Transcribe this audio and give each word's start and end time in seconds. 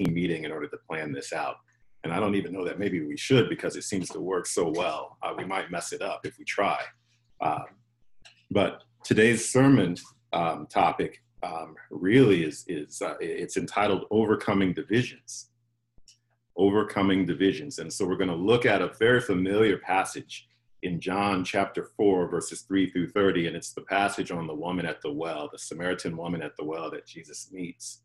team 0.00 0.14
meeting 0.14 0.44
in 0.44 0.52
order 0.52 0.68
to 0.68 0.76
plan 0.88 1.12
this 1.12 1.32
out. 1.32 1.56
And 2.02 2.12
I 2.12 2.20
don't 2.20 2.34
even 2.34 2.52
know 2.52 2.64
that 2.64 2.78
maybe 2.78 3.04
we 3.04 3.16
should 3.16 3.48
because 3.48 3.76
it 3.76 3.84
seems 3.84 4.08
to 4.10 4.20
work 4.20 4.46
so 4.46 4.68
well. 4.68 5.18
Uh, 5.22 5.34
we 5.36 5.44
might 5.44 5.70
mess 5.70 5.92
it 5.92 6.00
up 6.00 6.24
if 6.24 6.38
we 6.38 6.44
try. 6.44 6.80
Uh, 7.40 7.64
but 8.50 8.82
today's 9.04 9.50
sermon 9.50 9.96
um, 10.32 10.66
topic 10.66 11.22
um, 11.42 11.74
really 11.90 12.44
is, 12.44 12.64
is 12.68 13.02
uh, 13.02 13.14
it's 13.20 13.56
entitled 13.56 14.04
Overcoming 14.10 14.72
Divisions. 14.72 15.50
Overcoming 16.56 17.26
Divisions. 17.26 17.78
And 17.78 17.92
so 17.92 18.06
we're 18.06 18.16
going 18.16 18.30
to 18.30 18.36
look 18.36 18.64
at 18.64 18.82
a 18.82 18.92
very 18.98 19.20
familiar 19.20 19.76
passage 19.78 20.48
in 20.82 21.00
John 21.00 21.44
chapter 21.44 21.90
4, 21.96 22.28
verses 22.28 22.62
3 22.62 22.90
through 22.90 23.08
30. 23.08 23.46
And 23.48 23.56
it's 23.56 23.72
the 23.72 23.82
passage 23.82 24.30
on 24.30 24.46
the 24.46 24.54
woman 24.54 24.86
at 24.86 25.02
the 25.02 25.12
well, 25.12 25.50
the 25.52 25.58
Samaritan 25.58 26.16
woman 26.16 26.40
at 26.40 26.56
the 26.56 26.64
well 26.64 26.90
that 26.90 27.06
Jesus 27.06 27.50
meets. 27.52 28.02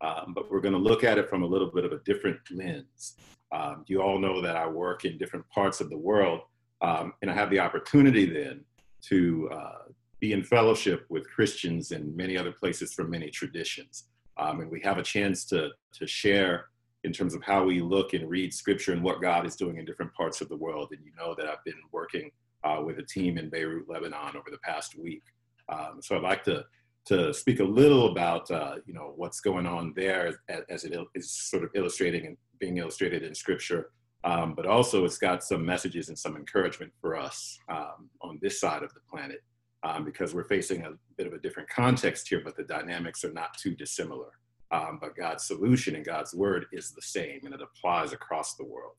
Um, 0.00 0.32
but 0.34 0.50
we're 0.50 0.60
going 0.60 0.74
to 0.74 0.80
look 0.80 1.04
at 1.04 1.18
it 1.18 1.28
from 1.28 1.42
a 1.42 1.46
little 1.46 1.70
bit 1.70 1.84
of 1.84 1.92
a 1.92 1.98
different 2.04 2.38
lens. 2.50 3.16
Um, 3.50 3.84
you 3.86 4.00
all 4.02 4.18
know 4.18 4.40
that 4.40 4.56
I 4.56 4.66
work 4.66 5.04
in 5.04 5.18
different 5.18 5.48
parts 5.50 5.80
of 5.80 5.90
the 5.90 5.96
world, 5.96 6.42
um, 6.80 7.14
and 7.22 7.30
I 7.30 7.34
have 7.34 7.50
the 7.50 7.60
opportunity 7.60 8.26
then 8.26 8.64
to 9.08 9.48
uh, 9.52 9.92
be 10.20 10.32
in 10.32 10.42
fellowship 10.42 11.06
with 11.08 11.28
Christians 11.30 11.92
in 11.92 12.14
many 12.16 12.36
other 12.36 12.52
places 12.52 12.92
from 12.92 13.10
many 13.10 13.30
traditions. 13.30 14.04
Um, 14.36 14.60
and 14.60 14.70
we 14.70 14.80
have 14.82 14.98
a 14.98 15.02
chance 15.02 15.44
to, 15.46 15.70
to 15.94 16.06
share 16.06 16.66
in 17.04 17.12
terms 17.12 17.34
of 17.34 17.42
how 17.42 17.64
we 17.64 17.80
look 17.80 18.12
and 18.12 18.28
read 18.28 18.52
scripture 18.52 18.92
and 18.92 19.02
what 19.02 19.22
God 19.22 19.46
is 19.46 19.56
doing 19.56 19.78
in 19.78 19.84
different 19.84 20.12
parts 20.14 20.40
of 20.40 20.48
the 20.48 20.56
world. 20.56 20.88
And 20.92 21.00
you 21.04 21.12
know 21.16 21.34
that 21.36 21.46
I've 21.46 21.64
been 21.64 21.74
working 21.92 22.30
uh, 22.64 22.82
with 22.84 22.98
a 22.98 23.02
team 23.02 23.38
in 23.38 23.48
Beirut, 23.48 23.88
Lebanon 23.88 24.36
over 24.36 24.50
the 24.50 24.58
past 24.58 24.98
week. 24.98 25.22
Um, 25.68 26.00
so 26.00 26.16
I'd 26.16 26.22
like 26.22 26.44
to, 26.44 26.64
to 27.08 27.32
speak 27.32 27.60
a 27.60 27.64
little 27.64 28.10
about, 28.12 28.50
uh, 28.50 28.76
you 28.86 28.92
know, 28.92 29.14
what's 29.16 29.40
going 29.40 29.66
on 29.66 29.94
there 29.96 30.26
as, 30.48 30.60
as, 30.68 30.84
it 30.84 30.94
is 31.14 31.30
sort 31.30 31.64
of 31.64 31.70
illustrating 31.74 32.26
and 32.26 32.36
being 32.58 32.76
illustrated 32.76 33.22
in 33.22 33.34
scripture. 33.34 33.90
Um, 34.24 34.54
but 34.54 34.66
also 34.66 35.04
it's 35.06 35.16
got 35.16 35.42
some 35.42 35.64
messages 35.64 36.08
and 36.08 36.18
some 36.18 36.36
encouragement 36.36 36.92
for 37.00 37.16
us 37.16 37.58
um, 37.70 38.10
on 38.20 38.38
this 38.42 38.60
side 38.60 38.82
of 38.82 38.92
the 38.92 39.00
planet 39.10 39.42
um, 39.84 40.04
because 40.04 40.34
we're 40.34 40.48
facing 40.48 40.84
a 40.84 40.90
bit 41.16 41.26
of 41.26 41.32
a 41.32 41.38
different 41.38 41.68
context 41.70 42.28
here, 42.28 42.42
but 42.44 42.56
the 42.56 42.64
dynamics 42.64 43.24
are 43.24 43.32
not 43.32 43.56
too 43.56 43.74
dissimilar. 43.74 44.32
Um, 44.70 44.98
but 45.00 45.16
God's 45.16 45.46
solution 45.46 45.94
and 45.94 46.04
God's 46.04 46.34
word 46.34 46.66
is 46.72 46.90
the 46.90 47.00
same 47.00 47.40
and 47.44 47.54
it 47.54 47.62
applies 47.62 48.12
across 48.12 48.54
the 48.56 48.66
world. 48.66 48.96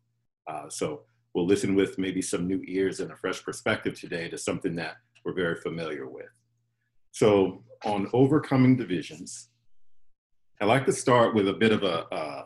Uh, 0.48 0.68
so 0.68 1.04
we'll 1.36 1.46
listen 1.46 1.76
with 1.76 2.00
maybe 2.00 2.24
some 2.24 2.48
new 2.48 2.64
ears 2.68 3.02
and 3.02 3.12
a 3.12 3.16
fresh 3.16 3.44
perspective 3.44 4.00
today 4.00 4.30
to 4.30 4.38
something 4.38 4.76
that 4.78 4.96
we're 5.24 5.34
very 5.34 5.58
familiar 5.58 6.10
with. 6.10 6.32
So, 7.12 7.64
on 7.86 8.10
overcoming 8.14 8.76
divisions, 8.76 9.50
I 10.62 10.66
like 10.66 10.86
to 10.86 10.94
start 10.94 11.34
with 11.34 11.48
a 11.48 11.54
bit 11.54 11.72
of 11.72 11.84
a, 11.84 12.06
a, 12.12 12.46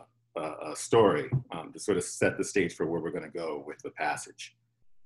story 0.74 1.30
um, 1.52 1.72
to 1.72 1.78
sort 1.78 1.96
of 1.96 2.02
set 2.02 2.36
the 2.36 2.42
stage 2.42 2.74
for 2.74 2.86
where 2.86 3.00
we're 3.00 3.12
going 3.12 3.30
to 3.30 3.38
go 3.38 3.62
with 3.64 3.78
the 3.78 3.90
passage. 3.90 4.56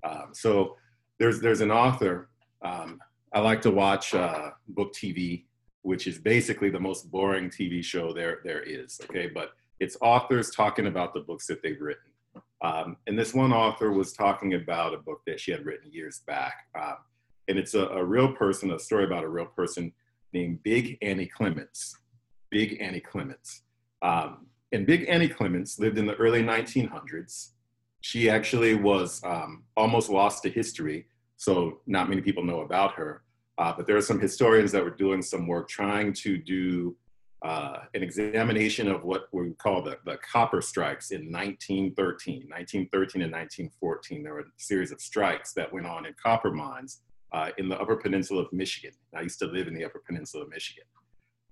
Um, 0.03 0.31
so, 0.33 0.77
there's 1.19 1.41
there's 1.41 1.61
an 1.61 1.71
author 1.71 2.31
um, 2.63 3.01
I 3.33 3.41
like 3.41 3.61
to 3.63 3.71
watch 3.71 4.15
uh, 4.15 4.51
book 4.69 4.95
TV, 4.95 5.45
which 5.83 6.07
is 6.07 6.19
basically 6.19 6.71
the 6.71 6.81
most 6.81 7.11
boring 7.11 7.51
TV 7.51 7.83
show 7.83 8.13
there 8.13 8.39
there 8.45 8.63
is. 8.63 9.01
Okay, 9.05 9.29
but 9.33 9.51
it's 9.81 9.97
authors 10.01 10.51
talking 10.51 10.87
about 10.87 11.15
the 11.15 11.21
books 11.21 11.47
that 11.47 11.63
they've 11.63 11.81
written. 11.81 12.03
Um, 12.63 12.97
and 13.07 13.19
this 13.19 13.35
one 13.35 13.53
author 13.53 13.93
was 13.93 14.13
talking 14.13 14.55
about 14.55 14.95
a 14.95 14.99
book 14.99 15.21
that 15.27 15.39
she 15.39 15.53
had 15.53 15.65
written 15.65 15.93
years 15.93 16.23
back, 16.27 16.67
um, 16.75 16.97
and 17.47 17.59
it's 17.59 17.75
a, 17.75 17.87
a, 17.87 18.05
real 18.05 18.33
person, 18.33 18.73
a 18.73 18.79
story 18.79 19.05
about 19.05 19.23
a 19.23 19.29
real 19.29 19.47
person 19.47 19.93
named 20.33 20.63
Big 20.63 20.99
Annie 21.03 21.27
Clements. 21.27 21.97
Big 22.51 22.81
Annie 22.81 23.01
Clements. 23.01 23.63
Um, 24.03 24.47
and 24.73 24.87
Big 24.87 25.07
Annie 25.09 25.29
Clements 25.29 25.79
lived 25.79 25.99
in 25.99 26.07
the 26.07 26.15
early 26.17 26.43
1900s. 26.43 27.51
She 28.01 28.31
actually 28.31 28.75
was 28.75 29.23
um, 29.25 29.65
almost 29.77 30.09
lost 30.09 30.43
to 30.45 30.51
history 30.51 31.07
so 31.39 31.81
not 31.87 32.09
many 32.09 32.21
people 32.21 32.45
know 32.45 32.61
about 32.61 32.93
her. 32.95 33.23
Uh, 33.57 33.73
but 33.77 33.87
there 33.87 33.97
are 33.97 34.03
some 34.03 34.21
historians 34.21 34.71
that 34.73 34.85
were 34.85 34.91
doing 34.91 35.23
some 35.23 35.47
work 35.47 35.69
trying 35.69 36.13
to 36.13 36.37
do 36.37 36.95
uh, 37.43 37.79
an 37.95 38.03
examination 38.03 38.89
of 38.89 39.05
what 39.05 39.29
we 39.33 39.51
call 39.53 39.81
the, 39.81 39.97
the 40.05 40.19
copper 40.19 40.61
strikes 40.61 41.13
in 41.13 41.33
1913. 41.33 42.49
1913 42.49 43.23
and 43.23 43.33
1914, 43.33 44.23
there 44.23 44.35
were 44.35 44.41
a 44.41 44.45
series 44.57 44.93
of 44.93 45.01
strikes 45.01 45.53
that 45.55 45.73
went 45.73 45.87
on 45.87 46.07
in 46.07 46.15
copper 46.21 46.53
mines 46.53 47.01
uh, 47.33 47.51
in 47.59 47.69
the 47.69 47.79
Upper 47.79 47.97
Peninsula 47.97 48.43
of 48.43 48.53
Michigan. 48.53 48.93
I 49.15 49.23
used 49.23 49.39
to 49.41 49.47
live 49.47 49.69
in 49.69 49.75
the 49.75 49.85
Upper 49.85 50.03
Peninsula 50.07 50.45
of 50.45 50.51
Michigan. 50.51 50.85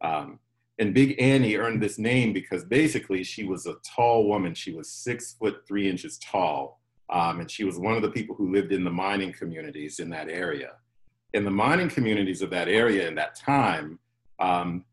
Um, 0.01 0.39
and 0.79 0.93
Big 0.93 1.21
Annie 1.21 1.57
earned 1.57 1.83
this 1.83 1.99
name 1.99 2.33
because 2.33 2.65
basically 2.65 3.25
she 3.25 3.45
was 3.45 3.67
a 3.67 3.77
tall 3.85 4.29
woman. 4.29 4.55
She 4.55 4.73
was 4.73 4.91
six 4.91 5.35
foot 5.35 5.63
three 5.67 5.89
inches 5.89 6.19
tall. 6.19 6.81
Um, 7.09 7.41
and 7.41 7.51
she 7.51 7.65
was 7.65 7.79
one 7.79 7.95
of 7.95 8.03
the 8.03 8.11
people 8.11 8.35
who 8.35 8.53
lived 8.53 8.73
in 8.73 8.85
the 8.85 8.91
mining 8.91 9.33
communities 9.33 10.01
in 10.01 10.11
that 10.11 10.29
area. 10.29 10.73
In 11.33 11.45
the 11.45 11.51
mining 11.51 11.89
communities 11.89 12.43
of 12.43 12.51
that 12.51 12.69
area 12.69 13.09
in 13.09 13.15
that 13.15 13.37
time, 13.37 13.99
um, 14.39 14.85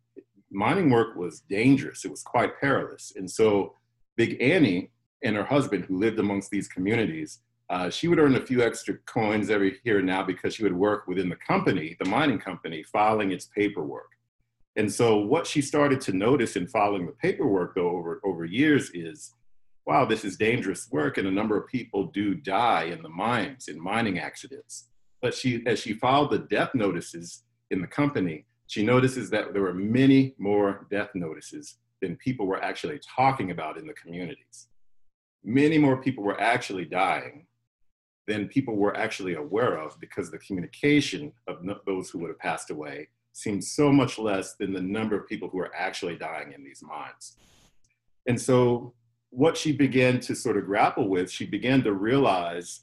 mining 0.52 0.90
work 0.90 1.16
was 1.16 1.42
dangerous. 1.42 2.06
It 2.06 2.12
was 2.12 2.24
quite 2.24 2.60
perilous. 2.60 3.14
And 3.16 3.30
so 3.30 3.76
Big 4.16 4.42
Annie 4.42 4.92
and 5.24 5.36
her 5.36 5.44
husband, 5.44 5.86
who 5.86 5.98
lived 5.98 6.20
amongst 6.20 6.52
these 6.52 6.68
communities, 6.68 7.40
uh, 7.74 7.90
she 7.90 8.08
would 8.08 8.20
earn 8.20 8.36
a 8.36 8.46
few 8.46 8.62
extra 8.62 8.96
coins 9.08 9.50
every 9.50 9.80
here 9.84 9.98
and 9.98 10.06
now 10.06 10.22
because 10.22 10.54
she 10.54 10.62
would 10.62 10.76
work 10.76 11.08
within 11.08 11.28
the 11.28 11.36
company, 11.36 11.98
the 12.00 12.08
mining 12.08 12.38
company, 12.38 12.84
filing 12.84 13.32
its 13.32 13.46
paperwork. 13.48 14.12
And 14.76 14.92
so 14.92 15.18
what 15.18 15.48
she 15.48 15.60
started 15.60 16.00
to 16.02 16.14
notice 16.14 16.56
in 16.56 16.68
filing 16.68 17.08
the 17.08 17.14
paperwork, 17.14 17.74
though, 17.74 17.90
over, 17.90 18.22
over 18.24 18.46
years 18.46 18.92
is 18.94 19.34
wow, 19.88 20.06
this 20.06 20.24
is 20.24 20.38
dangerous 20.38 20.88
work, 20.92 21.18
and 21.18 21.28
a 21.28 21.32
number 21.32 21.58
of 21.58 21.68
people 21.68 22.06
do 22.06 22.36
die 22.36 22.84
in 22.84 23.02
the 23.02 23.10
mines, 23.10 23.68
in 23.68 23.82
mining 23.82 24.20
accidents. 24.20 24.88
But 25.22 25.34
she, 25.34 25.62
as 25.66 25.80
she 25.80 25.94
filed 25.94 26.30
the 26.30 26.40
death 26.40 26.74
notices 26.76 27.44
in 27.72 27.82
the 27.82 27.88
company, 27.88 28.46
she 28.68 28.86
notices 28.86 29.32
that 29.32 29.52
there 29.52 29.64
were 29.64 29.74
many 29.74 30.36
more 30.38 30.86
death 30.92 31.10
notices 31.16 31.80
than 32.02 32.16
people 32.18 32.46
were 32.46 32.64
actually 32.64 33.00
talking 33.16 33.50
about 33.50 33.78
in 33.78 33.88
the 33.88 33.94
communities. 33.94 34.68
Many 35.44 35.80
more 35.80 35.98
people 35.98 36.24
were 36.24 36.40
actually 36.40 36.86
dying 36.86 37.48
than 38.28 38.48
people 38.48 38.76
were 38.76 38.96
actually 38.96 39.36
aware 39.36 39.78
of 39.78 40.00
because 40.00 40.32
the 40.32 40.38
communication 40.40 41.32
of 41.48 41.58
those 41.86 42.10
who 42.10 42.20
would 42.20 42.30
have 42.30 42.40
passed 42.40 42.70
away 42.70 43.08
seemed 43.34 43.64
so 43.64 43.92
much 43.92 44.18
less 44.18 44.56
than 44.56 44.72
the 44.72 44.82
number 44.82 45.18
of 45.18 45.28
people 45.28 45.50
who 45.50 45.60
are 45.60 45.76
actually 45.76 46.16
dying 46.16 46.54
in 46.54 46.64
these 46.64 46.82
mines. 46.84 47.38
And 48.28 48.40
so 48.40 48.94
what 49.32 49.58
she 49.58 49.72
began 49.72 50.20
to 50.22 50.36
sort 50.36 50.58
of 50.58 50.66
grapple 50.66 51.10
with, 51.10 51.30
she 51.30 51.46
began 51.46 51.84
to 51.84 51.94
realize 51.94 52.82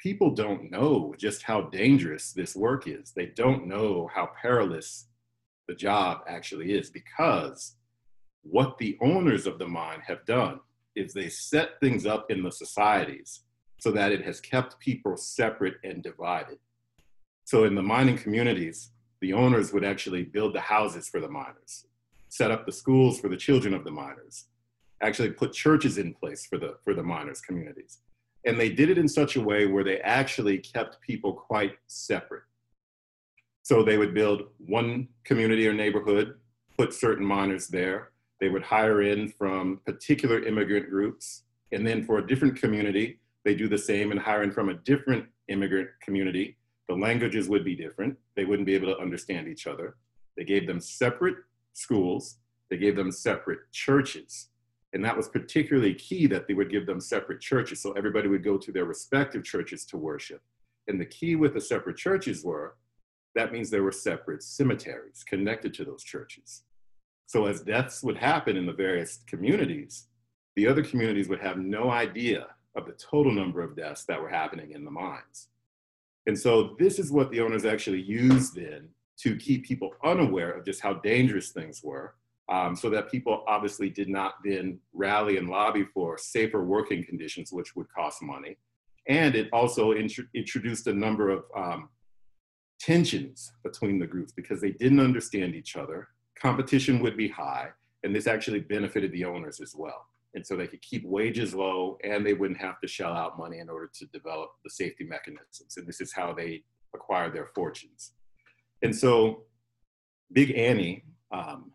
people 0.00 0.30
don't 0.30 0.70
know 0.70 1.14
just 1.18 1.42
how 1.42 1.62
dangerous 1.62 2.32
this 2.32 2.54
work 2.54 2.86
is. 2.86 3.12
They 3.12 3.26
don't 3.26 3.66
know 3.66 4.08
how 4.14 4.30
perilous 4.40 5.06
the 5.66 5.74
job 5.74 6.20
actually 6.28 6.72
is 6.72 6.90
because 6.90 7.76
what 8.42 8.78
the 8.78 8.96
owners 9.00 9.46
of 9.46 9.58
the 9.58 9.66
mine 9.66 10.00
have 10.06 10.24
done 10.26 10.60
is 10.94 11.12
they 11.12 11.28
set 11.28 11.80
things 11.80 12.06
up 12.06 12.30
in 12.30 12.42
the 12.42 12.50
societies 12.50 13.40
so 13.80 13.90
that 13.90 14.12
it 14.12 14.24
has 14.24 14.40
kept 14.40 14.78
people 14.78 15.16
separate 15.16 15.74
and 15.82 16.02
divided. 16.02 16.58
So 17.44 17.64
in 17.64 17.74
the 17.74 17.82
mining 17.82 18.16
communities, 18.16 18.90
the 19.20 19.32
owners 19.32 19.72
would 19.72 19.84
actually 19.84 20.22
build 20.22 20.54
the 20.54 20.60
houses 20.60 21.08
for 21.08 21.20
the 21.20 21.28
miners, 21.28 21.86
set 22.28 22.50
up 22.50 22.64
the 22.64 22.72
schools 22.72 23.18
for 23.18 23.28
the 23.28 23.36
children 23.36 23.74
of 23.74 23.84
the 23.84 23.90
miners, 23.90 24.44
actually 25.02 25.30
put 25.30 25.52
churches 25.52 25.98
in 25.98 26.14
place 26.14 26.46
for 26.46 26.58
the 26.58 26.76
for 26.84 26.94
the 26.94 27.02
miners 27.02 27.40
communities. 27.40 27.98
And 28.46 28.58
they 28.58 28.70
did 28.70 28.90
it 28.90 28.98
in 28.98 29.08
such 29.08 29.36
a 29.36 29.40
way 29.40 29.66
where 29.66 29.84
they 29.84 29.98
actually 30.00 30.58
kept 30.58 31.00
people 31.00 31.32
quite 31.32 31.74
separate. 31.88 32.44
So 33.62 33.82
they 33.82 33.98
would 33.98 34.14
build 34.14 34.48
one 34.58 35.08
community 35.24 35.66
or 35.66 35.74
neighborhood 35.74 36.34
put 36.80 36.94
certain 36.94 37.26
miners 37.26 37.68
there. 37.68 38.10
They 38.40 38.48
would 38.48 38.62
hire 38.62 39.02
in 39.02 39.28
from 39.28 39.80
particular 39.84 40.42
immigrant 40.42 40.88
groups 40.88 41.42
and 41.72 41.86
then 41.86 42.04
for 42.04 42.18
a 42.18 42.26
different 42.26 42.56
community 42.56 43.18
they 43.44 43.54
do 43.54 43.68
the 43.68 43.78
same 43.78 44.12
in 44.12 44.18
hiring 44.18 44.50
from 44.50 44.68
a 44.68 44.74
different 44.74 45.24
immigrant 45.48 45.88
community 46.02 46.56
the 46.88 46.94
languages 46.94 47.48
would 47.48 47.64
be 47.64 47.74
different 47.74 48.16
they 48.36 48.44
wouldn't 48.44 48.66
be 48.66 48.74
able 48.74 48.92
to 48.92 49.00
understand 49.00 49.48
each 49.48 49.66
other 49.66 49.96
they 50.36 50.44
gave 50.44 50.66
them 50.66 50.80
separate 50.80 51.36
schools 51.72 52.38
they 52.70 52.76
gave 52.76 52.96
them 52.96 53.10
separate 53.10 53.60
churches 53.72 54.50
and 54.92 55.04
that 55.04 55.16
was 55.16 55.28
particularly 55.28 55.94
key 55.94 56.26
that 56.26 56.48
they 56.48 56.54
would 56.54 56.70
give 56.70 56.86
them 56.86 57.00
separate 57.00 57.40
churches. 57.40 57.80
So 57.80 57.92
everybody 57.92 58.28
would 58.28 58.42
go 58.42 58.58
to 58.58 58.72
their 58.72 58.86
respective 58.86 59.44
churches 59.44 59.84
to 59.86 59.96
worship. 59.96 60.42
And 60.88 61.00
the 61.00 61.06
key 61.06 61.36
with 61.36 61.54
the 61.54 61.60
separate 61.60 61.96
churches 61.96 62.44
were 62.44 62.76
that 63.36 63.52
means 63.52 63.70
there 63.70 63.84
were 63.84 63.92
separate 63.92 64.42
cemeteries 64.42 65.22
connected 65.22 65.72
to 65.74 65.84
those 65.84 66.02
churches. 66.02 66.64
So 67.26 67.46
as 67.46 67.60
deaths 67.60 68.02
would 68.02 68.16
happen 68.16 68.56
in 68.56 68.66
the 68.66 68.72
various 68.72 69.20
communities, 69.28 70.08
the 70.56 70.66
other 70.66 70.82
communities 70.82 71.28
would 71.28 71.38
have 71.38 71.56
no 71.56 71.90
idea 71.90 72.48
of 72.76 72.86
the 72.86 72.92
total 72.92 73.32
number 73.32 73.62
of 73.62 73.76
deaths 73.76 74.04
that 74.04 74.20
were 74.20 74.28
happening 74.28 74.72
in 74.72 74.84
the 74.84 74.90
mines. 74.90 75.48
And 76.26 76.38
so 76.38 76.76
this 76.78 76.98
is 76.98 77.10
what 77.10 77.30
the 77.30 77.40
owners 77.40 77.64
actually 77.64 78.02
used 78.02 78.54
then 78.54 78.88
to 79.18 79.36
keep 79.36 79.66
people 79.66 79.92
unaware 80.04 80.50
of 80.50 80.64
just 80.64 80.80
how 80.80 80.94
dangerous 80.94 81.50
things 81.50 81.82
were 81.82 82.14
um, 82.50 82.74
so 82.74 82.90
that 82.90 83.10
people 83.10 83.44
obviously 83.46 83.88
did 83.88 84.08
not 84.08 84.34
then 84.44 84.78
rally 84.92 85.36
and 85.36 85.48
lobby 85.48 85.84
for 85.94 86.18
safer 86.18 86.64
working 86.64 87.04
conditions, 87.04 87.52
which 87.52 87.76
would 87.76 87.86
cost 87.92 88.22
money. 88.22 88.56
And 89.08 89.34
it 89.34 89.48
also 89.52 89.92
int- 89.92 90.28
introduced 90.34 90.86
a 90.88 90.92
number 90.92 91.30
of 91.30 91.44
um, 91.56 91.88
tensions 92.80 93.52
between 93.62 93.98
the 93.98 94.06
groups 94.06 94.32
because 94.32 94.60
they 94.60 94.72
didn't 94.72 95.00
understand 95.00 95.54
each 95.54 95.76
other. 95.76 96.08
Competition 96.38 97.00
would 97.00 97.16
be 97.16 97.28
high, 97.28 97.68
and 98.02 98.14
this 98.14 98.26
actually 98.26 98.60
benefited 98.60 99.12
the 99.12 99.24
owners 99.24 99.60
as 99.60 99.74
well. 99.76 100.06
And 100.34 100.46
so 100.46 100.56
they 100.56 100.68
could 100.68 100.82
keep 100.82 101.04
wages 101.04 101.54
low 101.54 101.98
and 102.04 102.24
they 102.24 102.34
wouldn't 102.34 102.60
have 102.60 102.80
to 102.80 102.88
shell 102.88 103.12
out 103.12 103.38
money 103.38 103.58
in 103.58 103.68
order 103.68 103.90
to 103.94 104.06
develop 104.06 104.50
the 104.64 104.70
safety 104.70 105.04
mechanisms. 105.04 105.76
And 105.76 105.86
this 105.86 106.00
is 106.00 106.12
how 106.12 106.32
they 106.32 106.62
acquired 106.94 107.34
their 107.34 107.50
fortunes. 107.54 108.12
And 108.82 108.94
so 108.94 109.44
Big 110.32 110.56
Annie, 110.56 111.04
um, 111.32 111.72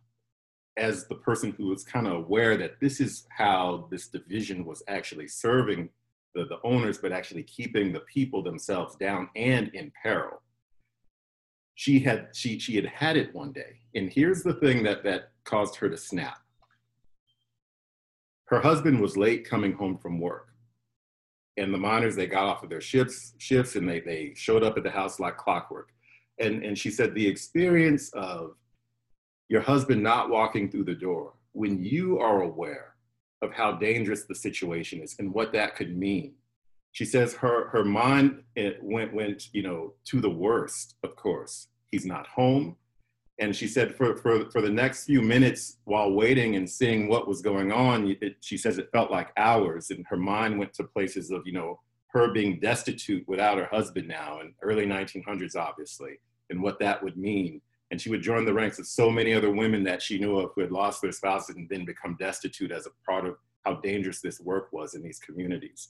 as 0.78 1.07
the 1.07 1.16
person 1.16 1.54
who 1.57 1.68
was 1.68 1.84
kind 1.84 2.07
of 2.07 2.13
aware 2.13 2.57
that 2.57 2.80
this 2.81 3.00
is 3.00 3.25
how 3.30 3.88
this 3.92 4.07
division 4.07 4.66
was 4.66 4.84
actually 4.88 5.28
serving 5.28 5.90
the, 6.34 6.46
the 6.46 6.60
owners, 6.63 6.98
but 6.98 7.12
actually 7.12 7.44
keeping 7.44 7.94
the 7.94 8.01
people 8.01 8.44
themselves 8.44 8.96
down 8.96 9.30
and 9.36 9.69
in 9.69 9.92
peril. 10.01 10.42
She 11.75 12.00
had 12.00 12.30
she 12.34 12.58
she 12.60 12.75
had 12.75 12.86
had 12.86 13.18
it 13.18 13.36
one 13.36 13.51
day, 13.51 13.80
and 13.96 14.10
here's 14.10 14.44
the 14.44 14.54
thing 14.56 14.84
that 14.84 15.04
that 15.04 15.31
caused 15.44 15.75
her 15.78 15.90
to 15.90 15.98
snap. 15.98 16.38
Her 18.45 18.59
husband 18.59 19.01
was 19.01 19.18
late 19.18 19.47
coming 19.47 19.74
home 19.74 19.97
from 19.97 20.19
work, 20.19 20.50
and 21.57 21.74
the 21.74 21.77
miners 21.77 22.15
they 22.15 22.27
got 22.27 22.45
off 22.45 22.63
of 22.63 22.69
their 22.69 22.81
shifts 22.81 23.33
shifts 23.38 23.75
and 23.75 23.89
they 23.89 24.00
they 24.01 24.33
showed 24.36 24.63
up 24.63 24.77
at 24.77 24.83
the 24.83 24.92
house 24.92 25.19
like 25.19 25.38
clockwork, 25.38 25.89
and 26.39 26.63
and 26.63 26.77
she 26.77 26.92
said 26.92 27.13
the 27.13 27.27
experience 27.27 28.09
of 28.13 28.56
your 29.50 29.62
husband 29.62 30.01
not 30.01 30.30
walking 30.30 30.69
through 30.69 30.83
the 30.83 30.95
door 30.95 31.33
when 31.53 31.83
you 31.83 32.19
are 32.19 32.42
aware 32.42 32.95
of 33.42 33.53
how 33.53 33.71
dangerous 33.74 34.24
the 34.24 34.36
situation 34.36 35.01
is 35.01 35.15
and 35.19 35.33
what 35.33 35.53
that 35.53 35.75
could 35.75 35.98
mean. 35.98 36.33
She 36.91 37.06
says 37.06 37.33
her 37.36 37.69
her 37.69 37.83
mind 37.83 38.44
eh, 38.56 38.74
went 38.81 39.13
went 39.13 39.50
you 39.53 39.63
know 39.63 39.94
to 40.06 40.21
the 40.21 40.30
worst. 40.30 40.95
Of 41.03 41.15
course, 41.15 41.68
he's 41.88 42.06
not 42.06 42.27
home, 42.27 42.77
and 43.40 43.56
she 43.56 43.68
said 43.68 43.96
for 43.96 44.16
for 44.16 44.50
for 44.50 44.62
the 44.62 44.70
next 44.70 45.06
few 45.06 45.22
minutes 45.22 45.78
while 45.86 46.12
waiting 46.12 46.56
and 46.56 46.70
seeing 46.70 47.08
what 47.08 47.28
was 47.28 47.42
going 47.42 47.72
on, 47.72 48.16
it, 48.22 48.38
she 48.42 48.58
says 48.58 48.78
it 48.78 48.92
felt 48.92 49.12
like 49.12 49.32
hours, 49.38 49.92
and 49.92 50.06
her 50.08 50.18
mind 50.18 50.58
went 50.58 50.74
to 50.74 50.84
places 50.84 51.32
of 51.32 51.42
you 51.46 51.54
know 51.54 51.80
her 52.08 52.32
being 52.32 52.60
destitute 52.60 53.28
without 53.28 53.58
her 53.58 53.68
husband 53.72 54.08
now, 54.08 54.40
in 54.40 54.54
early 54.62 54.86
1900s, 54.86 55.58
obviously, 55.58 56.18
and 56.50 56.62
what 56.62 56.80
that 56.80 57.04
would 57.04 57.18
mean 57.18 57.62
and 57.92 58.02
she 58.02 58.10
would 58.10 58.22
join 58.22 58.46
the 58.46 58.54
ranks 58.54 58.80
of 58.80 58.88
so 58.88 59.10
many 59.12 59.34
other 59.34 59.52
women 59.52 59.84
that 59.84 60.02
she 60.02 60.18
knew 60.18 60.38
of 60.38 60.52
who 60.56 60.62
had 60.62 60.72
lost 60.72 61.02
their 61.02 61.12
spouses 61.12 61.56
and 61.56 61.70
then 61.70 61.86
become 61.86 62.18
destitute 62.20 62.72
as 62.72 62.88
a 62.88 62.90
part 63.06 63.26
of 63.26 63.38
how 63.64 63.76
dangerous 63.76 64.22
this 64.22 64.40
work 64.40 64.72
was 64.72 64.96
in 64.96 65.04
these 65.04 65.20
communities. 65.20 65.90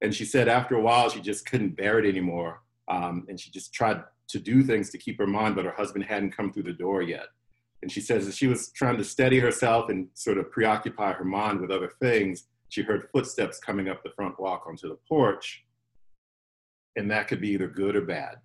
And 0.00 0.14
she 0.14 0.24
said 0.24 0.48
after 0.48 0.74
a 0.74 0.80
while, 0.80 1.08
she 1.08 1.20
just 1.20 1.46
couldn't 1.46 1.76
bear 1.76 1.98
it 1.98 2.08
anymore. 2.08 2.62
Um, 2.92 3.26
and 3.28 3.40
she 3.40 3.50
just 3.50 3.72
tried 3.72 4.02
to 4.28 4.38
do 4.38 4.62
things 4.62 4.90
to 4.90 4.98
keep 4.98 5.18
her 5.18 5.26
mind, 5.26 5.56
but 5.56 5.64
her 5.64 5.72
husband 5.72 6.04
hadn't 6.04 6.36
come 6.36 6.52
through 6.52 6.64
the 6.64 6.72
door 6.72 7.00
yet. 7.00 7.26
And 7.80 7.90
she 7.90 8.00
says 8.00 8.26
that 8.26 8.34
she 8.34 8.46
was 8.46 8.70
trying 8.72 8.98
to 8.98 9.04
steady 9.04 9.38
herself 9.38 9.88
and 9.88 10.08
sort 10.14 10.38
of 10.38 10.50
preoccupy 10.50 11.12
her 11.12 11.24
mind 11.24 11.60
with 11.60 11.70
other 11.70 11.92
things. 12.00 12.48
She 12.68 12.82
heard 12.82 13.08
footsteps 13.12 13.58
coming 13.58 13.88
up 13.88 14.02
the 14.02 14.10
front 14.10 14.38
walk 14.38 14.66
onto 14.68 14.88
the 14.88 14.98
porch. 15.08 15.64
And 16.96 17.10
that 17.10 17.28
could 17.28 17.40
be 17.40 17.50
either 17.50 17.68
good 17.68 17.96
or 17.96 18.02
bad. 18.02 18.36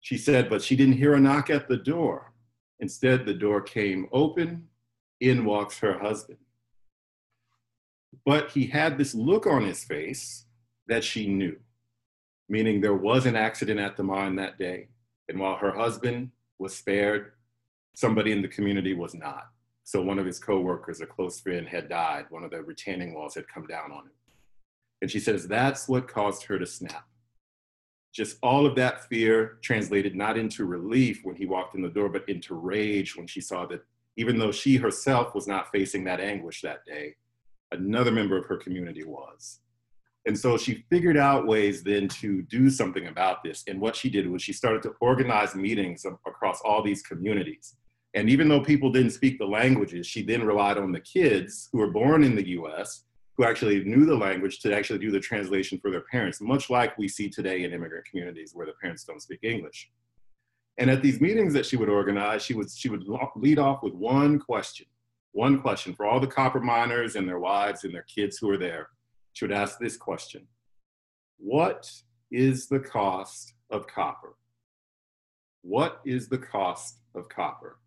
She 0.00 0.16
said, 0.16 0.48
but 0.48 0.62
she 0.62 0.76
didn't 0.76 0.98
hear 1.02 1.14
a 1.14 1.20
knock 1.20 1.50
at 1.50 1.68
the 1.68 1.76
door. 1.76 2.32
Instead, 2.80 3.26
the 3.26 3.34
door 3.34 3.60
came 3.60 4.08
open. 4.12 4.68
In 5.18 5.46
walks 5.46 5.78
her 5.78 5.98
husband. 5.98 6.38
But 8.26 8.50
he 8.50 8.66
had 8.66 8.98
this 8.98 9.14
look 9.14 9.46
on 9.46 9.64
his 9.64 9.82
face 9.82 10.44
that 10.88 11.02
she 11.02 11.26
knew, 11.26 11.56
meaning 12.48 12.80
there 12.80 12.94
was 12.94 13.26
an 13.26 13.36
accident 13.36 13.80
at 13.80 13.96
the 13.96 14.02
mine 14.02 14.36
that 14.36 14.58
day. 14.58 14.88
And 15.28 15.38
while 15.38 15.56
her 15.56 15.72
husband 15.72 16.30
was 16.58 16.76
spared, 16.76 17.32
somebody 17.94 18.32
in 18.32 18.42
the 18.42 18.48
community 18.48 18.94
was 18.94 19.14
not. 19.14 19.48
So 19.84 20.02
one 20.02 20.18
of 20.18 20.26
his 20.26 20.38
coworkers, 20.38 21.00
a 21.00 21.06
close 21.06 21.40
friend, 21.40 21.66
had 21.66 21.88
died. 21.88 22.26
One 22.30 22.44
of 22.44 22.50
the 22.50 22.62
retaining 22.62 23.14
walls 23.14 23.34
had 23.34 23.48
come 23.48 23.66
down 23.66 23.92
on 23.92 24.04
him. 24.04 24.12
And 25.02 25.10
she 25.10 25.20
says 25.20 25.46
that's 25.46 25.88
what 25.88 26.08
caused 26.08 26.44
her 26.44 26.58
to 26.58 26.66
snap 26.66 27.06
just 28.16 28.38
all 28.42 28.64
of 28.64 28.74
that 28.74 29.04
fear 29.04 29.58
translated 29.60 30.16
not 30.16 30.38
into 30.38 30.64
relief 30.64 31.20
when 31.22 31.36
he 31.36 31.44
walked 31.44 31.74
in 31.74 31.82
the 31.82 31.88
door, 31.90 32.08
but 32.08 32.26
into 32.30 32.54
rage 32.54 33.14
when 33.14 33.26
she 33.26 33.42
saw 33.42 33.66
that 33.66 33.84
even 34.16 34.38
though 34.38 34.50
she 34.50 34.76
herself 34.76 35.34
was 35.34 35.46
not 35.46 35.70
facing 35.70 36.02
that 36.04 36.18
anguish 36.18 36.62
that 36.62 36.82
day, 36.86 37.14
another 37.72 38.10
member 38.10 38.38
of 38.38 38.46
her 38.46 38.56
community 38.56 39.04
was. 39.04 39.60
And 40.26 40.36
so 40.36 40.56
she 40.56 40.84
figured 40.90 41.16
out 41.16 41.46
ways 41.46 41.84
then 41.84 42.08
to 42.08 42.42
do 42.42 42.68
something 42.68 43.06
about 43.06 43.44
this. 43.44 43.62
And 43.68 43.80
what 43.80 43.94
she 43.94 44.10
did 44.10 44.28
was 44.28 44.42
she 44.42 44.52
started 44.52 44.82
to 44.82 44.94
organize 45.00 45.54
meetings 45.54 46.04
across 46.04 46.60
all 46.64 46.82
these 46.82 47.02
communities. 47.02 47.76
And 48.14 48.28
even 48.28 48.48
though 48.48 48.60
people 48.60 48.90
didn't 48.90 49.12
speak 49.12 49.38
the 49.38 49.46
languages, 49.46 50.06
she 50.06 50.22
then 50.22 50.42
relied 50.42 50.78
on 50.78 50.90
the 50.90 51.00
kids 51.00 51.68
who 51.70 51.78
were 51.78 51.90
born 51.90 52.24
in 52.24 52.34
the 52.34 52.48
US 52.48 53.04
who 53.36 53.44
actually 53.44 53.84
knew 53.84 54.06
the 54.06 54.16
language 54.16 54.60
to 54.60 54.74
actually 54.74 54.98
do 54.98 55.10
the 55.10 55.20
translation 55.20 55.78
for 55.78 55.90
their 55.90 56.04
parents, 56.10 56.40
much 56.40 56.70
like 56.70 56.96
we 56.96 57.06
see 57.06 57.28
today 57.28 57.64
in 57.64 57.72
immigrant 57.72 58.06
communities 58.06 58.52
where 58.54 58.66
the 58.66 58.72
parents 58.80 59.04
don't 59.04 59.20
speak 59.20 59.40
English. 59.42 59.90
And 60.78 60.90
at 60.90 61.02
these 61.02 61.20
meetings 61.20 61.52
that 61.52 61.66
she 61.66 61.76
would 61.76 61.88
organize, 61.88 62.42
she 62.42 62.54
would, 62.54 62.70
she 62.70 62.88
would 62.88 63.04
lead 63.36 63.58
off 63.58 63.82
with 63.82 63.94
one 63.94 64.38
question, 64.38 64.86
one 65.32 65.60
question 65.60 65.94
for 65.94 66.06
all 66.06 66.20
the 66.20 66.26
copper 66.26 66.60
miners 66.60 67.16
and 67.16 67.28
their 67.28 67.38
wives 67.38 67.84
and 67.84 67.94
their 67.94 68.04
kids 68.04 68.38
who 68.38 68.50
are 68.50 68.58
there. 68.58 68.88
She 69.36 69.44
would 69.44 69.52
ask 69.52 69.78
this 69.78 69.98
question 69.98 70.46
What 71.36 71.92
is 72.30 72.68
the 72.68 72.80
cost 72.80 73.52
of 73.70 73.86
copper? 73.86 74.34
What 75.60 76.00
is 76.06 76.30
the 76.30 76.38
cost 76.38 77.00
of 77.14 77.28
copper? 77.28 77.78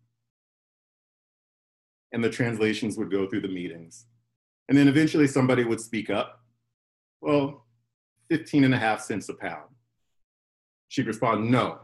And 2.12 2.22
the 2.22 2.30
translations 2.30 2.96
would 2.96 3.10
go 3.10 3.26
through 3.28 3.40
the 3.40 3.48
meetings 3.48 4.06
and 4.68 4.78
then 4.78 4.86
eventually 4.86 5.26
somebody 5.26 5.64
would 5.64 5.80
speak 5.80 6.08
up. 6.08 6.40
Well, 7.20 7.66
15 8.28 8.62
and 8.62 8.72
a 8.72 8.78
half 8.78 9.00
cents 9.00 9.28
a 9.28 9.34
pound. 9.34 9.70
She'd 10.86 11.08
respond, 11.08 11.50
no. 11.50 11.80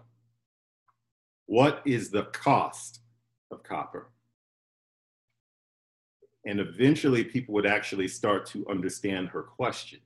What 1.47 1.83
is 1.85 2.11
the 2.11 2.27
cost 2.27 3.01
of 3.51 3.65
copper? 3.65 4.13
And 6.47 6.61
eventually 6.61 7.25
people 7.25 7.55
would 7.55 7.67
actually 7.67 8.09
start 8.09 8.47
to 8.47 8.67
understand 8.69 9.29
her 9.29 9.43
question, 9.43 9.99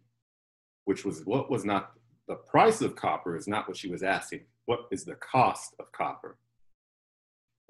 which 0.87 1.05
was 1.05 1.25
what 1.27 1.51
was 1.51 1.65
not 1.65 1.93
the 2.29 2.37
price 2.37 2.81
of 2.81 2.97
copper 2.97 3.37
is 3.37 3.47
not 3.47 3.69
what 3.69 3.77
she 3.77 3.91
was 3.91 4.03
asking. 4.03 4.43
What 4.67 4.87
is 4.91 5.05
the 5.05 5.17
cost 5.17 5.75
of 5.79 5.91
copper? 5.93 6.39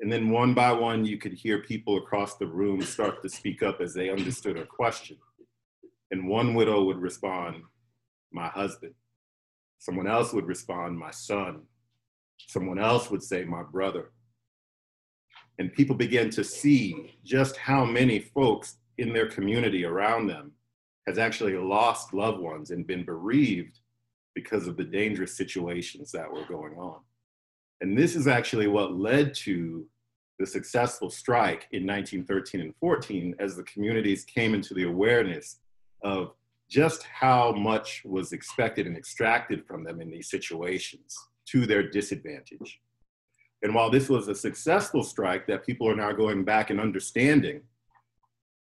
And 0.00 0.12
then 0.12 0.30
one 0.30 0.54
by 0.54 0.70
one, 0.72 1.04
you 1.04 1.18
could 1.18 1.32
hear 1.32 1.62
people 1.62 1.98
across 1.98 2.36
the 2.36 2.46
room 2.46 2.82
start 2.82 3.22
to 3.22 3.28
speak 3.28 3.62
up 3.62 3.80
as 3.80 3.92
they 3.92 4.10
understood 4.10 4.56
her 4.56 4.66
question. 4.66 5.16
And 6.10 6.28
one 6.28 6.54
widow 6.54 6.84
would 6.84 6.98
respond, 6.98 7.62
My 8.32 8.48
husband. 8.48 8.94
Someone 9.78 10.06
else 10.06 10.32
would 10.32 10.46
respond, 10.46 10.98
My 10.98 11.10
son. 11.10 11.62
Someone 12.48 12.78
else 12.78 13.10
would 13.10 13.22
say, 13.22 13.44
My 13.44 13.62
brother. 13.62 14.12
And 15.60 15.70
people 15.70 15.94
began 15.94 16.30
to 16.30 16.42
see 16.42 17.18
just 17.22 17.54
how 17.58 17.84
many 17.84 18.18
folks 18.18 18.78
in 18.96 19.12
their 19.12 19.28
community 19.28 19.84
around 19.84 20.26
them 20.26 20.52
has 21.06 21.18
actually 21.18 21.54
lost 21.54 22.14
loved 22.14 22.40
ones 22.40 22.70
and 22.70 22.86
been 22.86 23.04
bereaved 23.04 23.78
because 24.34 24.66
of 24.66 24.78
the 24.78 24.84
dangerous 24.84 25.36
situations 25.36 26.10
that 26.12 26.32
were 26.32 26.46
going 26.46 26.78
on. 26.78 27.00
And 27.82 27.96
this 27.96 28.16
is 28.16 28.26
actually 28.26 28.68
what 28.68 28.94
led 28.94 29.34
to 29.34 29.86
the 30.38 30.46
successful 30.46 31.10
strike 31.10 31.68
in 31.72 31.86
1913 31.86 32.62
and 32.62 32.74
14 32.80 33.34
as 33.38 33.54
the 33.54 33.62
communities 33.64 34.24
came 34.24 34.54
into 34.54 34.72
the 34.72 34.84
awareness 34.84 35.58
of 36.02 36.32
just 36.70 37.02
how 37.02 37.52
much 37.52 38.00
was 38.06 38.32
expected 38.32 38.86
and 38.86 38.96
extracted 38.96 39.66
from 39.66 39.84
them 39.84 40.00
in 40.00 40.10
these 40.10 40.30
situations 40.30 41.14
to 41.48 41.66
their 41.66 41.86
disadvantage. 41.86 42.80
And 43.62 43.74
while 43.74 43.90
this 43.90 44.08
was 44.08 44.28
a 44.28 44.34
successful 44.34 45.02
strike 45.02 45.46
that 45.46 45.66
people 45.66 45.88
are 45.88 45.96
now 45.96 46.12
going 46.12 46.44
back 46.44 46.70
and 46.70 46.80
understanding, 46.80 47.62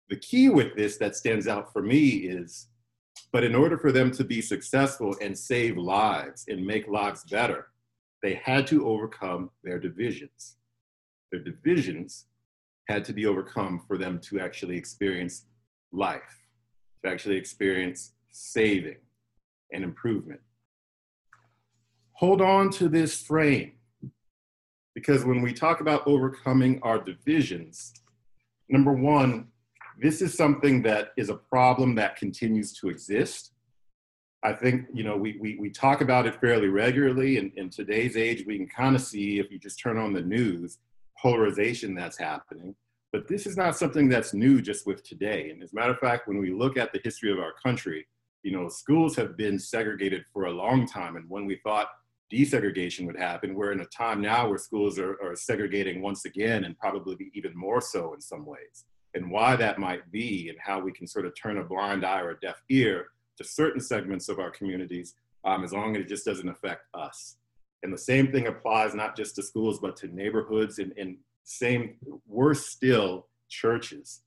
the 0.09 0.17
key 0.17 0.49
with 0.49 0.75
this 0.75 0.97
that 0.97 1.15
stands 1.15 1.47
out 1.47 1.73
for 1.73 1.81
me 1.81 2.09
is 2.09 2.67
but 3.31 3.43
in 3.43 3.55
order 3.55 3.77
for 3.77 3.91
them 3.91 4.11
to 4.11 4.23
be 4.23 4.41
successful 4.41 5.15
and 5.21 5.37
save 5.37 5.77
lives 5.77 6.45
and 6.47 6.65
make 6.65 6.87
lives 6.87 7.23
better, 7.29 7.67
they 8.21 8.35
had 8.35 8.67
to 8.67 8.87
overcome 8.87 9.49
their 9.63 9.79
divisions. 9.79 10.57
Their 11.31 11.41
divisions 11.41 12.25
had 12.87 13.03
to 13.05 13.13
be 13.13 13.25
overcome 13.25 13.83
for 13.87 13.97
them 13.97 14.19
to 14.19 14.39
actually 14.39 14.77
experience 14.77 15.45
life, 15.91 16.41
to 17.03 17.09
actually 17.09 17.37
experience 17.37 18.13
saving 18.31 18.97
and 19.71 19.83
improvement. 19.83 20.39
Hold 22.13 22.41
on 22.41 22.69
to 22.71 22.87
this 22.87 23.19
frame. 23.21 23.73
Because 24.95 25.25
when 25.25 25.41
we 25.41 25.53
talk 25.53 25.81
about 25.81 26.05
overcoming 26.05 26.79
our 26.83 26.99
divisions, 26.99 27.93
number 28.69 28.93
one, 28.93 29.47
this 29.99 30.21
is 30.21 30.35
something 30.35 30.81
that 30.83 31.09
is 31.17 31.29
a 31.29 31.35
problem 31.35 31.95
that 31.95 32.15
continues 32.15 32.73
to 32.73 32.89
exist. 32.89 33.51
I 34.43 34.53
think, 34.53 34.87
you 34.93 35.03
know, 35.03 35.15
we, 35.15 35.37
we, 35.39 35.57
we 35.59 35.69
talk 35.69 36.01
about 36.01 36.25
it 36.25 36.39
fairly 36.39 36.67
regularly. 36.67 37.37
And 37.37 37.51
in 37.55 37.69
today's 37.69 38.17
age, 38.17 38.45
we 38.45 38.57
can 38.57 38.67
kind 38.67 38.95
of 38.95 39.01
see, 39.01 39.39
if 39.39 39.51
you 39.51 39.57
just 39.57 39.79
turn 39.79 39.97
on 39.97 40.13
the 40.13 40.21
news, 40.21 40.79
polarization 41.17 41.95
that's 41.95 42.17
happening. 42.17 42.75
But 43.11 43.27
this 43.27 43.45
is 43.45 43.55
not 43.55 43.77
something 43.77 44.09
that's 44.09 44.33
new 44.33 44.61
just 44.61 44.85
with 44.85 45.03
today. 45.03 45.51
And 45.51 45.63
as 45.63 45.71
a 45.71 45.75
matter 45.75 45.93
of 45.93 45.99
fact, 45.99 46.27
when 46.27 46.39
we 46.39 46.51
look 46.51 46.77
at 46.77 46.91
the 46.91 46.99
history 47.03 47.31
of 47.31 47.39
our 47.39 47.53
country, 47.53 48.05
you 48.41 48.51
know, 48.51 48.67
schools 48.67 49.15
have 49.15 49.37
been 49.37 49.57
segregated 49.57 50.25
for 50.33 50.45
a 50.45 50.51
long 50.51 50.85
time. 50.85 51.15
And 51.15 51.29
when 51.29 51.45
we 51.45 51.55
thought 51.63 51.87
desegregation 52.33 53.05
would 53.05 53.17
happen, 53.17 53.53
we're 53.53 53.71
in 53.71 53.81
a 53.81 53.85
time 53.85 54.21
now 54.21 54.47
where 54.47 54.57
schools 54.57 54.97
are, 54.97 55.21
are 55.21 55.35
segregating 55.35 56.01
once 56.01 56.25
again 56.25 56.63
and 56.63 56.77
probably 56.77 57.31
even 57.33 57.55
more 57.55 57.81
so 57.81 58.13
in 58.13 58.21
some 58.21 58.45
ways. 58.45 58.85
And 59.13 59.29
why 59.29 59.55
that 59.55 59.77
might 59.77 60.11
be 60.11 60.49
and 60.49 60.57
how 60.59 60.79
we 60.79 60.91
can 60.91 61.05
sort 61.05 61.25
of 61.25 61.33
turn 61.35 61.59
a 61.59 61.63
blind 61.63 62.03
eye 62.03 62.21
or 62.21 62.31
a 62.31 62.39
deaf 62.39 62.61
ear 62.69 63.09
to 63.37 63.43
certain 63.43 63.79
segments 63.79 64.29
of 64.29 64.39
our 64.39 64.49
communities 64.49 65.15
um, 65.45 65.63
as 65.63 65.73
long 65.73 65.95
as 65.95 66.01
it 66.01 66.07
just 66.07 66.25
doesn't 66.25 66.49
affect 66.49 66.87
us. 66.93 67.37
And 67.83 67.93
the 67.93 67.97
same 67.97 68.31
thing 68.31 68.47
applies 68.47 68.95
not 68.95 69.15
just 69.15 69.35
to 69.35 69.43
schools, 69.43 69.79
but 69.79 69.95
to 69.97 70.07
neighborhoods 70.07 70.79
and, 70.79 70.93
and 70.97 71.17
same, 71.43 71.95
worse 72.27 72.65
still, 72.65 73.27
churches. 73.49 74.21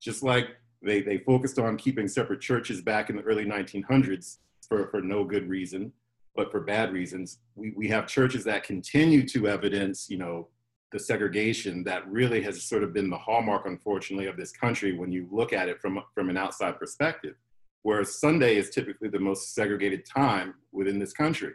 Just 0.00 0.22
like 0.22 0.48
they, 0.82 1.00
they 1.00 1.18
focused 1.18 1.58
on 1.58 1.76
keeping 1.76 2.06
separate 2.06 2.40
churches 2.40 2.82
back 2.82 3.10
in 3.10 3.16
the 3.16 3.22
early 3.22 3.44
1900s 3.44 4.38
for, 4.68 4.88
for 4.88 5.00
no 5.00 5.24
good 5.24 5.48
reason, 5.48 5.92
but 6.36 6.50
for 6.50 6.60
bad 6.60 6.92
reasons. 6.92 7.38
We, 7.54 7.72
we 7.76 7.88
have 7.88 8.06
churches 8.06 8.44
that 8.44 8.64
continue 8.64 9.26
to 9.28 9.48
evidence, 9.48 10.08
you 10.08 10.18
know, 10.18 10.48
the 10.92 10.98
segregation 10.98 11.84
that 11.84 12.08
really 12.10 12.42
has 12.42 12.62
sort 12.62 12.82
of 12.82 12.92
been 12.92 13.10
the 13.10 13.16
hallmark, 13.16 13.66
unfortunately, 13.66 14.26
of 14.26 14.36
this 14.36 14.50
country 14.50 14.96
when 14.96 15.12
you 15.12 15.28
look 15.30 15.52
at 15.52 15.68
it 15.68 15.80
from, 15.80 16.00
from 16.14 16.30
an 16.30 16.36
outside 16.36 16.78
perspective. 16.78 17.36
Whereas 17.82 18.18
Sunday 18.18 18.56
is 18.56 18.70
typically 18.70 19.08
the 19.08 19.20
most 19.20 19.54
segregated 19.54 20.04
time 20.04 20.54
within 20.72 20.98
this 20.98 21.12
country. 21.12 21.52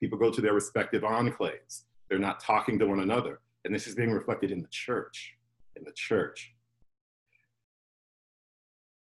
People 0.00 0.18
go 0.18 0.30
to 0.30 0.40
their 0.40 0.52
respective 0.52 1.02
enclaves. 1.02 1.84
They're 2.08 2.18
not 2.18 2.40
talking 2.40 2.78
to 2.78 2.86
one 2.86 3.00
another. 3.00 3.40
And 3.64 3.74
this 3.74 3.86
is 3.86 3.94
being 3.94 4.12
reflected 4.12 4.50
in 4.50 4.60
the 4.60 4.68
church, 4.68 5.34
in 5.74 5.84
the 5.84 5.92
church 5.92 6.54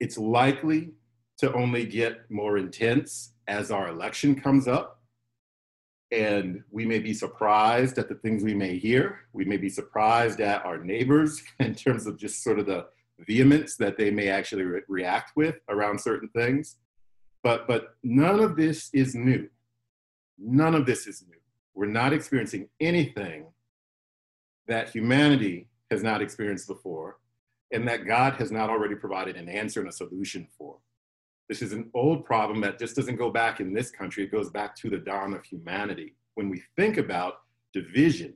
it's 0.03 0.17
likely 0.17 0.91
to 1.37 1.53
only 1.53 1.85
get 1.85 2.29
more 2.29 2.57
intense 2.57 3.35
as 3.47 3.71
our 3.71 3.87
election 3.87 4.35
comes 4.35 4.67
up. 4.67 4.99
And 6.13 6.63
we 6.69 6.85
may 6.85 6.99
be 6.99 7.13
surprised 7.13 7.97
at 7.97 8.07
the 8.07 8.15
things 8.15 8.43
we 8.43 8.53
may 8.53 8.77
hear. 8.77 9.21
We 9.33 9.45
may 9.45 9.57
be 9.57 9.69
surprised 9.69 10.39
at 10.41 10.63
our 10.63 10.77
neighbors 10.77 11.41
in 11.59 11.73
terms 11.73 12.05
of 12.05 12.17
just 12.17 12.43
sort 12.43 12.59
of 12.59 12.67
the 12.67 12.85
vehemence 13.19 13.77
that 13.77 13.97
they 13.97 14.11
may 14.11 14.29
actually 14.29 14.63
re- 14.63 14.81
react 14.87 15.31
with 15.35 15.55
around 15.69 15.99
certain 15.99 16.29
things. 16.29 16.77
But, 17.41 17.67
but 17.67 17.95
none 18.03 18.39
of 18.39 18.55
this 18.55 18.89
is 18.93 19.15
new. 19.15 19.49
None 20.37 20.75
of 20.75 20.85
this 20.85 21.07
is 21.07 21.23
new. 21.27 21.37
We're 21.73 21.87
not 21.87 22.13
experiencing 22.13 22.69
anything 22.79 23.47
that 24.67 24.89
humanity 24.89 25.67
has 25.89 26.03
not 26.03 26.21
experienced 26.21 26.67
before 26.67 27.17
and 27.71 27.87
that 27.87 28.05
God 28.05 28.33
has 28.35 28.51
not 28.51 28.69
already 28.69 28.95
provided 28.95 29.35
an 29.35 29.49
answer 29.49 29.79
and 29.79 29.89
a 29.89 29.93
solution 29.93 30.47
for. 30.57 30.77
This 31.49 31.61
is 31.61 31.73
an 31.73 31.89
old 31.93 32.25
problem 32.25 32.61
that 32.61 32.79
just 32.79 32.95
doesn't 32.95 33.17
go 33.17 33.29
back 33.29 33.59
in 33.59 33.73
this 33.73 33.91
country, 33.91 34.23
it 34.23 34.31
goes 34.31 34.49
back 34.49 34.75
to 34.77 34.89
the 34.89 34.97
dawn 34.97 35.33
of 35.33 35.43
humanity. 35.43 36.15
When 36.35 36.49
we 36.49 36.63
think 36.75 36.97
about 36.97 37.41
division, 37.73 38.35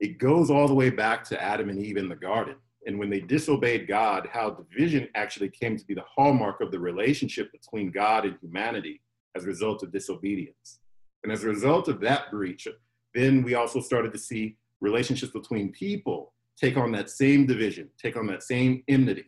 it 0.00 0.18
goes 0.18 0.50
all 0.50 0.68
the 0.68 0.74
way 0.74 0.90
back 0.90 1.24
to 1.24 1.42
Adam 1.42 1.70
and 1.70 1.78
Eve 1.78 1.96
in 1.96 2.08
the 2.08 2.16
garden. 2.16 2.56
And 2.86 2.98
when 2.98 3.10
they 3.10 3.20
disobeyed 3.20 3.88
God, 3.88 4.28
how 4.30 4.50
division 4.50 5.08
actually 5.14 5.48
came 5.48 5.76
to 5.76 5.84
be 5.84 5.94
the 5.94 6.04
hallmark 6.06 6.60
of 6.60 6.70
the 6.70 6.78
relationship 6.78 7.50
between 7.50 7.90
God 7.90 8.24
and 8.24 8.36
humanity 8.40 9.00
as 9.34 9.44
a 9.44 9.48
result 9.48 9.82
of 9.82 9.90
disobedience. 9.90 10.78
And 11.24 11.32
as 11.32 11.42
a 11.42 11.48
result 11.48 11.88
of 11.88 12.00
that 12.02 12.30
breach, 12.30 12.68
then 13.14 13.42
we 13.42 13.54
also 13.54 13.80
started 13.80 14.12
to 14.12 14.18
see 14.18 14.56
relationships 14.80 15.32
between 15.32 15.72
people 15.72 16.32
take 16.56 16.76
on 16.76 16.92
that 16.92 17.10
same 17.10 17.46
division, 17.46 17.88
take 18.00 18.16
on 18.16 18.26
that 18.28 18.42
same 18.42 18.84
enmity. 18.88 19.24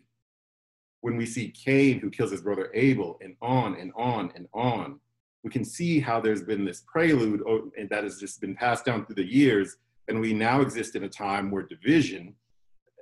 When 1.09 1.17
we 1.17 1.25
see 1.25 1.49
Cain, 1.49 2.01
who 2.01 2.11
kills 2.11 2.33
his 2.33 2.43
brother 2.43 2.71
Abel, 2.75 3.19
and 3.23 3.35
on 3.41 3.77
and 3.77 3.93
on 3.97 4.31
and 4.35 4.47
on, 4.53 5.01
we 5.43 5.49
can 5.49 5.65
see 5.65 6.01
how 6.01 6.21
there's 6.21 6.43
been 6.43 6.67
this 6.67 6.85
prelude 6.87 7.41
oh, 7.49 7.71
and 7.79 7.89
that 7.89 8.05
has 8.05 8.21
just 8.21 8.43
been 8.43 8.55
passed 8.55 8.85
down 8.85 9.07
through 9.07 9.15
the 9.15 9.25
years. 9.25 9.79
And 10.09 10.21
we 10.21 10.35
now 10.35 10.61
exist 10.61 10.97
in 10.97 11.05
a 11.05 11.09
time 11.09 11.51
where 11.51 11.63
division, 11.63 12.35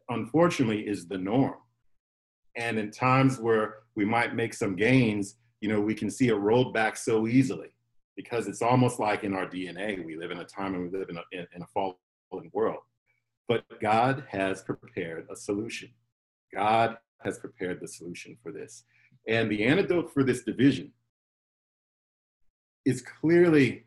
unfortunately, 0.09 0.87
is 0.87 1.09
the 1.09 1.19
norm. 1.19 1.57
And 2.55 2.79
in 2.79 2.93
times 2.93 3.41
where 3.41 3.79
we 3.97 4.05
might 4.05 4.37
make 4.37 4.55
some 4.55 4.77
gains, 4.77 5.35
you 5.61 5.69
know, 5.69 5.81
we 5.81 5.93
can 5.93 6.09
see 6.09 6.29
it 6.29 6.35
rolled 6.35 6.73
back 6.73 6.97
so 6.97 7.27
easily 7.27 7.75
because 8.15 8.47
it's 8.47 8.63
almost 8.63 9.01
like 9.01 9.25
in 9.25 9.35
our 9.35 9.49
DNA. 9.49 10.07
We 10.07 10.17
live 10.17 10.31
in 10.31 10.39
a 10.39 10.45
time 10.45 10.77
and 10.77 10.85
we 10.85 10.97
live 10.97 11.09
in 11.09 11.17
a, 11.17 11.25
in, 11.33 11.45
in 11.57 11.63
a 11.63 11.67
fallen 11.75 11.97
world. 12.53 12.83
But 13.49 13.65
God 13.81 14.23
has 14.29 14.63
prepared 14.63 15.27
a 15.29 15.35
solution. 15.35 15.91
God 16.55 16.99
has 17.27 17.39
prepared 17.39 17.81
the 17.81 17.89
solution 17.89 18.37
for 18.43 18.53
this. 18.53 18.85
And 19.29 19.51
the 19.51 19.65
antidote 19.65 20.13
for 20.15 20.23
this 20.23 20.43
division 20.43 20.93
is 22.85 23.03
clearly 23.03 23.85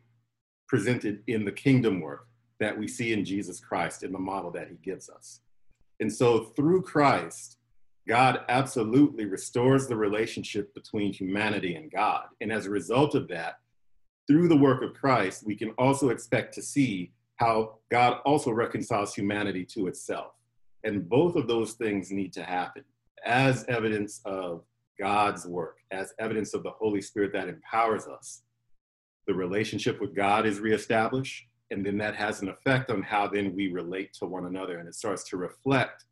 presented 0.68 1.22
in 1.26 1.44
the 1.44 1.52
kingdom 1.52 2.00
work 2.00 2.28
that 2.60 2.78
we 2.78 2.86
see 2.86 3.12
in 3.12 3.24
Jesus 3.24 3.58
Christ 3.58 4.02
in 4.02 4.12
the 4.12 4.18
model 4.18 4.50
that 4.52 4.68
he 4.68 4.76
gives 4.76 5.08
us. 5.08 5.40
And 5.98 6.12
so 6.12 6.44
through 6.56 6.82
Christ, 6.82 7.56
God 8.06 8.40
absolutely 8.48 9.24
restores 9.24 9.86
the 9.86 9.96
relationship 9.96 10.74
between 10.74 11.12
humanity 11.12 11.74
and 11.74 11.90
God. 11.90 12.24
And 12.40 12.52
as 12.52 12.66
a 12.66 12.70
result 12.70 13.14
of 13.14 13.28
that, 13.28 13.56
through 14.28 14.48
the 14.48 14.56
work 14.56 14.82
of 14.82 14.94
Christ, 14.94 15.44
we 15.44 15.56
can 15.56 15.70
also 15.70 16.10
expect 16.10 16.54
to 16.54 16.62
see 16.62 17.12
how 17.36 17.78
God 17.90 18.18
also 18.24 18.52
reconciles 18.52 19.14
humanity 19.14 19.64
to 19.74 19.86
itself. 19.86 20.32
And 20.84 21.08
both 21.08 21.36
of 21.36 21.48
those 21.48 21.72
things 21.72 22.10
need 22.10 22.32
to 22.34 22.44
happen 22.44 22.84
as 23.24 23.64
evidence 23.68 24.20
of 24.24 24.64
God's 24.98 25.46
work, 25.46 25.78
as 25.90 26.12
evidence 26.18 26.54
of 26.54 26.62
the 26.62 26.70
Holy 26.70 27.00
Spirit 27.00 27.32
that 27.32 27.48
empowers 27.48 28.06
us. 28.06 28.42
The 29.26 29.34
relationship 29.34 30.00
with 30.00 30.14
God 30.14 30.46
is 30.46 30.60
reestablished, 30.60 31.46
and 31.70 31.84
then 31.84 31.98
that 31.98 32.16
has 32.16 32.42
an 32.42 32.48
effect 32.48 32.90
on 32.90 33.02
how 33.02 33.28
then 33.28 33.54
we 33.54 33.70
relate 33.70 34.12
to 34.14 34.26
one 34.26 34.46
another, 34.46 34.78
and 34.78 34.88
it 34.88 34.94
starts 34.94 35.24
to 35.30 35.36
reflect 35.36 36.04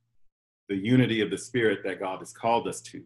the 0.68 0.76
unity 0.76 1.20
of 1.20 1.30
the 1.30 1.38
Spirit 1.38 1.80
that 1.84 2.00
God 2.00 2.20
has 2.20 2.32
called 2.32 2.68
us 2.68 2.80
to. 2.82 3.02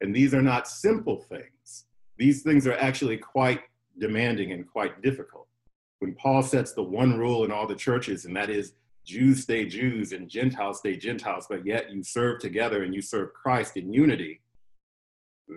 And 0.00 0.14
these 0.14 0.34
are 0.34 0.42
not 0.42 0.68
simple 0.68 1.22
things. 1.22 1.86
These 2.18 2.42
things 2.42 2.66
are 2.66 2.76
actually 2.76 3.16
quite 3.16 3.60
demanding 3.98 4.52
and 4.52 4.70
quite 4.70 5.02
difficult 5.02 5.46
when 6.00 6.14
Paul 6.14 6.42
sets 6.42 6.72
the 6.72 6.82
one 6.82 7.18
rule 7.18 7.44
in 7.44 7.50
all 7.50 7.66
the 7.66 7.74
churches, 7.74 8.24
and 8.24 8.36
that 8.36 8.50
is 8.50 8.72
Jews 9.06 9.44
stay 9.44 9.66
Jews 9.66 10.12
and 10.12 10.28
Gentiles 10.28 10.78
stay 10.80 10.96
Gentiles, 10.96 11.46
but 11.48 11.64
yet 11.64 11.92
you 11.92 12.02
serve 12.02 12.40
together 12.40 12.82
and 12.82 12.92
you 12.92 13.00
serve 13.00 13.32
Christ 13.32 13.76
in 13.76 13.92
unity, 13.92 14.40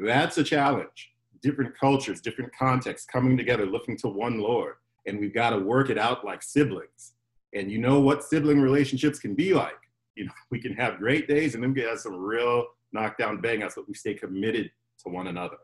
that's 0.03 0.37
a 0.37 0.43
challenge. 0.43 1.11
Different 1.41 1.77
cultures, 1.77 2.21
different 2.21 2.51
contexts 2.55 3.07
coming 3.07 3.35
together, 3.35 3.65
looking 3.65 3.97
to 3.97 4.07
one 4.07 4.39
Lord. 4.39 4.75
And 5.07 5.19
we've 5.19 5.33
got 5.33 5.49
to 5.49 5.57
work 5.57 5.89
it 5.89 5.97
out 5.97 6.23
like 6.23 6.43
siblings. 6.43 7.13
And 7.55 7.71
you 7.71 7.79
know 7.79 7.99
what 7.99 8.23
sibling 8.23 8.61
relationships 8.61 9.17
can 9.17 9.33
be 9.33 9.55
like. 9.55 9.73
You 10.15 10.25
know, 10.25 10.31
we 10.51 10.61
can 10.61 10.73
have 10.75 10.99
great 10.99 11.27
days 11.27 11.55
and 11.55 11.63
then 11.63 11.73
we 11.73 11.81
can 11.81 11.89
have 11.89 11.99
some 11.99 12.15
real 12.15 12.65
knockdown 12.93 13.41
bangouts, 13.41 13.75
but 13.75 13.87
we 13.87 13.95
stay 13.95 14.13
committed 14.13 14.69
to 15.03 15.09
one 15.09 15.27
another 15.27 15.57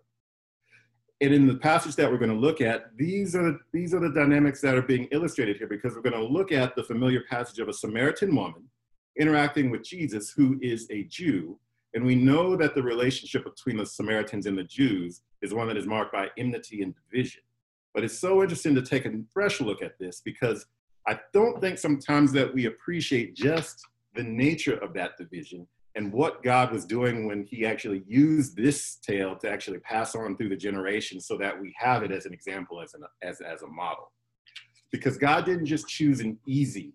and 1.26 1.34
in 1.34 1.48
the 1.48 1.56
passage 1.56 1.96
that 1.96 2.10
we're 2.10 2.20
going 2.20 2.32
to 2.32 2.38
look 2.38 2.62
at, 2.62 2.96
these 2.96 3.36
are 3.36 3.60
these 3.72 3.94
are 3.94 4.00
the 4.00 4.12
dynamics 4.12 4.62
that 4.62 4.76
are 4.76 4.82
being 4.82 5.08
illustrated 5.12 5.58
here 5.58 5.68
because 5.68 5.96
we're 5.96 6.02
going 6.02 6.14
to 6.14 6.24
look 6.24 6.52
at 6.52 6.76
the 6.76 6.84
familiar 6.84 7.22
passage 7.28 7.58
of 7.60 7.68
a 7.68 7.74
Samaritan 7.74 8.36
woman 8.36 8.64
interacting 9.18 9.72
with 9.72 9.84
Jesus, 9.84 10.32
who 10.32 10.60
is 10.62 10.88
a 10.92 11.04
Jew, 11.06 11.58
and 11.96 12.06
we 12.06 12.16
know 12.16 12.56
that 12.58 12.76
the 12.76 12.84
relationship 12.84 13.44
between 13.44 13.78
the 13.78 13.86
Samaritans 13.86 14.46
and 14.46 14.58
the 14.58 14.64
Jews 14.64 15.22
is 15.42 15.54
one 15.54 15.68
that 15.68 15.78
is 15.78 15.88
marked 15.88 16.14
by 16.14 16.28
enmity 16.38 16.84
and 16.84 16.94
division. 17.10 17.42
But 17.94 18.04
it's 18.04 18.20
so 18.20 18.42
interesting 18.42 18.76
to 18.76 18.82
take 18.82 19.06
a 19.06 19.12
fresh 19.34 19.62
look 19.62 19.82
at 19.82 19.98
this 19.98 20.22
because 20.24 20.66
I 21.08 21.20
don't 21.34 21.62
think 21.62 21.78
sometimes 21.78 22.32
that 22.34 22.54
we 22.54 22.66
appreciate 22.66 23.36
just 23.36 23.84
the 24.14 24.24
nature 24.24 24.78
of 24.78 24.94
that 24.94 25.18
division 25.18 25.66
and 25.96 26.12
what 26.12 26.44
God 26.44 26.72
was 26.72 26.86
doing 26.86 27.26
when 27.26 27.46
he 27.46 27.66
actually 27.66 28.04
used 28.06 28.58
this 28.58 28.98
tale 28.98 29.36
to 29.38 29.50
actually 29.50 29.80
pass 29.80 30.14
on 30.14 30.36
through 30.36 30.50
the 30.50 30.58
generations 30.58 31.26
so 31.26 31.38
that 31.38 31.60
we 31.60 31.74
have 31.78 32.04
it 32.04 32.12
as 32.12 32.26
an 32.26 32.34
example, 32.34 32.82
as, 32.82 32.94
an, 32.94 33.04
as, 33.24 33.40
as 33.40 33.62
a 33.62 33.68
model. 33.68 34.12
Because 34.92 35.18
God 35.18 35.46
didn't 35.46 35.66
just 35.66 35.88
choose 35.88 36.20
an 36.20 36.38
easy 36.46 36.94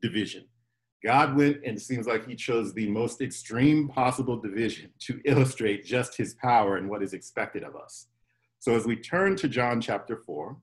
division. 0.00 0.44
God 1.04 1.36
went 1.36 1.58
and 1.64 1.76
it 1.76 1.80
seems 1.80 2.06
like 2.06 2.26
he 2.26 2.36
chose 2.36 2.72
the 2.72 2.88
most 2.88 3.20
extreme 3.20 3.88
possible 3.88 4.38
division 4.38 4.90
to 5.00 5.20
illustrate 5.24 5.84
just 5.84 6.16
his 6.16 6.34
power 6.34 6.76
and 6.76 6.88
what 6.88 7.02
is 7.02 7.12
expected 7.12 7.64
of 7.64 7.74
us. 7.74 8.06
So 8.60 8.76
as 8.76 8.86
we 8.86 8.96
turn 8.96 9.34
to 9.36 9.48
John 9.48 9.80
chapter 9.80 10.16
4, 10.16 10.56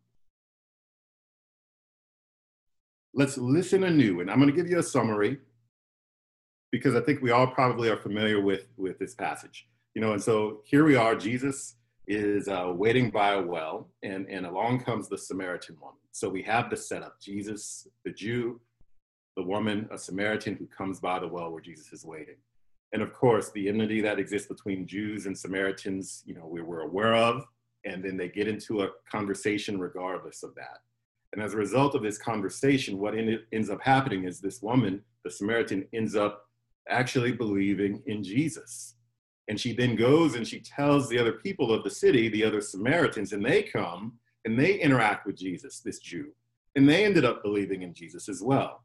let's 3.13 3.37
listen 3.37 3.83
anew. 3.83 4.21
And 4.21 4.29
I'm 4.29 4.37
going 4.37 4.49
to 4.49 4.55
give 4.55 4.69
you 4.69 4.79
a 4.79 4.83
summary 4.83 5.39
because 6.71 6.95
I 6.95 7.01
think 7.01 7.21
we 7.21 7.31
all 7.31 7.47
probably 7.47 7.89
are 7.89 7.97
familiar 7.97 8.41
with, 8.41 8.67
with 8.77 8.99
this 8.99 9.15
passage. 9.15 9.67
You 9.95 10.01
know, 10.01 10.13
and 10.13 10.21
so 10.21 10.61
here 10.65 10.85
we 10.85 10.95
are, 10.95 11.15
Jesus 11.15 11.75
is 12.07 12.47
uh, 12.47 12.71
waiting 12.73 13.09
by 13.09 13.33
a 13.33 13.41
well, 13.41 13.89
and, 14.03 14.27
and 14.29 14.45
along 14.45 14.83
comes 14.83 15.09
the 15.09 15.17
Samaritan 15.17 15.75
woman. 15.81 15.99
So 16.11 16.29
we 16.29 16.41
have 16.43 16.69
the 16.69 16.77
setup 16.77 17.19
Jesus, 17.21 17.87
the 18.05 18.11
Jew, 18.11 18.61
the 19.35 19.43
woman, 19.43 19.87
a 19.91 19.97
Samaritan 19.97 20.55
who 20.55 20.67
comes 20.67 20.99
by 20.99 21.19
the 21.19 21.27
well 21.27 21.51
where 21.51 21.61
Jesus 21.61 21.91
is 21.93 22.05
waiting. 22.05 22.37
And 22.93 23.01
of 23.01 23.13
course, 23.13 23.51
the 23.51 23.67
enmity 23.67 24.01
that 24.01 24.19
exists 24.19 24.47
between 24.47 24.87
Jews 24.87 25.25
and 25.25 25.37
Samaritans, 25.37 26.23
you 26.25 26.33
know, 26.33 26.47
we 26.47 26.61
were 26.61 26.81
aware 26.81 27.15
of, 27.15 27.45
and 27.85 28.03
then 28.03 28.17
they 28.17 28.29
get 28.29 28.47
into 28.47 28.83
a 28.83 28.89
conversation 29.11 29.79
regardless 29.79 30.43
of 30.43 30.55
that. 30.55 30.79
And 31.33 31.43
as 31.43 31.53
a 31.53 31.57
result 31.57 31.93
of 31.95 32.01
this 32.01 32.17
conversation, 32.17 32.97
what 32.97 33.13
ends 33.51 33.69
up 33.69 33.81
happening 33.81 34.23
is 34.23 34.39
this 34.39 34.61
woman, 34.61 35.01
the 35.23 35.31
Samaritan, 35.31 35.85
ends 35.93 36.15
up 36.15 36.46
actually 36.89 37.31
believing 37.31 38.01
in 38.05 38.23
Jesus. 38.23 38.95
And 39.47 39.59
she 39.59 39.73
then 39.73 39.95
goes 39.95 40.35
and 40.35 40.47
she 40.47 40.59
tells 40.59 41.07
the 41.07 41.19
other 41.19 41.33
people 41.33 41.71
of 41.71 41.83
the 41.83 41.89
city, 41.89 42.27
the 42.27 42.43
other 42.43 42.61
Samaritans, 42.61 43.31
and 43.33 43.45
they 43.45 43.63
come 43.63 44.13
and 44.45 44.59
they 44.59 44.75
interact 44.75 45.25
with 45.25 45.37
Jesus, 45.37 45.79
this 45.79 45.99
Jew. 45.99 46.33
And 46.75 46.87
they 46.87 47.05
ended 47.05 47.25
up 47.25 47.43
believing 47.43 47.81
in 47.81 47.93
Jesus 47.93 48.29
as 48.29 48.41
well. 48.41 48.83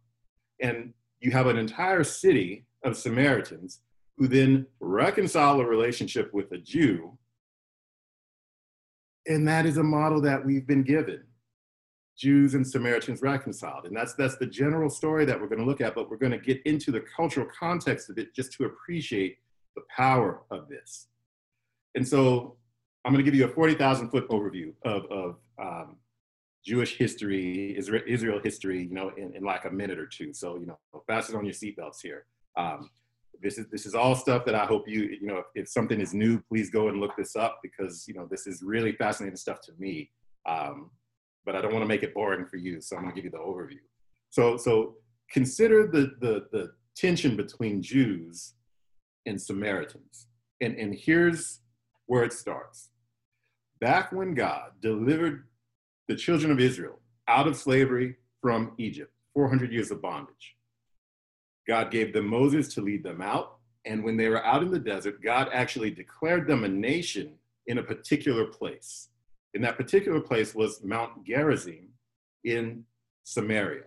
And 0.60 0.92
you 1.20 1.30
have 1.32 1.46
an 1.46 1.58
entire 1.58 2.04
city 2.04 2.64
of 2.84 2.96
Samaritans 2.96 3.80
who 4.16 4.28
then 4.28 4.66
reconcile 4.80 5.60
a 5.60 5.66
relationship 5.66 6.32
with 6.32 6.52
a 6.52 6.58
Jew. 6.58 7.16
And 9.26 9.46
that 9.48 9.66
is 9.66 9.76
a 9.76 9.82
model 9.82 10.20
that 10.22 10.44
we've 10.44 10.66
been 10.66 10.82
given. 10.82 11.22
Jews 12.16 12.54
and 12.54 12.66
Samaritans 12.66 13.22
reconciled. 13.22 13.86
And 13.86 13.96
that's 13.96 14.14
that's 14.14 14.36
the 14.36 14.46
general 14.46 14.90
story 14.90 15.24
that 15.24 15.40
we're 15.40 15.48
going 15.48 15.60
to 15.60 15.64
look 15.64 15.80
at, 15.80 15.94
but 15.94 16.10
we're 16.10 16.16
going 16.16 16.32
to 16.32 16.38
get 16.38 16.60
into 16.64 16.90
the 16.90 17.00
cultural 17.00 17.46
context 17.58 18.10
of 18.10 18.18
it 18.18 18.34
just 18.34 18.52
to 18.54 18.64
appreciate 18.64 19.38
the 19.74 19.82
power 19.94 20.42
of 20.50 20.68
this. 20.68 21.08
And 21.94 22.06
so 22.06 22.56
I'm 23.04 23.12
going 23.12 23.24
to 23.24 23.30
give 23.30 23.38
you 23.38 23.46
a 23.46 23.48
40,000 23.48 24.10
foot 24.10 24.28
overview 24.28 24.72
of, 24.84 25.04
of 25.06 25.36
um, 25.60 25.96
Jewish 26.64 26.96
history, 26.96 27.76
Israel, 27.76 28.40
history, 28.42 28.84
you 28.84 28.94
know, 28.94 29.10
in, 29.16 29.34
in, 29.34 29.42
like 29.42 29.64
a 29.64 29.70
minute 29.70 29.98
or 29.98 30.06
two. 30.06 30.32
So, 30.32 30.56
you 30.58 30.66
know, 30.66 30.78
fasten 31.06 31.34
on 31.34 31.44
your 31.44 31.54
seatbelts 31.54 32.00
here. 32.02 32.26
Um, 32.56 32.90
this 33.42 33.58
is 33.58 33.66
this 33.72 33.86
is 33.86 33.94
all 33.94 34.14
stuff 34.14 34.44
that 34.44 34.54
I 34.54 34.64
hope 34.64 34.86
you, 34.86 35.02
you 35.20 35.26
know, 35.26 35.38
if, 35.38 35.46
if, 35.54 35.68
something 35.68 36.00
is 36.00 36.14
new, 36.14 36.40
please 36.48 36.70
go 36.70 36.88
and 36.88 37.00
look 37.00 37.16
this 37.16 37.34
up 37.34 37.58
because 37.60 38.06
you 38.06 38.14
know 38.14 38.28
this 38.30 38.46
is 38.46 38.62
really 38.62 38.92
fascinating 38.92 39.36
stuff 39.36 39.60
to 39.62 39.72
me. 39.78 40.10
Um, 40.46 40.90
but 41.44 41.56
I 41.56 41.60
don't 41.60 41.72
want 41.72 41.82
to 41.82 41.88
make 41.88 42.02
it 42.02 42.14
boring 42.14 42.46
for 42.46 42.56
you, 42.56 42.80
so 42.80 42.96
I'm 42.96 43.02
going 43.02 43.14
to 43.14 43.20
give 43.20 43.24
you 43.24 43.30
the 43.30 43.44
overview. 43.44 43.80
So, 44.30 44.56
so 44.56 44.96
consider 45.30 45.86
the 45.86 46.14
the, 46.20 46.46
the 46.52 46.72
tension 46.96 47.36
between 47.36 47.82
Jews 47.82 48.54
and 49.26 49.40
Samaritans, 49.40 50.28
and 50.60 50.76
and 50.76 50.94
here's 50.94 51.60
where 52.06 52.24
it 52.24 52.32
starts. 52.32 52.90
Back 53.80 54.12
when 54.12 54.34
God 54.34 54.72
delivered 54.80 55.48
the 56.08 56.16
children 56.16 56.52
of 56.52 56.60
Israel 56.60 57.00
out 57.28 57.46
of 57.46 57.56
slavery 57.56 58.16
from 58.40 58.72
Egypt, 58.78 59.12
400 59.34 59.72
years 59.72 59.90
of 59.90 60.02
bondage. 60.02 60.56
God 61.66 61.90
gave 61.90 62.12
them 62.12 62.26
Moses 62.26 62.72
to 62.74 62.80
lead 62.80 63.02
them 63.04 63.20
out. 63.20 63.58
And 63.84 64.04
when 64.04 64.16
they 64.16 64.28
were 64.28 64.44
out 64.44 64.62
in 64.62 64.70
the 64.70 64.78
desert, 64.78 65.22
God 65.22 65.48
actually 65.52 65.90
declared 65.90 66.46
them 66.46 66.64
a 66.64 66.68
nation 66.68 67.34
in 67.66 67.78
a 67.78 67.82
particular 67.82 68.46
place. 68.46 69.08
And 69.54 69.62
that 69.64 69.76
particular 69.76 70.20
place 70.20 70.54
was 70.54 70.82
Mount 70.82 71.24
Gerizim 71.24 71.88
in 72.44 72.84
Samaria. 73.24 73.84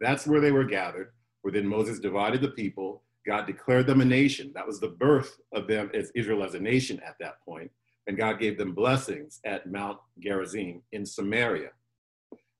That's 0.00 0.26
where 0.26 0.40
they 0.40 0.52
were 0.52 0.64
gathered, 0.64 1.12
where 1.42 1.52
then 1.52 1.66
Moses 1.66 1.98
divided 1.98 2.40
the 2.40 2.48
people. 2.48 3.02
God 3.26 3.46
declared 3.46 3.86
them 3.86 4.00
a 4.00 4.04
nation. 4.04 4.52
That 4.54 4.66
was 4.66 4.80
the 4.80 4.88
birth 4.88 5.38
of 5.52 5.66
them 5.66 5.90
as 5.94 6.10
Israel 6.14 6.42
as 6.44 6.54
a 6.54 6.60
nation 6.60 7.00
at 7.06 7.16
that 7.20 7.42
point. 7.44 7.70
point 7.70 7.70
and 8.06 8.16
God 8.16 8.38
gave 8.38 8.58
them 8.58 8.74
blessings 8.74 9.40
at 9.44 9.70
Mount 9.70 9.98
Gerizim 10.18 10.82
in 10.92 11.06
Samaria. 11.06 11.70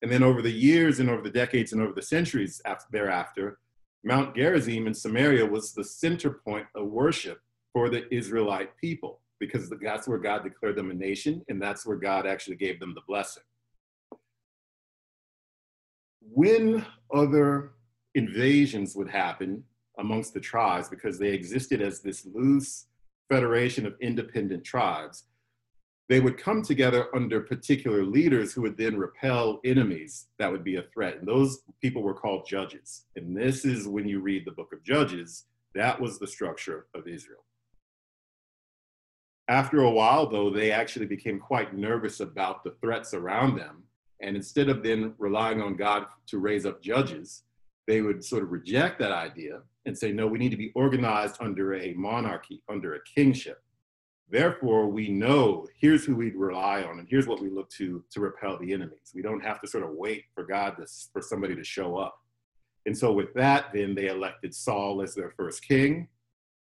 And 0.02 0.10
then 0.10 0.22
over 0.22 0.42
the 0.42 0.52
years 0.52 1.00
and 1.00 1.08
over 1.08 1.22
the 1.22 1.30
decades 1.30 1.72
and 1.72 1.82
over 1.82 1.92
the 1.92 2.02
centuries 2.02 2.60
after, 2.64 2.86
thereafter, 2.90 3.58
Mount 4.04 4.34
Gerizim 4.34 4.86
in 4.86 4.94
Samaria 4.94 5.46
was 5.46 5.72
the 5.72 5.84
center 5.84 6.40
point 6.44 6.66
of 6.74 6.88
worship 6.88 7.40
for 7.72 7.88
the 7.88 8.12
Israelite 8.14 8.76
people 8.76 9.20
because 9.42 9.68
that's 9.82 10.06
where 10.06 10.18
God 10.18 10.44
declared 10.44 10.76
them 10.76 10.92
a 10.92 10.94
nation 10.94 11.44
and 11.48 11.60
that's 11.60 11.84
where 11.84 11.96
God 11.96 12.28
actually 12.28 12.54
gave 12.54 12.78
them 12.78 12.94
the 12.94 13.00
blessing. 13.08 13.42
When 16.20 16.86
other 17.12 17.72
invasions 18.14 18.94
would 18.94 19.10
happen 19.10 19.64
amongst 19.98 20.32
the 20.32 20.38
tribes, 20.38 20.88
because 20.88 21.18
they 21.18 21.30
existed 21.30 21.82
as 21.82 22.00
this 22.00 22.24
loose 22.24 22.86
federation 23.28 23.84
of 23.84 23.96
independent 24.00 24.62
tribes, 24.62 25.24
they 26.08 26.20
would 26.20 26.38
come 26.38 26.62
together 26.62 27.08
under 27.12 27.40
particular 27.40 28.04
leaders 28.04 28.52
who 28.52 28.62
would 28.62 28.76
then 28.76 28.96
repel 28.96 29.60
enemies 29.64 30.28
that 30.38 30.52
would 30.52 30.62
be 30.62 30.76
a 30.76 30.84
threat. 30.94 31.16
And 31.16 31.26
those 31.26 31.62
people 31.80 32.02
were 32.02 32.14
called 32.14 32.46
judges. 32.46 33.06
And 33.16 33.36
this 33.36 33.64
is 33.64 33.88
when 33.88 34.06
you 34.06 34.20
read 34.20 34.44
the 34.44 34.52
book 34.52 34.72
of 34.72 34.84
Judges, 34.84 35.46
that 35.74 36.00
was 36.00 36.20
the 36.20 36.28
structure 36.28 36.86
of 36.94 37.08
Israel. 37.08 37.42
After 39.52 39.82
a 39.82 39.90
while, 39.90 40.26
though, 40.26 40.48
they 40.48 40.72
actually 40.72 41.04
became 41.04 41.38
quite 41.38 41.76
nervous 41.76 42.20
about 42.20 42.64
the 42.64 42.74
threats 42.80 43.12
around 43.12 43.58
them. 43.58 43.82
And 44.22 44.34
instead 44.34 44.70
of 44.70 44.82
then 44.82 45.12
relying 45.18 45.60
on 45.60 45.76
God 45.76 46.06
to 46.28 46.38
raise 46.38 46.64
up 46.64 46.80
judges, 46.80 47.42
they 47.86 48.00
would 48.00 48.24
sort 48.24 48.44
of 48.44 48.50
reject 48.50 48.98
that 49.00 49.12
idea 49.12 49.60
and 49.84 49.96
say, 49.96 50.10
no, 50.10 50.26
we 50.26 50.38
need 50.38 50.52
to 50.52 50.56
be 50.56 50.72
organized 50.74 51.36
under 51.38 51.74
a 51.74 51.92
monarchy, 51.92 52.62
under 52.70 52.94
a 52.94 53.04
kingship. 53.14 53.62
Therefore, 54.30 54.88
we 54.88 55.10
know 55.10 55.66
here's 55.78 56.06
who 56.06 56.16
we'd 56.16 56.34
rely 56.34 56.82
on 56.82 56.98
and 56.98 57.06
here's 57.10 57.26
what 57.26 57.42
we 57.42 57.50
look 57.50 57.68
to 57.72 58.02
to 58.10 58.20
repel 58.20 58.56
the 58.58 58.72
enemies. 58.72 59.12
We 59.14 59.20
don't 59.20 59.44
have 59.44 59.60
to 59.60 59.66
sort 59.66 59.84
of 59.84 59.90
wait 59.90 60.24
for 60.34 60.44
God 60.44 60.78
to, 60.78 60.86
for 61.12 61.20
somebody 61.20 61.54
to 61.56 61.64
show 61.64 61.98
up. 61.98 62.18
And 62.86 62.96
so, 62.96 63.12
with 63.12 63.34
that, 63.34 63.66
then 63.74 63.94
they 63.94 64.06
elected 64.06 64.54
Saul 64.54 65.02
as 65.02 65.14
their 65.14 65.32
first 65.36 65.62
king. 65.68 66.08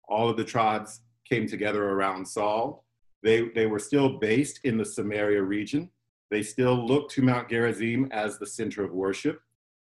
All 0.09 0.29
of 0.29 0.35
the 0.35 0.43
tribes 0.43 0.99
came 1.27 1.47
together 1.47 1.89
around 1.89 2.27
Saul. 2.27 2.85
They, 3.23 3.49
they 3.49 3.65
were 3.65 3.79
still 3.79 4.17
based 4.19 4.59
in 4.63 4.77
the 4.77 4.85
Samaria 4.85 5.41
region. 5.41 5.89
They 6.31 6.43
still 6.43 6.85
looked 6.85 7.11
to 7.13 7.21
Mount 7.21 7.49
Gerizim 7.49 8.07
as 8.11 8.37
the 8.37 8.47
center 8.47 8.83
of 8.83 8.91
worship. 8.91 9.39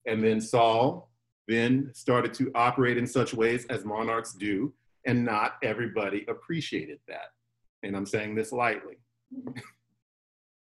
And 0.07 0.23
then 0.23 0.41
Saul 0.41 1.11
then 1.49 1.91
started 1.95 2.35
to 2.35 2.51
operate 2.55 2.99
in 2.99 3.07
such 3.07 3.35
ways 3.35 3.67
as 3.67 3.85
monarchs 3.85 4.35
do, 4.35 4.73
and 5.07 5.25
not 5.25 5.55
everybody 5.63 6.25
appreciated 6.29 6.99
that 7.09 7.33
and 7.83 7.97
I'm 7.97 8.07
saying 8.07 8.35
this 8.35 8.53
lightly. 8.53 8.97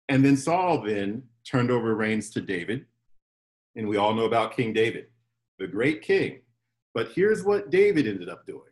and 0.09 0.25
then 0.25 0.37
Saul 0.37 0.83
then 0.83 1.23
turned 1.45 1.71
over 1.71 1.95
reins 1.95 2.31
to 2.31 2.41
David, 2.41 2.87
and 3.77 3.89
we 3.89 3.97
all 3.97 4.15
know 4.15 4.25
about 4.25 4.57
King 4.57 4.73
David, 4.73 5.07
the 5.59 5.67
great 5.67 6.03
king. 6.03 6.41
But 6.95 7.13
here's 7.15 7.45
what 7.45 7.71
David 7.71 8.07
ended 8.07 8.29
up 8.29 8.47
doing 8.47 8.63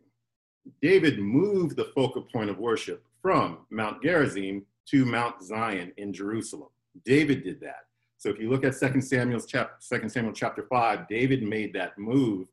David 0.83 1.19
moved 1.19 1.77
the 1.77 1.91
focal 1.95 2.23
point 2.23 2.51
of 2.51 2.59
worship 2.59 3.05
from 3.23 3.59
Mount 3.71 4.03
Gerizim 4.03 4.65
to 4.87 5.05
Mount 5.05 5.43
Zion 5.43 5.93
in 5.97 6.13
Jerusalem. 6.13 6.69
David 7.05 7.45
did 7.45 7.61
that. 7.61 7.87
So 8.19 8.29
if 8.29 8.39
you 8.39 8.51
look 8.51 8.65
at 8.65 8.79
2 8.79 9.01
Samuel's 9.01 9.47
chapter, 9.47 9.99
2 9.99 10.09
Samuel 10.09 10.35
chapter 10.35 10.67
5, 10.69 11.09
David 11.09 11.43
made 11.43 11.73
that 11.75 11.97
move. 11.99 12.49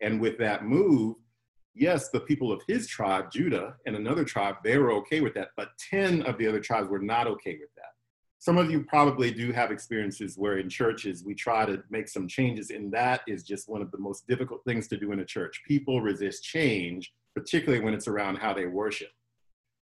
And 0.00 0.20
with 0.20 0.36
that 0.38 0.64
move, 0.64 1.16
yes, 1.74 2.08
the 2.08 2.20
people 2.20 2.50
of 2.50 2.62
his 2.66 2.88
tribe, 2.88 3.30
Judah, 3.30 3.76
and 3.86 3.94
another 3.94 4.24
tribe, 4.24 4.56
they 4.64 4.78
were 4.78 4.92
okay 4.94 5.20
with 5.20 5.34
that, 5.34 5.50
but 5.56 5.70
10 5.90 6.22
of 6.22 6.38
the 6.38 6.46
other 6.46 6.60
tribes 6.60 6.88
were 6.88 6.98
not 6.98 7.26
okay 7.26 7.56
with 7.60 7.72
that. 7.76 7.92
Some 8.40 8.58
of 8.58 8.72
you 8.72 8.82
probably 8.82 9.30
do 9.30 9.52
have 9.52 9.70
experiences 9.70 10.36
where 10.36 10.58
in 10.58 10.68
churches 10.68 11.22
we 11.24 11.32
try 11.32 11.64
to 11.64 11.84
make 11.90 12.08
some 12.08 12.26
changes, 12.26 12.70
and 12.70 12.92
that 12.92 13.20
is 13.28 13.44
just 13.44 13.68
one 13.68 13.80
of 13.80 13.92
the 13.92 13.98
most 13.98 14.26
difficult 14.26 14.64
things 14.64 14.88
to 14.88 14.96
do 14.96 15.12
in 15.12 15.20
a 15.20 15.24
church. 15.24 15.62
People 15.68 16.00
resist 16.00 16.42
change, 16.42 17.12
particularly 17.34 17.84
when 17.84 17.94
it's 17.94 18.08
around 18.08 18.36
how 18.36 18.52
they 18.52 18.66
worship. 18.66 19.10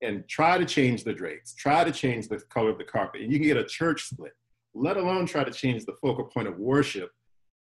And 0.01 0.27
try 0.27 0.57
to 0.57 0.65
change 0.65 1.03
the 1.03 1.13
drapes, 1.13 1.53
try 1.55 1.83
to 1.83 1.91
change 1.91 2.27
the 2.27 2.39
color 2.49 2.71
of 2.71 2.77
the 2.77 2.83
carpet, 2.83 3.21
and 3.21 3.31
you 3.31 3.39
can 3.39 3.47
get 3.47 3.57
a 3.57 3.63
church 3.63 4.03
split, 4.09 4.33
let 4.73 4.97
alone 4.97 5.25
try 5.25 5.43
to 5.43 5.51
change 5.51 5.85
the 5.85 5.95
focal 6.01 6.25
point 6.25 6.47
of 6.47 6.57
worship 6.57 7.11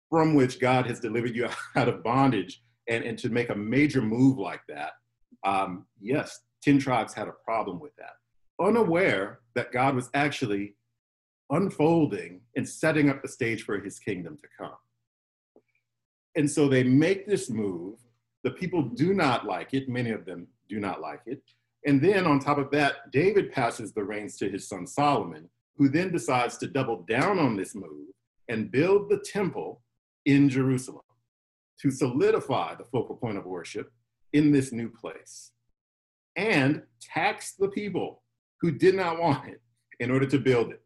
from 0.08 0.34
which 0.34 0.60
God 0.60 0.86
has 0.86 1.00
delivered 1.00 1.34
you 1.34 1.48
out 1.76 1.88
of 1.88 2.02
bondage 2.02 2.62
and, 2.88 3.04
and 3.04 3.18
to 3.18 3.28
make 3.28 3.50
a 3.50 3.54
major 3.54 4.00
move 4.00 4.38
like 4.38 4.62
that, 4.68 4.92
um, 5.44 5.86
yes, 6.00 6.40
10 6.62 6.78
tribes 6.78 7.14
had 7.14 7.28
a 7.28 7.34
problem 7.44 7.78
with 7.80 7.94
that, 7.96 8.14
unaware 8.60 9.40
that 9.54 9.72
God 9.72 9.94
was 9.94 10.10
actually 10.14 10.74
unfolding 11.50 12.40
and 12.56 12.68
setting 12.68 13.08
up 13.08 13.22
the 13.22 13.28
stage 13.28 13.62
for 13.62 13.78
his 13.78 13.98
kingdom 13.98 14.36
to 14.36 14.48
come. 14.58 14.76
And 16.36 16.50
so 16.50 16.68
they 16.68 16.84
make 16.84 17.26
this 17.26 17.50
move. 17.50 17.98
The 18.44 18.50
people 18.52 18.82
do 18.82 19.14
not 19.14 19.46
like 19.46 19.74
it, 19.74 19.88
many 19.88 20.10
of 20.10 20.24
them 20.24 20.46
do 20.68 20.78
not 20.78 21.00
like 21.00 21.22
it. 21.26 21.42
And 21.86 22.00
then 22.00 22.26
on 22.26 22.38
top 22.38 22.58
of 22.58 22.70
that, 22.72 23.10
David 23.12 23.52
passes 23.52 23.92
the 23.92 24.04
reins 24.04 24.36
to 24.36 24.50
his 24.50 24.68
son 24.68 24.86
Solomon, 24.86 25.48
who 25.76 25.88
then 25.88 26.12
decides 26.12 26.58
to 26.58 26.66
double 26.66 27.04
down 27.08 27.38
on 27.38 27.56
this 27.56 27.74
move 27.74 28.08
and 28.48 28.70
build 28.70 29.08
the 29.08 29.18
temple 29.18 29.82
in 30.26 30.48
Jerusalem 30.48 31.02
to 31.80 31.90
solidify 31.90 32.74
the 32.74 32.84
focal 32.84 33.16
point 33.16 33.38
of 33.38 33.46
worship 33.46 33.92
in 34.32 34.50
this 34.52 34.72
new 34.72 34.88
place 34.88 35.52
and 36.36 36.82
tax 37.00 37.54
the 37.58 37.68
people 37.68 38.22
who 38.60 38.70
did 38.70 38.94
not 38.94 39.20
want 39.20 39.48
it 39.48 39.60
in 40.00 40.10
order 40.10 40.26
to 40.26 40.38
build 40.38 40.70
it. 40.70 40.82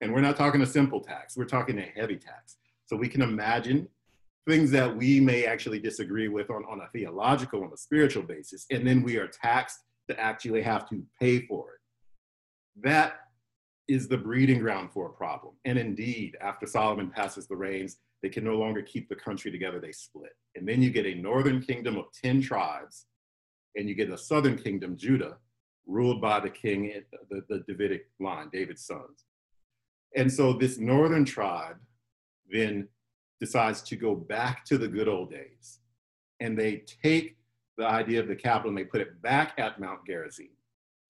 And 0.00 0.12
we're 0.12 0.20
not 0.20 0.36
talking 0.36 0.62
a 0.62 0.66
simple 0.66 1.00
tax, 1.00 1.36
we're 1.36 1.44
talking 1.44 1.78
a 1.78 1.82
heavy 1.82 2.16
tax. 2.16 2.56
So 2.86 2.96
we 2.96 3.08
can 3.08 3.22
imagine 3.22 3.88
things 4.48 4.70
that 4.70 4.96
we 4.96 5.20
may 5.20 5.44
actually 5.44 5.78
disagree 5.78 6.28
with 6.28 6.50
on, 6.50 6.64
on 6.70 6.80
a 6.80 6.88
theological, 6.92 7.62
on 7.62 7.72
a 7.72 7.76
spiritual 7.76 8.22
basis, 8.22 8.66
and 8.70 8.86
then 8.86 9.02
we 9.02 9.16
are 9.16 9.28
taxed 9.28 9.78
to 10.08 10.18
actually 10.18 10.62
have 10.62 10.88
to 10.88 11.02
pay 11.20 11.46
for 11.46 11.74
it. 11.74 12.82
That 12.82 13.20
is 13.88 14.08
the 14.08 14.16
breeding 14.16 14.60
ground 14.60 14.90
for 14.92 15.06
a 15.06 15.12
problem. 15.12 15.54
And 15.64 15.78
indeed, 15.78 16.36
after 16.40 16.66
Solomon 16.66 17.10
passes 17.10 17.46
the 17.46 17.56
reins, 17.56 17.98
they 18.22 18.28
can 18.28 18.44
no 18.44 18.56
longer 18.56 18.82
keep 18.82 19.08
the 19.08 19.16
country 19.16 19.50
together, 19.50 19.80
they 19.80 19.92
split. 19.92 20.32
And 20.54 20.68
then 20.68 20.82
you 20.82 20.90
get 20.90 21.06
a 21.06 21.14
northern 21.14 21.60
kingdom 21.60 21.96
of 21.96 22.06
10 22.22 22.40
tribes, 22.42 23.06
and 23.76 23.88
you 23.88 23.94
get 23.94 24.10
a 24.10 24.18
southern 24.18 24.56
kingdom, 24.56 24.96
Judah, 24.96 25.36
ruled 25.86 26.20
by 26.20 26.40
the 26.40 26.50
king, 26.50 26.92
eh, 26.94 27.00
the, 27.30 27.42
the 27.48 27.64
Davidic 27.66 28.02
line, 28.20 28.48
David's 28.52 28.84
sons. 28.84 29.24
And 30.16 30.32
so 30.32 30.52
this 30.52 30.78
northern 30.78 31.24
tribe 31.24 31.76
then 32.50 32.88
decides 33.40 33.82
to 33.82 33.96
go 33.96 34.14
back 34.14 34.64
to 34.66 34.78
the 34.78 34.88
good 34.88 35.08
old 35.08 35.30
days. 35.30 35.80
And 36.40 36.58
they 36.58 36.84
take 37.02 37.36
the 37.76 37.86
idea 37.86 38.20
of 38.20 38.28
the 38.28 38.36
capital 38.36 38.68
and 38.68 38.78
they 38.78 38.84
put 38.84 39.00
it 39.00 39.20
back 39.22 39.54
at 39.58 39.80
Mount 39.80 40.06
Gerizim. 40.06 40.50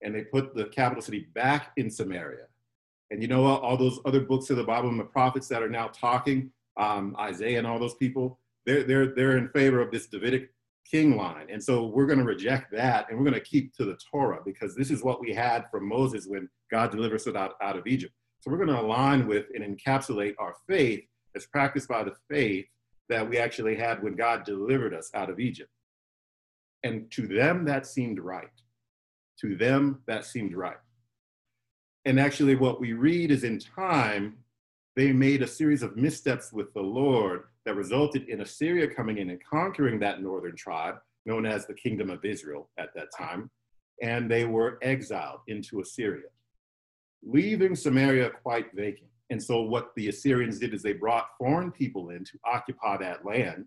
And 0.01 0.15
they 0.15 0.23
put 0.23 0.55
the 0.55 0.65
capital 0.65 1.01
city 1.01 1.27
back 1.35 1.71
in 1.77 1.91
Samaria. 1.91 2.45
And 3.11 3.21
you 3.21 3.27
know? 3.27 3.45
All 3.45 3.77
those 3.77 3.99
other 4.05 4.21
books 4.21 4.49
of 4.49 4.57
the 4.57 4.63
Bible 4.63 4.89
and 4.89 4.99
the 4.99 5.03
prophets 5.03 5.47
that 5.49 5.61
are 5.61 5.69
now 5.69 5.87
talking, 5.87 6.51
um, 6.77 7.15
Isaiah 7.19 7.59
and 7.59 7.67
all 7.67 7.79
those 7.79 7.95
people, 7.95 8.39
they're, 8.65 8.83
they're, 8.83 9.13
they're 9.13 9.37
in 9.37 9.49
favor 9.49 9.81
of 9.81 9.91
this 9.91 10.07
Davidic 10.07 10.49
king 10.89 11.17
line. 11.17 11.47
And 11.49 11.63
so 11.63 11.87
we're 11.87 12.05
going 12.05 12.19
to 12.19 12.25
reject 12.25 12.71
that 12.71 13.07
and 13.09 13.17
we're 13.17 13.25
going 13.25 13.33
to 13.33 13.39
keep 13.39 13.75
to 13.75 13.85
the 13.85 13.97
Torah 14.09 14.39
because 14.45 14.75
this 14.75 14.91
is 14.91 15.03
what 15.03 15.21
we 15.21 15.33
had 15.33 15.65
from 15.69 15.87
Moses 15.87 16.25
when 16.27 16.49
God 16.69 16.91
delivered 16.91 17.15
us 17.15 17.27
out, 17.27 17.53
out 17.61 17.77
of 17.77 17.85
Egypt. 17.87 18.13
So 18.39 18.49
we're 18.49 18.57
going 18.57 18.69
to 18.69 18.81
align 18.81 19.27
with 19.27 19.45
and 19.53 19.63
encapsulate 19.63 20.33
our 20.39 20.55
faith 20.67 21.03
as 21.35 21.45
practiced 21.45 21.87
by 21.87 22.03
the 22.03 22.15
faith 22.29 22.65
that 23.09 23.29
we 23.29 23.37
actually 23.37 23.75
had 23.75 24.01
when 24.01 24.15
God 24.15 24.43
delivered 24.45 24.93
us 24.93 25.11
out 25.13 25.29
of 25.29 25.39
Egypt. 25.39 25.69
And 26.83 27.11
to 27.11 27.27
them, 27.27 27.65
that 27.65 27.85
seemed 27.85 28.19
right. 28.19 28.49
To 29.41 29.55
them, 29.55 30.01
that 30.07 30.25
seemed 30.25 30.55
right. 30.55 30.77
And 32.05 32.19
actually, 32.19 32.55
what 32.55 32.79
we 32.79 32.93
read 32.93 33.29
is 33.29 33.43
in 33.43 33.59
time, 33.59 34.37
they 34.95 35.11
made 35.11 35.41
a 35.41 35.47
series 35.47 35.83
of 35.83 35.97
missteps 35.97 36.51
with 36.51 36.73
the 36.73 36.81
Lord 36.81 37.43
that 37.65 37.75
resulted 37.75 38.27
in 38.27 38.41
Assyria 38.41 38.87
coming 38.87 39.19
in 39.19 39.29
and 39.29 39.39
conquering 39.47 39.99
that 39.99 40.21
northern 40.21 40.55
tribe, 40.55 40.95
known 41.25 41.45
as 41.45 41.67
the 41.67 41.75
Kingdom 41.75 42.09
of 42.09 42.25
Israel 42.25 42.69
at 42.79 42.89
that 42.95 43.09
time. 43.15 43.51
And 44.01 44.29
they 44.29 44.45
were 44.45 44.79
exiled 44.81 45.41
into 45.47 45.79
Assyria, 45.79 46.29
leaving 47.23 47.75
Samaria 47.75 48.31
quite 48.41 48.73
vacant. 48.73 49.10
And 49.31 49.41
so 49.41 49.61
what 49.61 49.95
the 49.95 50.09
Assyrians 50.09 50.59
did 50.59 50.73
is 50.73 50.83
they 50.83 50.91
brought 50.91 51.37
foreign 51.37 51.71
people 51.71 52.09
in 52.09 52.25
to 52.25 52.37
occupy 52.45 52.97
that 52.97 53.25
land, 53.25 53.65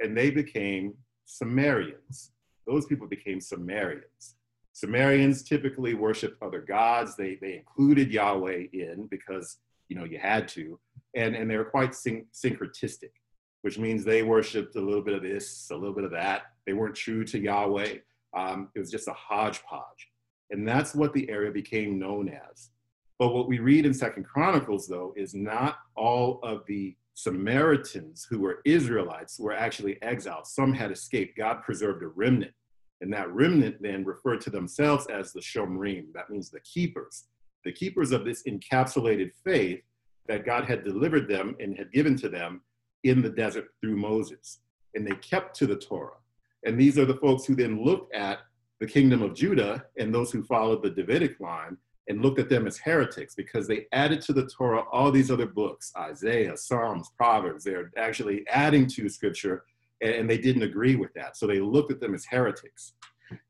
and 0.00 0.16
they 0.16 0.30
became 0.30 0.94
Sumerians. 1.26 2.32
Those 2.66 2.86
people 2.86 3.06
became 3.06 3.38
Sumerians. 3.38 4.36
Sumerians 4.72 5.42
typically 5.42 5.92
worshiped 5.92 6.42
other 6.42 6.62
gods. 6.62 7.16
They, 7.16 7.36
they 7.40 7.56
included 7.56 8.10
Yahweh 8.10 8.68
in 8.72 9.06
because 9.10 9.58
you 9.90 9.96
know 9.96 10.04
you 10.04 10.18
had 10.18 10.48
to, 10.48 10.80
and, 11.14 11.36
and 11.36 11.50
they 11.50 11.58
were 11.58 11.66
quite 11.66 11.94
syn- 11.94 12.26
syncretistic, 12.32 13.12
which 13.60 13.78
means 13.78 14.04
they 14.04 14.22
worshipped 14.22 14.74
a 14.76 14.80
little 14.80 15.02
bit 15.02 15.14
of 15.14 15.22
this, 15.22 15.68
a 15.70 15.76
little 15.76 15.94
bit 15.94 16.04
of 16.04 16.12
that. 16.12 16.44
They 16.66 16.72
weren't 16.72 16.94
true 16.94 17.24
to 17.24 17.38
Yahweh. 17.38 17.96
Um, 18.34 18.70
it 18.74 18.78
was 18.78 18.90
just 18.90 19.08
a 19.08 19.12
hodgepodge, 19.12 20.08
and 20.50 20.66
that's 20.66 20.94
what 20.94 21.12
the 21.12 21.28
area 21.28 21.50
became 21.50 21.98
known 21.98 22.30
as. 22.30 22.70
But 23.18 23.34
what 23.34 23.48
we 23.48 23.58
read 23.58 23.84
in 23.84 23.92
Second 23.92 24.24
Chronicles, 24.24 24.86
though, 24.86 25.12
is 25.16 25.34
not 25.34 25.78
all 25.96 26.38
of 26.42 26.64
the 26.66 26.96
Samaritans 27.14 28.28
who 28.30 28.38
were 28.38 28.60
Israelites 28.64 29.40
were 29.40 29.52
actually 29.52 30.00
exiled. 30.02 30.46
Some 30.46 30.72
had 30.72 30.92
escaped. 30.92 31.36
God 31.36 31.62
preserved 31.64 32.04
a 32.04 32.08
remnant. 32.08 32.52
And 33.00 33.12
that 33.12 33.32
remnant 33.32 33.82
then 33.82 34.04
referred 34.04 34.40
to 34.42 34.50
themselves 34.50 35.06
as 35.08 35.32
the 35.32 35.40
Shomrim. 35.40 36.12
That 36.14 36.30
means 36.30 36.48
the 36.48 36.60
keepers. 36.60 37.24
The 37.64 37.72
keepers 37.72 38.12
of 38.12 38.24
this 38.24 38.44
encapsulated 38.44 39.32
faith 39.44 39.82
that 40.28 40.46
God 40.46 40.64
had 40.64 40.84
delivered 40.84 41.28
them 41.28 41.56
and 41.58 41.76
had 41.76 41.92
given 41.92 42.16
to 42.18 42.28
them 42.28 42.60
in 43.02 43.20
the 43.20 43.30
desert 43.30 43.66
through 43.80 43.96
Moses. 43.96 44.60
And 44.94 45.04
they 45.04 45.16
kept 45.16 45.56
to 45.56 45.66
the 45.66 45.76
Torah. 45.76 46.18
And 46.64 46.78
these 46.78 46.98
are 46.98 47.04
the 47.04 47.16
folks 47.16 47.44
who 47.44 47.56
then 47.56 47.84
looked 47.84 48.14
at 48.14 48.38
the 48.78 48.86
kingdom 48.86 49.22
of 49.22 49.34
Judah 49.34 49.84
and 49.98 50.14
those 50.14 50.30
who 50.30 50.44
followed 50.44 50.84
the 50.84 50.90
Davidic 50.90 51.40
line 51.40 51.76
and 52.08 52.22
looked 52.22 52.38
at 52.38 52.48
them 52.48 52.66
as 52.66 52.78
heretics 52.78 53.34
because 53.34 53.68
they 53.68 53.86
added 53.92 54.20
to 54.22 54.32
the 54.32 54.46
Torah 54.46 54.84
all 54.90 55.12
these 55.12 55.30
other 55.30 55.46
books 55.46 55.92
Isaiah, 55.96 56.56
Psalms, 56.56 57.10
Proverbs. 57.16 57.64
They're 57.64 57.92
actually 57.96 58.46
adding 58.48 58.86
to 58.88 59.08
scripture, 59.08 59.64
and 60.00 60.28
they 60.28 60.38
didn't 60.38 60.62
agree 60.62 60.96
with 60.96 61.12
that. 61.14 61.36
So 61.36 61.46
they 61.46 61.60
looked 61.60 61.92
at 61.92 62.00
them 62.00 62.14
as 62.14 62.24
heretics. 62.24 62.94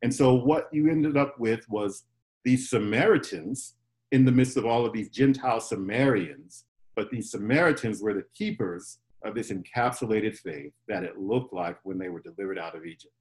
And 0.02 0.12
so 0.12 0.34
what 0.34 0.68
you 0.72 0.90
ended 0.90 1.16
up 1.16 1.38
with 1.38 1.64
was 1.68 2.04
these 2.44 2.68
Samaritans 2.68 3.76
in 4.10 4.24
the 4.24 4.32
midst 4.32 4.56
of 4.56 4.66
all 4.66 4.86
of 4.86 4.92
these 4.92 5.10
Gentile 5.10 5.60
Sumerians, 5.60 6.64
but 6.96 7.10
these 7.10 7.30
Samaritans 7.30 8.02
were 8.02 8.14
the 8.14 8.24
keepers 8.34 8.98
of 9.24 9.34
this 9.34 9.50
encapsulated 9.50 10.36
faith 10.36 10.72
that 10.88 11.04
it 11.04 11.18
looked 11.18 11.52
like 11.52 11.78
when 11.84 11.98
they 11.98 12.08
were 12.08 12.22
delivered 12.22 12.58
out 12.58 12.76
of 12.76 12.86
Egypt. 12.86 13.12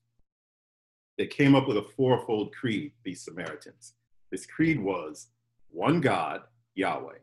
They 1.18 1.28
came 1.28 1.56
up 1.56 1.68
with 1.68 1.78
a 1.78 1.86
fourfold 1.96 2.54
creed, 2.56 2.94
these 3.04 3.24
Samaritans. 3.24 3.94
This 4.32 4.46
creed 4.46 4.80
was 4.82 5.28
one 5.70 6.02
God, 6.02 6.42
Yahweh, 6.76 7.20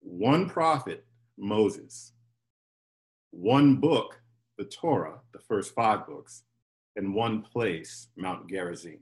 one 0.00 0.48
prophet, 0.48 1.04
Moses, 1.36 2.12
one 3.30 3.76
book, 3.76 4.20
the 4.56 4.64
Torah, 4.64 5.20
the 5.32 5.40
first 5.40 5.74
five 5.74 6.06
books, 6.06 6.42
and 6.96 7.14
one 7.14 7.42
place, 7.42 8.08
Mount 8.16 8.48
Gerizim. 8.48 9.00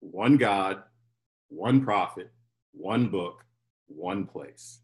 One 0.00 0.36
God, 0.36 0.82
one 1.48 1.84
prophet, 1.84 2.32
one 2.72 3.08
book, 3.08 3.44
one 3.86 4.26
place. 4.26 4.80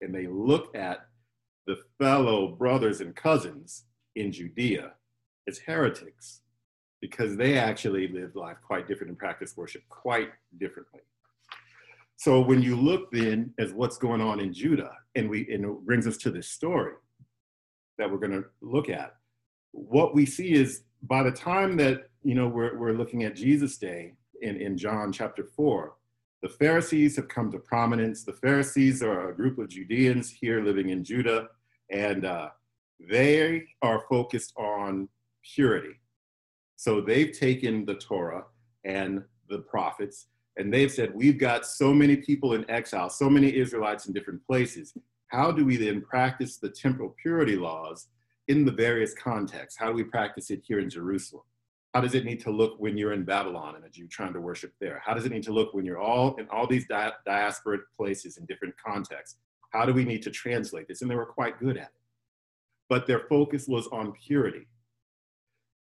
And 0.00 0.14
they 0.14 0.26
look 0.26 0.74
at 0.76 1.06
the 1.66 1.78
fellow 1.98 2.48
brothers 2.48 3.00
and 3.00 3.16
cousins 3.16 3.84
in 4.14 4.32
Judea 4.32 4.92
as 5.48 5.58
heretics 5.58 6.42
because 7.08 7.36
they 7.36 7.56
actually 7.56 8.08
live 8.08 8.34
life 8.34 8.56
quite 8.66 8.88
different 8.88 9.10
and 9.10 9.18
practice 9.18 9.56
worship 9.56 9.82
quite 9.88 10.30
differently. 10.58 11.00
So 12.16 12.40
when 12.40 12.62
you 12.62 12.74
look 12.74 13.12
then 13.12 13.54
as 13.60 13.72
what's 13.72 13.96
going 13.96 14.20
on 14.20 14.40
in 14.40 14.52
Judah, 14.52 14.90
and 15.14 15.30
we 15.30 15.48
and 15.52 15.64
it 15.64 15.86
brings 15.86 16.06
us 16.08 16.16
to 16.18 16.30
this 16.30 16.48
story 16.48 16.94
that 17.98 18.10
we're 18.10 18.18
going 18.18 18.42
to 18.42 18.44
look 18.60 18.88
at, 18.88 19.14
what 19.70 20.14
we 20.16 20.26
see 20.26 20.52
is 20.52 20.82
by 21.02 21.22
the 21.22 21.30
time 21.30 21.76
that 21.76 22.08
you 22.24 22.34
know 22.34 22.48
we're, 22.48 22.76
we're 22.76 22.98
looking 23.00 23.22
at 23.22 23.36
Jesus' 23.36 23.78
day 23.78 24.14
in, 24.42 24.56
in 24.56 24.76
John 24.76 25.12
chapter 25.12 25.44
4, 25.44 25.94
the 26.42 26.48
Pharisees 26.48 27.14
have 27.16 27.28
come 27.28 27.52
to 27.52 27.58
prominence. 27.58 28.24
The 28.24 28.32
Pharisees 28.32 29.00
are 29.00 29.30
a 29.30 29.36
group 29.36 29.58
of 29.58 29.68
Judeans 29.68 30.30
here 30.30 30.60
living 30.60 30.88
in 30.88 31.04
Judah, 31.04 31.50
and 31.88 32.24
uh, 32.24 32.48
they 32.98 33.62
are 33.80 34.02
focused 34.08 34.52
on 34.56 35.08
purity. 35.54 36.00
So 36.76 37.00
they've 37.00 37.32
taken 37.32 37.84
the 37.84 37.94
Torah 37.94 38.44
and 38.84 39.24
the 39.48 39.58
prophets, 39.58 40.26
and 40.56 40.72
they've 40.72 40.92
said, 40.92 41.14
We've 41.14 41.38
got 41.38 41.66
so 41.66 41.92
many 41.92 42.16
people 42.16 42.52
in 42.54 42.70
exile, 42.70 43.10
so 43.10 43.28
many 43.28 43.54
Israelites 43.56 44.06
in 44.06 44.12
different 44.12 44.46
places. 44.46 44.94
How 45.28 45.50
do 45.50 45.64
we 45.64 45.76
then 45.76 46.02
practice 46.02 46.58
the 46.58 46.68
temporal 46.68 47.14
purity 47.20 47.56
laws 47.56 48.08
in 48.48 48.64
the 48.64 48.72
various 48.72 49.14
contexts? 49.14 49.78
How 49.78 49.88
do 49.88 49.94
we 49.94 50.04
practice 50.04 50.50
it 50.50 50.62
here 50.64 50.78
in 50.78 50.88
Jerusalem? 50.88 51.42
How 51.94 52.00
does 52.02 52.14
it 52.14 52.24
need 52.26 52.40
to 52.40 52.50
look 52.50 52.78
when 52.78 52.96
you're 52.96 53.14
in 53.14 53.24
Babylon 53.24 53.74
and 53.74 53.84
a 53.84 53.88
Jew 53.88 54.06
trying 54.06 54.34
to 54.34 54.40
worship 54.40 54.72
there? 54.80 55.02
How 55.04 55.14
does 55.14 55.24
it 55.24 55.32
need 55.32 55.42
to 55.44 55.52
look 55.52 55.72
when 55.72 55.84
you're 55.84 55.98
all 55.98 56.36
in 56.36 56.46
all 56.50 56.66
these 56.66 56.86
di- 56.86 57.12
diasporic 57.26 57.80
places 57.96 58.36
in 58.36 58.44
different 58.44 58.74
contexts? 58.76 59.38
How 59.70 59.86
do 59.86 59.94
we 59.94 60.04
need 60.04 60.22
to 60.22 60.30
translate 60.30 60.88
this? 60.88 61.00
And 61.02 61.10
they 61.10 61.14
were 61.14 61.26
quite 61.26 61.58
good 61.58 61.76
at 61.78 61.84
it. 61.84 62.02
But 62.88 63.06
their 63.06 63.20
focus 63.28 63.66
was 63.66 63.88
on 63.88 64.12
purity. 64.12 64.66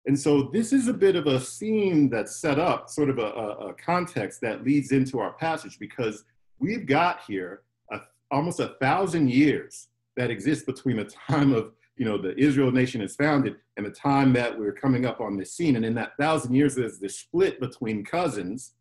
And 0.07 0.17
so 0.17 0.43
this 0.53 0.71
is 0.71 0.87
a 0.87 0.93
bit 0.93 1.17
of 1.17 1.27
a 1.27 1.37
scene 1.37 2.09
that's 2.09 2.37
set 2.37 2.57
up, 2.57 2.89
sort 2.89 3.09
of 3.09 3.19
a, 3.19 3.25
a, 3.25 3.73
context 3.73 4.39
that 4.39 4.63
leads 4.63 4.93
into 4.93 5.19
our 5.19 5.33
passage 5.33 5.77
because 5.79 6.23
we've 6.59 6.85
got 6.85 7.19
here 7.27 7.63
a, 7.91 7.99
almost 8.31 8.61
a 8.61 8.75
thousand 8.79 9.29
years 9.29 9.89
that 10.15 10.31
exist 10.31 10.65
between 10.65 10.95
the 10.95 11.03
time 11.03 11.53
of 11.53 11.73
you 11.97 12.05
know 12.05 12.17
the 12.17 12.37
Israel 12.39 12.71
nation 12.71 13.01
is 13.01 13.17
founded 13.17 13.57
and 13.75 13.85
the 13.85 13.91
time 13.91 14.31
that 14.33 14.57
we're 14.57 14.71
coming 14.71 15.05
up 15.05 15.19
on 15.19 15.35
this 15.35 15.51
scene. 15.51 15.75
And 15.75 15.83
in 15.83 15.93
that 15.95 16.15
thousand 16.17 16.55
years, 16.55 16.75
there's 16.75 16.99
this 16.99 17.19
split 17.19 17.59
between 17.59 18.05
cousins, 18.05 18.75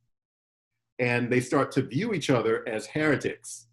and 1.01 1.29
they 1.29 1.41
start 1.41 1.73
to 1.73 1.83
view 1.83 2.15
each 2.15 2.31
other 2.31 2.67
as 2.69 2.87
heretics. 2.87 3.67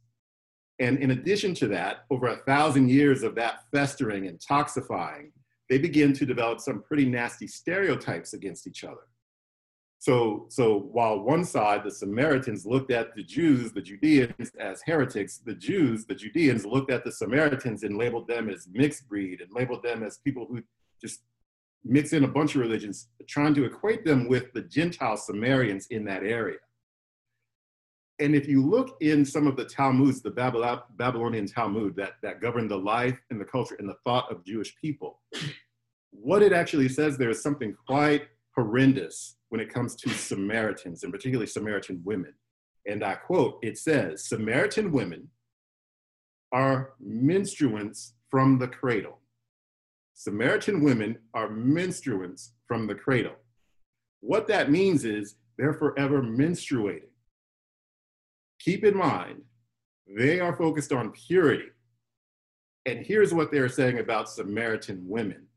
And 0.79 0.97
in 0.97 1.11
addition 1.11 1.53
to 1.55 1.67
that, 1.67 2.05
over 2.09 2.27
a 2.29 2.37
thousand 2.37 2.89
years 2.89 3.21
of 3.21 3.35
that 3.35 3.65
festering 3.71 4.25
and 4.25 4.39
toxifying, 4.39 5.29
they 5.73 5.79
begin 5.79 6.13
to 6.13 6.23
develop 6.23 6.59
some 6.59 6.83
pretty 6.83 7.03
nasty 7.03 7.47
stereotypes 7.47 8.33
against 8.33 8.67
each 8.67 8.83
other. 8.83 9.07
So, 9.97 10.45
so 10.49 10.77
while 10.91 11.21
one 11.21 11.43
side, 11.43 11.83
the 11.83 11.89
Samaritans 11.89 12.63
looked 12.63 12.91
at 12.91 13.15
the 13.15 13.23
Jews, 13.23 13.71
the 13.71 13.81
Judeans, 13.81 14.51
as 14.59 14.83
heretics, 14.85 15.39
the 15.39 15.55
Jews, 15.55 16.05
the 16.05 16.13
Judeans, 16.13 16.63
looked 16.63 16.91
at 16.91 17.03
the 17.03 17.11
Samaritans 17.11 17.81
and 17.81 17.97
labeled 17.97 18.27
them 18.27 18.51
as 18.51 18.67
mixed 18.71 19.09
breed 19.09 19.41
and 19.41 19.49
labeled 19.51 19.81
them 19.81 20.03
as 20.03 20.19
people 20.19 20.45
who 20.47 20.61
just 21.01 21.21
mix 21.83 22.13
in 22.13 22.23
a 22.23 22.27
bunch 22.27 22.53
of 22.53 22.61
religions, 22.61 23.07
trying 23.27 23.55
to 23.55 23.65
equate 23.65 24.05
them 24.05 24.27
with 24.27 24.53
the 24.53 24.61
Gentile 24.61 25.17
Samaritans 25.17 25.87
in 25.87 26.05
that 26.05 26.21
area. 26.21 26.59
And 28.19 28.35
if 28.35 28.47
you 28.47 28.63
look 28.63 28.97
in 29.01 29.25
some 29.25 29.47
of 29.47 29.55
the 29.55 29.65
Talmuds, 29.65 30.21
the 30.21 30.29
Babylonian 30.29 31.47
Talmud 31.47 31.95
that, 31.95 32.13
that 32.21 32.41
govern 32.41 32.67
the 32.67 32.77
life 32.77 33.19
and 33.31 33.41
the 33.41 33.45
culture 33.45 33.75
and 33.79 33.89
the 33.89 33.97
thought 34.03 34.31
of 34.31 34.45
Jewish 34.45 34.75
people, 34.75 35.19
what 36.13 36.41
it 36.41 36.53
actually 36.53 36.89
says 36.89 37.17
there 37.17 37.29
is 37.29 37.41
something 37.41 37.75
quite 37.87 38.23
horrendous 38.55 39.35
when 39.49 39.61
it 39.61 39.73
comes 39.73 39.95
to 39.95 40.09
Samaritans, 40.09 41.03
and 41.03 41.11
particularly 41.11 41.47
Samaritan 41.47 42.01
women. 42.03 42.33
And 42.85 43.03
I 43.03 43.15
quote, 43.15 43.59
it 43.61 43.77
says, 43.77 44.27
Samaritan 44.27 44.91
women 44.91 45.29
are 46.51 46.93
menstruants 46.99 48.13
from 48.29 48.59
the 48.59 48.67
cradle. 48.67 49.19
Samaritan 50.13 50.83
women 50.83 51.17
are 51.33 51.49
menstruants 51.49 52.53
from 52.67 52.87
the 52.87 52.95
cradle. 52.95 53.35
What 54.21 54.47
that 54.47 54.71
means 54.71 55.05
is 55.05 55.35
they're 55.57 55.73
forever 55.73 56.21
menstruating. 56.21 57.09
Keep 58.59 58.85
in 58.85 58.95
mind, 58.95 59.41
they 60.07 60.39
are 60.39 60.55
focused 60.55 60.93
on 60.93 61.11
purity. 61.11 61.69
And 62.85 63.05
here's 63.05 63.33
what 63.33 63.51
they're 63.51 63.69
saying 63.69 63.99
about 63.99 64.29
Samaritan 64.29 65.07
women. 65.07 65.47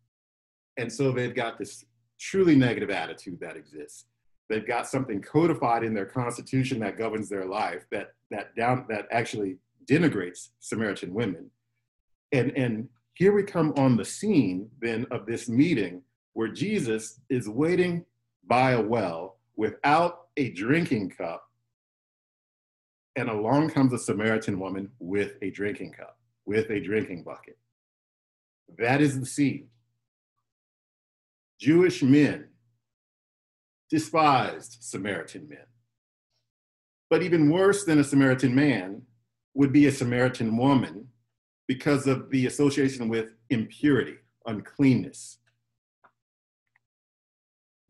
And 0.76 0.92
so 0.92 1.10
they've 1.10 1.34
got 1.34 1.58
this 1.58 1.84
truly 2.18 2.54
negative 2.54 2.90
attitude 2.90 3.40
that 3.40 3.56
exists. 3.56 4.06
They've 4.48 4.66
got 4.66 4.86
something 4.86 5.20
codified 5.20 5.82
in 5.82 5.94
their 5.94 6.06
constitution 6.06 6.78
that 6.80 6.98
governs 6.98 7.28
their 7.28 7.46
life 7.46 7.86
that 7.90 8.12
that 8.30 8.54
down 8.56 8.86
that 8.88 9.06
actually 9.10 9.58
denigrates 9.88 10.50
Samaritan 10.60 11.12
women. 11.12 11.50
And 12.32 12.52
and 12.56 12.88
here 13.14 13.32
we 13.32 13.42
come 13.42 13.72
on 13.76 13.96
the 13.96 14.04
scene 14.04 14.70
then 14.80 15.06
of 15.10 15.26
this 15.26 15.48
meeting 15.48 16.02
where 16.34 16.48
Jesus 16.48 17.20
is 17.30 17.48
waiting 17.48 18.04
by 18.46 18.72
a 18.72 18.80
well 18.80 19.38
without 19.56 20.26
a 20.36 20.50
drinking 20.50 21.10
cup. 21.10 21.42
And 23.16 23.30
along 23.30 23.70
comes 23.70 23.94
a 23.94 23.98
Samaritan 23.98 24.60
woman 24.60 24.90
with 24.98 25.32
a 25.40 25.50
drinking 25.50 25.92
cup, 25.92 26.18
with 26.44 26.70
a 26.70 26.78
drinking 26.78 27.22
bucket. 27.22 27.56
That 28.78 29.00
is 29.00 29.18
the 29.18 29.24
scene. 29.24 29.68
Jewish 31.60 32.02
men 32.02 32.48
despised 33.90 34.78
Samaritan 34.80 35.48
men. 35.48 35.66
But 37.08 37.22
even 37.22 37.50
worse 37.50 37.84
than 37.84 37.98
a 37.98 38.04
Samaritan 38.04 38.54
man 38.54 39.02
would 39.54 39.72
be 39.72 39.86
a 39.86 39.92
Samaritan 39.92 40.56
woman 40.56 41.08
because 41.68 42.06
of 42.06 42.30
the 42.30 42.46
association 42.46 43.08
with 43.08 43.32
impurity, 43.50 44.16
uncleanness. 44.46 45.38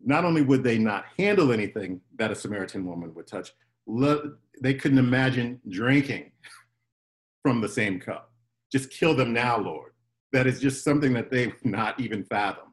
Not 0.04 0.24
only 0.24 0.42
would 0.42 0.62
they 0.62 0.78
not 0.78 1.06
handle 1.18 1.52
anything 1.52 2.00
that 2.18 2.30
a 2.30 2.34
Samaritan 2.34 2.86
woman 2.86 3.14
would 3.14 3.26
touch, 3.26 3.52
they 4.60 4.74
couldn't 4.74 4.98
imagine 4.98 5.60
drinking 5.68 6.30
from 7.42 7.60
the 7.60 7.68
same 7.68 7.98
cup. 7.98 8.32
Just 8.70 8.90
kill 8.90 9.14
them 9.14 9.32
now, 9.32 9.58
Lord. 9.58 9.92
That 10.32 10.46
is 10.46 10.60
just 10.60 10.84
something 10.84 11.12
that 11.14 11.30
they 11.30 11.46
would 11.46 11.64
not 11.64 11.98
even 11.98 12.24
fathom. 12.24 12.65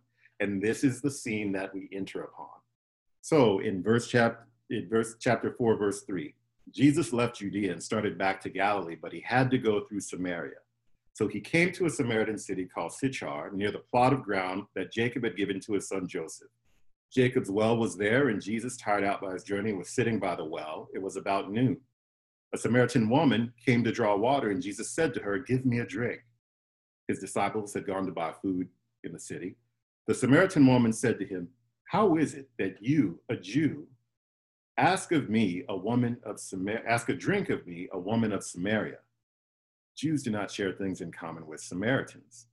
And 0.44 0.62
this 0.62 0.84
is 0.84 1.00
the 1.00 1.10
scene 1.10 1.54
that 1.54 1.74
we 1.74 1.88
enter 1.94 2.24
upon. 2.24 2.50
So 3.22 3.60
in 3.60 3.82
verse 3.82 4.10
chapter, 4.10 4.46
in 4.70 4.90
verse 4.90 5.16
chapter 5.18 5.56
4, 5.58 5.78
verse 5.78 6.02
3, 6.02 6.36
Jesus 6.70 7.14
left 7.14 7.38
Judea 7.38 7.72
and 7.72 7.82
started 7.82 8.18
back 8.18 8.42
to 8.42 8.50
Galilee, 8.50 8.98
but 9.02 9.14
he 9.14 9.22
had 9.22 9.50
to 9.52 9.58
go 9.58 9.86
through 9.86 10.02
Samaria. 10.02 10.60
So 11.14 11.30
he 11.30 11.40
came 11.40 11.72
to 11.72 11.86
a 11.86 11.90
Samaritan 11.90 12.38
city 12.38 12.66
called 12.66 12.92
Sychar, 12.92 13.52
near 13.54 13.72
the 13.72 13.86
plot 13.90 14.12
of 14.12 14.24
ground 14.24 14.64
that 14.76 14.92
Jacob 14.92 15.24
had 15.24 15.38
given 15.38 15.62
to 15.62 15.76
his 15.76 15.88
son 15.88 16.10
Joseph. 16.10 16.50
Jacob's 17.14 17.50
well 17.50 17.78
was 17.78 17.96
there, 17.96 18.28
and 18.28 18.42
Jesus, 18.42 18.76
tired 18.76 19.06
out 19.06 19.22
by 19.22 19.32
his 19.32 19.44
journey, 19.44 19.72
was 19.72 19.96
sitting 19.96 20.20
by 20.20 20.36
the 20.36 20.44
well. 20.44 20.90
It 20.94 21.02
was 21.02 21.16
about 21.16 21.54
noon. 21.54 21.80
A 22.54 22.58
Samaritan 22.58 23.10
woman 23.10 23.54
came 23.66 23.82
to 23.86 23.94
draw 23.94 24.18
water, 24.18 24.50
and 24.50 24.62
Jesus 24.62 24.90
said 24.90 25.14
to 25.14 25.22
her, 25.22 25.38
Give 25.38 25.66
me 25.66 25.80
a 25.80 25.86
drink. 25.86 26.20
His 27.08 27.20
disciples 27.20 27.74
had 27.74 27.88
gone 27.88 28.06
to 28.08 28.12
buy 28.12 28.34
food 28.42 28.68
in 29.06 29.14
the 29.14 29.20
city. 29.20 29.56
The 30.06 30.14
Samaritan 30.14 30.68
woman 30.68 30.92
said 30.92 31.18
to 31.20 31.26
him, 31.26 31.48
How 31.86 32.16
is 32.18 32.34
it 32.34 32.50
that 32.60 32.82
you, 32.82 33.20
a 33.30 33.36
Jew, 33.38 33.88
ask 34.78 35.12
of 35.14 35.30
me, 35.30 35.64
a 35.70 35.78
woman 35.78 36.18
of 36.24 36.40
Samaria, 36.40 36.84
ask 36.88 37.08
a 37.10 37.14
drink 37.14 37.50
of 37.50 37.66
me, 37.66 37.88
a 37.94 38.00
woman 38.00 38.34
of 38.34 38.44
Samaria? 38.44 38.98
Jews 39.96 40.24
do 40.24 40.32
not 40.32 40.52
share 40.52 40.74
things 40.74 41.02
in 41.02 41.12
common 41.12 41.48
with 41.48 41.62
Samaritans. 41.62 42.48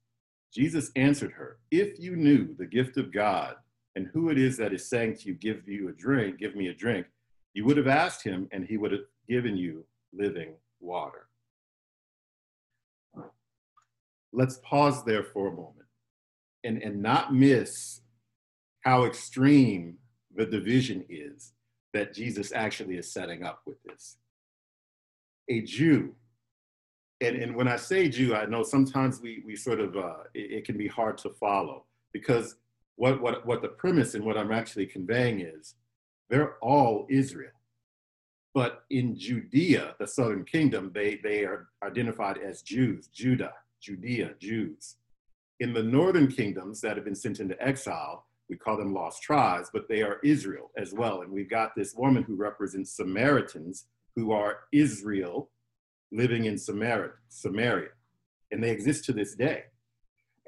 Jesus 0.52 0.92
answered 0.94 1.32
her, 1.32 1.58
If 1.70 1.98
you 1.98 2.14
knew 2.14 2.54
the 2.54 2.66
gift 2.66 2.96
of 2.96 3.12
God 3.12 3.56
and 3.96 4.08
who 4.12 4.30
it 4.30 4.38
is 4.38 4.56
that 4.58 4.72
is 4.72 4.88
saying 4.88 5.16
to 5.16 5.28
you, 5.28 5.34
Give 5.34 5.66
you 5.66 5.88
a 5.88 5.92
drink, 5.92 6.38
give 6.38 6.54
me 6.54 6.68
a 6.68 6.74
drink, 6.74 7.06
you 7.54 7.64
would 7.64 7.76
have 7.76 7.88
asked 7.88 8.22
him 8.22 8.48
and 8.52 8.64
he 8.64 8.76
would 8.76 8.92
have 8.92 9.06
given 9.28 9.56
you 9.56 9.84
living 10.12 10.54
water. 10.78 11.26
Let's 14.32 14.60
pause 14.62 15.04
there 15.04 15.24
for 15.24 15.48
a 15.48 15.52
moment 15.52 15.79
and, 16.64 16.82
and 16.82 17.02
not 17.02 17.34
miss 17.34 18.00
how 18.82 19.04
extreme 19.04 19.98
the 20.34 20.46
division 20.46 21.04
is 21.08 21.52
that 21.92 22.14
Jesus 22.14 22.52
actually 22.54 22.96
is 22.96 23.12
setting 23.12 23.44
up 23.44 23.62
with 23.66 23.82
this. 23.82 24.16
A 25.48 25.62
Jew, 25.62 26.14
and, 27.20 27.36
and 27.36 27.54
when 27.54 27.68
I 27.68 27.76
say 27.76 28.08
Jew, 28.08 28.34
I 28.34 28.46
know 28.46 28.62
sometimes 28.62 29.20
we, 29.20 29.42
we 29.44 29.56
sort 29.56 29.80
of, 29.80 29.96
uh, 29.96 30.14
it, 30.34 30.52
it 30.52 30.64
can 30.64 30.78
be 30.78 30.88
hard 30.88 31.18
to 31.18 31.30
follow 31.30 31.84
because 32.12 32.56
what, 32.96 33.20
what, 33.20 33.44
what 33.46 33.62
the 33.62 33.68
premise 33.68 34.14
and 34.14 34.24
what 34.24 34.38
I'm 34.38 34.52
actually 34.52 34.86
conveying 34.86 35.40
is 35.40 35.74
they're 36.28 36.56
all 36.62 37.06
Israel. 37.10 37.50
But 38.54 38.84
in 38.90 39.18
Judea, 39.18 39.94
the 39.98 40.06
southern 40.06 40.44
kingdom, 40.44 40.90
they, 40.94 41.20
they 41.22 41.44
are 41.44 41.68
identified 41.84 42.38
as 42.38 42.62
Jews, 42.62 43.08
Judah, 43.08 43.52
Judea, 43.80 44.34
Jews. 44.40 44.96
In 45.60 45.74
the 45.74 45.82
northern 45.82 46.26
kingdoms 46.26 46.80
that 46.80 46.96
have 46.96 47.04
been 47.04 47.14
sent 47.14 47.38
into 47.38 47.60
exile, 47.62 48.26
we 48.48 48.56
call 48.56 48.76
them 48.76 48.92
lost 48.92 49.22
tribes, 49.22 49.70
but 49.72 49.88
they 49.88 50.02
are 50.02 50.18
Israel 50.24 50.70
as 50.76 50.92
well. 50.92 51.22
And 51.22 51.30
we've 51.30 51.50
got 51.50 51.76
this 51.76 51.94
woman 51.94 52.22
who 52.24 52.34
represents 52.34 52.92
Samaritans 52.92 53.86
who 54.16 54.32
are 54.32 54.60
Israel 54.72 55.50
living 56.10 56.46
in 56.46 56.58
Samaria, 56.58 57.12
Samaria. 57.28 57.90
And 58.50 58.62
they 58.62 58.70
exist 58.70 59.04
to 59.04 59.12
this 59.12 59.34
day. 59.34 59.64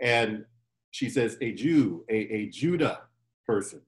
And 0.00 0.44
she 0.90 1.08
says, 1.08 1.36
a 1.40 1.52
Jew, 1.52 2.04
a, 2.08 2.16
a 2.16 2.48
Judah 2.48 3.02
person 3.46 3.82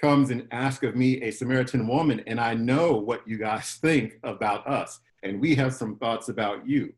comes 0.00 0.30
and 0.30 0.46
asks 0.50 0.84
of 0.84 0.94
me, 0.94 1.22
a 1.22 1.30
Samaritan 1.30 1.88
woman, 1.88 2.22
and 2.26 2.38
I 2.38 2.54
know 2.54 2.96
what 2.96 3.26
you 3.26 3.38
guys 3.38 3.74
think 3.80 4.18
about 4.22 4.66
us. 4.66 5.00
And 5.22 5.40
we 5.40 5.54
have 5.54 5.72
some 5.72 5.96
thoughts 5.96 6.28
about 6.28 6.68
you 6.68 6.92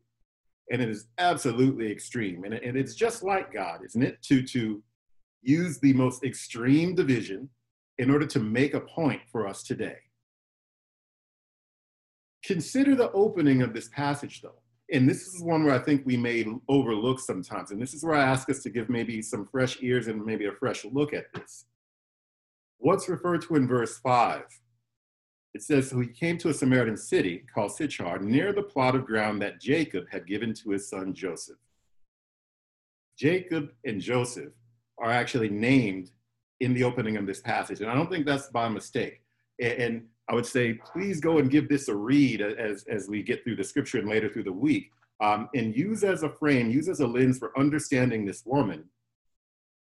and 0.71 0.81
it 0.81 0.89
is 0.89 1.07
absolutely 1.17 1.91
extreme. 1.91 2.43
And, 2.43 2.53
and 2.53 2.77
it's 2.77 2.95
just 2.95 3.23
like 3.23 3.53
God, 3.53 3.81
isn't 3.85 4.03
it? 4.03 4.21
To, 4.23 4.41
to 4.43 4.83
use 5.41 5.79
the 5.79 5.93
most 5.93 6.23
extreme 6.23 6.95
division 6.95 7.49
in 7.97 8.09
order 8.09 8.25
to 8.27 8.39
make 8.39 8.73
a 8.73 8.81
point 8.81 9.21
for 9.31 9.47
us 9.47 9.63
today. 9.63 9.97
Consider 12.43 12.95
the 12.95 13.11
opening 13.11 13.61
of 13.61 13.73
this 13.73 13.89
passage, 13.89 14.41
though. 14.41 14.61
And 14.91 15.07
this 15.07 15.27
is 15.27 15.43
one 15.43 15.63
where 15.65 15.75
I 15.75 15.79
think 15.79 16.03
we 16.05 16.17
may 16.17 16.45
overlook 16.67 17.19
sometimes. 17.19 17.71
And 17.71 17.81
this 17.81 17.93
is 17.93 18.03
where 18.03 18.15
I 18.15 18.23
ask 18.23 18.49
us 18.49 18.63
to 18.63 18.69
give 18.69 18.89
maybe 18.89 19.21
some 19.21 19.45
fresh 19.45 19.77
ears 19.81 20.07
and 20.07 20.25
maybe 20.25 20.45
a 20.45 20.51
fresh 20.51 20.85
look 20.85 21.13
at 21.13 21.25
this. 21.33 21.65
What's 22.77 23.09
referred 23.09 23.41
to 23.43 23.55
in 23.55 23.67
verse 23.67 23.99
5? 23.99 24.43
It 25.53 25.63
says, 25.63 25.89
So 25.89 25.99
he 25.99 26.07
came 26.07 26.37
to 26.39 26.49
a 26.49 26.53
Samaritan 26.53 26.97
city 26.97 27.43
called 27.53 27.75
Sychar, 27.75 28.19
near 28.19 28.53
the 28.53 28.63
plot 28.63 28.95
of 28.95 29.05
ground 29.05 29.41
that 29.41 29.59
Jacob 29.59 30.05
had 30.11 30.27
given 30.27 30.53
to 30.55 30.71
his 30.71 30.89
son 30.89 31.13
Joseph. 31.13 31.57
Jacob 33.17 33.71
and 33.83 33.99
Joseph 33.99 34.53
are 34.97 35.11
actually 35.11 35.49
named 35.49 36.11
in 36.59 36.73
the 36.73 36.83
opening 36.83 37.17
of 37.17 37.25
this 37.25 37.39
passage, 37.39 37.81
and 37.81 37.89
I 37.89 37.95
don't 37.95 38.09
think 38.09 38.25
that's 38.25 38.47
by 38.49 38.69
mistake. 38.69 39.21
And 39.61 40.05
I 40.29 40.35
would 40.35 40.45
say, 40.45 40.73
please 40.73 41.19
go 41.19 41.39
and 41.39 41.49
give 41.49 41.67
this 41.67 41.87
a 41.87 41.95
read 41.95 42.41
as, 42.41 42.85
as 42.85 43.09
we 43.09 43.23
get 43.23 43.43
through 43.43 43.55
the 43.55 43.63
scripture 43.63 43.97
and 43.97 44.07
later 44.07 44.29
through 44.29 44.43
the 44.43 44.53
week, 44.53 44.91
um, 45.21 45.49
and 45.55 45.75
use 45.75 46.03
as 46.03 46.23
a 46.23 46.29
frame, 46.29 46.69
use 46.69 46.87
as 46.87 46.99
a 46.99 47.07
lens 47.07 47.39
for 47.39 47.57
understanding 47.57 48.25
this 48.25 48.45
woman, 48.45 48.85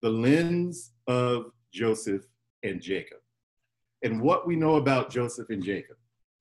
the 0.02 0.10
lens 0.10 0.92
of 1.08 1.52
Joseph 1.72 2.26
and 2.64 2.82
Jacob 2.82 3.21
and 4.04 4.22
what 4.22 4.48
we 4.48 4.56
know 4.56 4.76
about 4.76 5.10
Joseph 5.10 5.50
and 5.50 5.64
Jacob. 5.64 5.98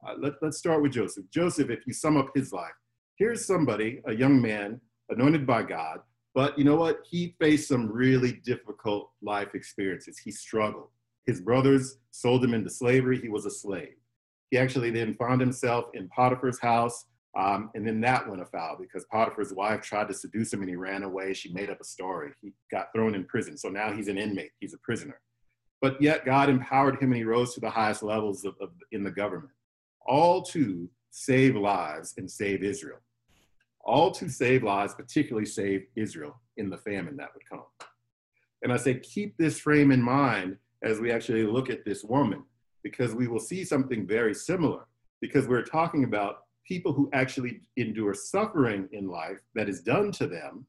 Uh, 0.07 0.15
let, 0.19 0.35
let's 0.41 0.59
start 0.59 0.83
with 0.83 0.93
Joseph. 0.93 1.25
Joseph, 1.31 1.71
if 1.71 1.87
you 1.87 1.93
sum 1.93 2.17
up 2.17 2.31
his 2.35 2.53
life, 2.53 2.73
here's 3.17 3.47
somebody, 3.47 4.01
a 4.07 4.15
young 4.15 4.41
man, 4.41 4.81
anointed 5.11 5.47
by 5.47 5.63
God, 5.63 6.01
but 6.35 6.57
you 6.59 6.65
know 6.65 6.77
what? 6.77 7.01
He 7.09 7.35
faced 7.41 7.69
some 7.69 7.91
really 7.91 8.33
difficult 8.45 9.11
life 9.23 9.55
experiences. 9.55 10.19
He 10.19 10.31
struggled. 10.31 10.89
His 11.27 11.41
brothers 11.41 11.99
sold 12.13 12.45
him 12.45 12.55
into 12.55 12.71
slavery. 12.71 13.21
He 13.21 13.29
was 13.29 13.47
a 13.47 13.51
slave. 13.51 13.97
He 14.51 14.59
actually 14.59 14.91
then 14.91 15.15
found 15.15 15.41
himself 15.41 15.87
in 15.95 16.09
Potiphar's 16.09 16.61
house. 16.61 17.07
Um, 17.39 17.71
and 17.75 17.87
then 17.87 18.01
that 18.01 18.29
went 18.29 18.43
afoul 18.43 18.77
because 18.81 19.05
Potiphar's 19.13 19.53
wife 19.53 19.83
tried 19.83 20.09
to 20.09 20.15
seduce 20.15 20.53
him 20.53 20.61
and 20.61 20.69
he 20.69 20.77
ran 20.77 21.05
away. 21.05 21.33
She 21.33 21.53
made 21.53 21.71
up 21.71 21.81
a 21.81 21.85
story. 21.85 22.33
He 22.41 22.53
got 22.71 22.89
thrown 22.95 23.15
in 23.15 23.25
prison. 23.25 23.57
So 23.57 23.69
now 23.69 23.93
he's 23.93 24.09
an 24.09 24.19
inmate, 24.19 24.51
he's 24.61 24.75
a 24.75 24.79
prisoner. 24.79 25.21
But 25.81 26.01
yet 26.01 26.25
God 26.25 26.51
empowered 26.51 26.97
him 26.97 27.11
and 27.11 27.17
he 27.17 27.25
rose 27.25 27.55
to 27.55 27.61
the 27.61 27.71
highest 27.71 28.03
levels 28.03 28.45
of, 28.45 28.55
of, 28.61 28.71
in 28.93 29.03
the 29.03 29.11
government, 29.11 29.53
all 30.07 30.43
to 30.43 30.89
save 31.11 31.57
lives 31.57 32.15
and 32.19 32.31
save 32.31 32.63
Israel. 32.63 32.99
All 33.83 34.11
to 34.13 34.29
save 34.29 34.63
lives, 34.63 34.95
particularly 34.95 35.47
save 35.47 35.87
Israel 35.97 36.39
in 36.59 36.69
the 36.69 36.77
famine 36.77 37.17
that 37.17 37.31
would 37.35 37.49
come. 37.49 37.65
And 38.63 38.73
I 38.73 38.77
say, 38.77 38.99
keep 38.99 39.37
this 39.39 39.59
frame 39.59 39.91
in 39.91 40.03
mind 40.03 40.59
as 40.83 41.01
we 41.01 41.11
actually 41.11 41.45
look 41.45 41.71
at 41.71 41.85
this 41.85 42.05
woman, 42.05 42.45
because 42.83 43.15
we 43.15 43.27
will 43.27 43.41
see 43.41 43.65
something 43.65 44.07
very 44.07 44.35
similar, 44.35 44.87
because 45.21 45.49
we're 45.49 45.63
talking 45.63 46.05
about 46.05 46.45
people 46.67 46.93
who 46.93 47.09
actually 47.15 47.63
endure 47.79 48.15
suffering 48.15 48.87
in 48.93 49.09
life 49.09 49.41
that 49.55 49.69
is 49.69 49.81
done 49.81 50.13
to 50.13 50.27
them. 50.27 50.67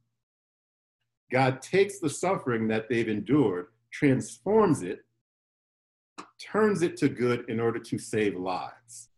God 1.32 1.62
takes 1.62 2.00
the 2.00 2.10
suffering 2.10 2.68
that 2.70 2.90
they've 2.90 3.08
endured, 3.08 3.68
transforms 3.92 4.82
it, 4.82 5.06
turns 6.40 6.82
it 6.82 6.98
to 6.98 7.10
good 7.10 7.46
in 7.50 7.60
order 7.60 7.80
to 7.80 7.98
save 7.98 8.36
lives. 8.36 9.10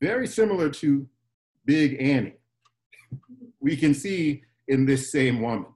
Very 0.00 0.26
similar 0.26 0.68
to 0.68 1.06
Big 1.64 2.00
Annie. 2.00 2.34
We 3.60 3.76
can 3.76 3.94
see 3.94 4.42
in 4.68 4.84
this 4.84 5.12
same 5.12 5.40
woman. 5.40 5.66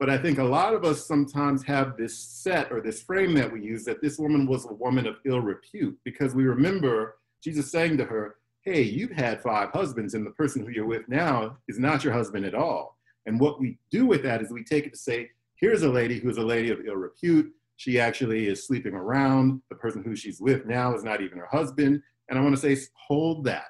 But 0.00 0.10
I 0.10 0.18
think 0.18 0.38
a 0.38 0.44
lot 0.44 0.74
of 0.74 0.84
us 0.84 1.06
sometimes 1.06 1.62
have 1.64 1.96
this 1.96 2.18
set 2.18 2.72
or 2.72 2.80
this 2.80 3.02
frame 3.02 3.32
that 3.34 3.52
we 3.52 3.62
use 3.62 3.84
that 3.84 4.02
this 4.02 4.18
woman 4.18 4.46
was 4.46 4.64
a 4.66 4.72
woman 4.72 5.06
of 5.06 5.16
ill 5.24 5.40
repute 5.40 5.96
because 6.04 6.34
we 6.34 6.44
remember 6.44 7.16
Jesus 7.42 7.70
saying 7.70 7.96
to 7.98 8.04
her, 8.04 8.36
Hey, 8.62 8.82
you've 8.82 9.12
had 9.12 9.42
five 9.42 9.70
husbands, 9.70 10.14
and 10.14 10.26
the 10.26 10.30
person 10.30 10.64
who 10.64 10.72
you're 10.72 10.86
with 10.86 11.06
now 11.06 11.58
is 11.68 11.78
not 11.78 12.02
your 12.02 12.14
husband 12.14 12.46
at 12.46 12.54
all. 12.54 12.96
And 13.26 13.38
what 13.38 13.60
we 13.60 13.78
do 13.90 14.06
with 14.06 14.22
that 14.22 14.40
is 14.40 14.50
we 14.50 14.64
take 14.64 14.86
it 14.86 14.94
to 14.94 14.98
say, 14.98 15.30
Here's 15.64 15.82
a 15.82 15.88
lady 15.88 16.18
who's 16.18 16.36
a 16.36 16.42
lady 16.42 16.68
of 16.68 16.80
ill 16.86 16.96
repute. 16.96 17.50
She 17.76 17.98
actually 17.98 18.48
is 18.48 18.66
sleeping 18.66 18.92
around. 18.92 19.62
The 19.70 19.76
person 19.76 20.04
who 20.04 20.14
she's 20.14 20.38
with 20.38 20.66
now 20.66 20.94
is 20.94 21.02
not 21.02 21.22
even 21.22 21.38
her 21.38 21.48
husband. 21.50 22.02
And 22.28 22.38
I 22.38 22.42
want 22.42 22.54
to 22.54 22.60
say, 22.60 22.78
hold 23.08 23.44
that, 23.44 23.68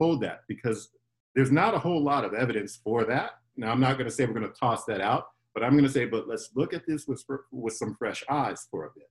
hold 0.00 0.22
that, 0.22 0.40
because 0.48 0.88
there's 1.36 1.52
not 1.52 1.72
a 1.72 1.78
whole 1.78 2.02
lot 2.02 2.24
of 2.24 2.34
evidence 2.34 2.80
for 2.82 3.04
that. 3.04 3.30
Now, 3.56 3.70
I'm 3.70 3.78
not 3.78 3.92
going 3.92 4.10
to 4.10 4.12
say 4.12 4.26
we're 4.26 4.32
going 4.32 4.52
to 4.52 4.58
toss 4.58 4.86
that 4.86 5.00
out, 5.00 5.26
but 5.54 5.62
I'm 5.62 5.70
going 5.70 5.84
to 5.84 5.88
say, 5.88 6.04
but 6.04 6.26
let's 6.26 6.50
look 6.56 6.74
at 6.74 6.82
this 6.84 7.06
with, 7.06 7.24
with 7.52 7.74
some 7.74 7.94
fresh 7.96 8.24
eyes 8.28 8.66
for 8.68 8.86
a 8.86 8.90
bit. 8.96 9.08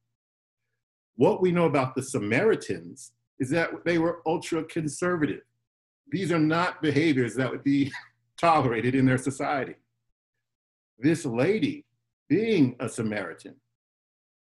What 1.16 1.42
we 1.42 1.54
know 1.54 1.68
about 1.68 1.96
the 1.96 2.04
Samaritans 2.04 3.14
is 3.40 3.50
that 3.52 3.70
they 3.86 3.98
were 3.98 4.22
ultra 4.26 4.66
conservative. 4.66 5.44
These 6.12 6.34
are 6.34 6.40
not 6.40 6.82
behaviors 6.82 7.34
that 7.36 7.50
would 7.50 7.64
be 7.64 7.94
tolerated 8.38 8.94
in 8.94 9.06
their 9.06 9.18
society. 9.18 9.76
This 11.00 11.26
lady, 11.26 11.86
being 12.28 12.76
a 12.80 12.90
Samaritan, 12.90 13.56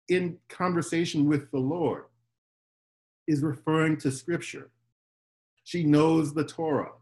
in 0.08 0.38
conversation 0.48 1.26
with 1.26 1.50
the 1.50 1.58
Lord, 1.58 2.04
is 3.26 3.42
referring 3.42 3.96
to 3.98 4.10
scripture. 4.10 4.70
She 5.64 5.82
knows 5.82 6.32
the 6.32 6.44
Torah 6.44 6.92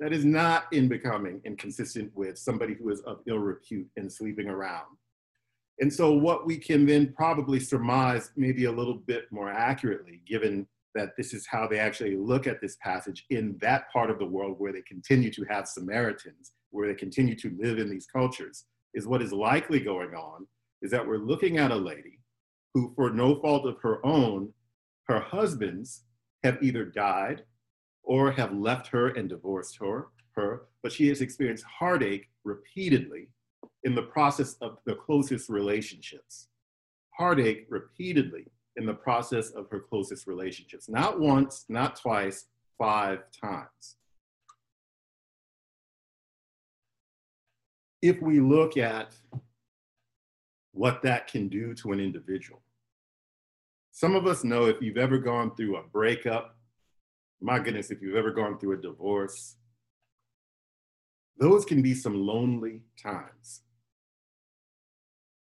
that 0.00 0.12
is 0.12 0.24
not 0.24 0.64
in 0.72 0.88
becoming 0.88 1.40
inconsistent 1.44 2.10
with 2.14 2.38
somebody 2.38 2.74
who 2.74 2.90
is 2.90 3.00
of 3.00 3.20
ill 3.26 3.38
repute 3.38 3.88
and 3.96 4.12
sleeping 4.12 4.48
around. 4.48 4.96
And 5.80 5.92
so, 5.92 6.12
what 6.12 6.46
we 6.46 6.56
can 6.56 6.86
then 6.86 7.12
probably 7.16 7.58
surmise, 7.58 8.30
maybe 8.36 8.66
a 8.66 8.72
little 8.72 8.94
bit 8.94 9.24
more 9.32 9.50
accurately, 9.50 10.20
given 10.26 10.68
that 10.94 11.16
this 11.16 11.34
is 11.34 11.46
how 11.46 11.66
they 11.66 11.80
actually 11.80 12.16
look 12.16 12.46
at 12.46 12.60
this 12.60 12.76
passage 12.76 13.26
in 13.30 13.58
that 13.60 13.90
part 13.92 14.10
of 14.10 14.20
the 14.20 14.24
world 14.24 14.54
where 14.58 14.72
they 14.72 14.82
continue 14.82 15.32
to 15.32 15.44
have 15.44 15.66
Samaritans, 15.66 16.52
where 16.70 16.86
they 16.86 16.94
continue 16.94 17.34
to 17.36 17.56
live 17.58 17.78
in 17.78 17.90
these 17.90 18.06
cultures, 18.06 18.66
is 18.94 19.06
what 19.06 19.22
is 19.22 19.32
likely 19.32 19.80
going 19.80 20.14
on 20.14 20.46
is 20.82 20.90
that 20.90 21.06
we're 21.06 21.18
looking 21.18 21.58
at 21.58 21.70
a 21.70 21.76
lady 21.76 22.20
who, 22.72 22.92
for 22.94 23.10
no 23.10 23.40
fault 23.40 23.66
of 23.66 23.78
her 23.82 24.04
own, 24.04 24.52
her 25.08 25.20
husbands 25.20 26.04
have 26.42 26.62
either 26.62 26.84
died 26.84 27.42
or 28.02 28.30
have 28.32 28.52
left 28.52 28.88
her 28.88 29.08
and 29.08 29.28
divorced 29.28 29.78
her, 29.80 30.08
her, 30.36 30.66
but 30.82 30.92
she 30.92 31.08
has 31.08 31.20
experienced 31.20 31.64
heartache 31.64 32.28
repeatedly 32.44 33.28
in 33.84 33.94
the 33.94 34.02
process 34.02 34.54
of 34.60 34.78
the 34.84 34.94
closest 34.94 35.48
relationships. 35.48 36.48
Heartache 37.16 37.66
repeatedly 37.70 38.46
in 38.76 38.86
the 38.86 38.94
process 38.94 39.50
of 39.50 39.68
her 39.70 39.80
closest 39.80 40.26
relationships. 40.26 40.88
Not 40.88 41.20
once, 41.20 41.64
not 41.68 41.96
twice, 41.96 42.46
five 42.76 43.20
times. 43.40 43.96
If 48.04 48.20
we 48.20 48.38
look 48.38 48.76
at 48.76 49.14
what 50.72 51.02
that 51.02 51.26
can 51.26 51.48
do 51.48 51.72
to 51.76 51.92
an 51.92 52.00
individual, 52.00 52.60
some 53.92 54.14
of 54.14 54.26
us 54.26 54.44
know 54.44 54.66
if 54.66 54.82
you've 54.82 54.98
ever 54.98 55.18
gone 55.18 55.54
through 55.54 55.76
a 55.76 55.82
breakup 55.82 56.54
my 57.44 57.58
goodness, 57.58 57.90
if 57.90 58.00
you've 58.00 58.16
ever 58.16 58.30
gone 58.30 58.58
through 58.58 58.72
a 58.72 58.80
divorce, 58.80 59.56
those 61.38 61.66
can 61.66 61.82
be 61.82 61.92
some 61.92 62.14
lonely 62.14 62.80
times. 63.00 63.60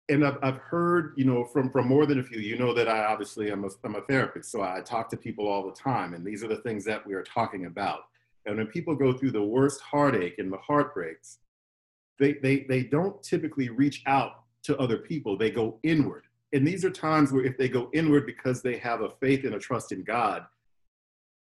And 0.09 0.27
I've, 0.27 0.39
I've 0.43 0.57
heard, 0.57 1.15
you 1.17 1.25
know, 1.25 1.45
from, 1.45 1.71
from 1.71 1.87
more 1.87 2.07
than 2.07 2.19
a 2.19 2.23
few, 2.25 2.41
you 2.41 2.59
know 2.59 2.75
that 2.75 2.89
I 2.89 3.05
obviously 3.05 3.53
am 3.53 3.65
a, 3.65 3.69
I'm 3.85 3.95
a 3.95 4.01
therapist, 4.03 4.51
so 4.51 4.63
I 4.63 4.81
talk 4.85 5.09
to 5.11 5.17
people 5.17 5.47
all 5.47 5.65
the 5.65 5.75
time, 5.75 6.15
and 6.15 6.27
these 6.27 6.43
are 6.43 6.49
the 6.49 6.57
things 6.57 6.85
that 6.87 7.07
we 7.07 7.15
are 7.15 7.23
talking 7.23 7.67
about. 7.67 8.01
And 8.47 8.57
when 8.57 8.67
people 8.67 8.97
go 8.97 9.13
through 9.13 9.31
the 9.31 9.45
worst 9.45 9.81
heartache 9.81 10.41
and 10.41 10.53
the 10.53 10.59
heartbreaks, 10.59 11.39
they, 12.23 12.35
they, 12.35 12.65
they 12.69 12.85
don't 12.85 13.21
typically 13.23 13.69
reach 13.69 14.03
out 14.07 14.45
to 14.63 14.79
other 14.79 14.99
people, 14.99 15.37
they 15.37 15.51
go 15.51 15.81
inward. 15.83 16.25
And 16.53 16.67
these 16.67 16.85
are 16.85 16.91
times 16.91 17.33
where 17.33 17.45
if 17.45 17.59
they 17.59 17.69
go 17.69 17.91
inward 17.93 18.27
because 18.27 18.63
they 18.63 18.79
have 18.79 19.01
a 19.01 19.11
faith 19.21 19.45
and 19.45 19.55
a 19.55 19.59
trust 19.59 19.91
in 19.91 20.05
God, 20.05 20.45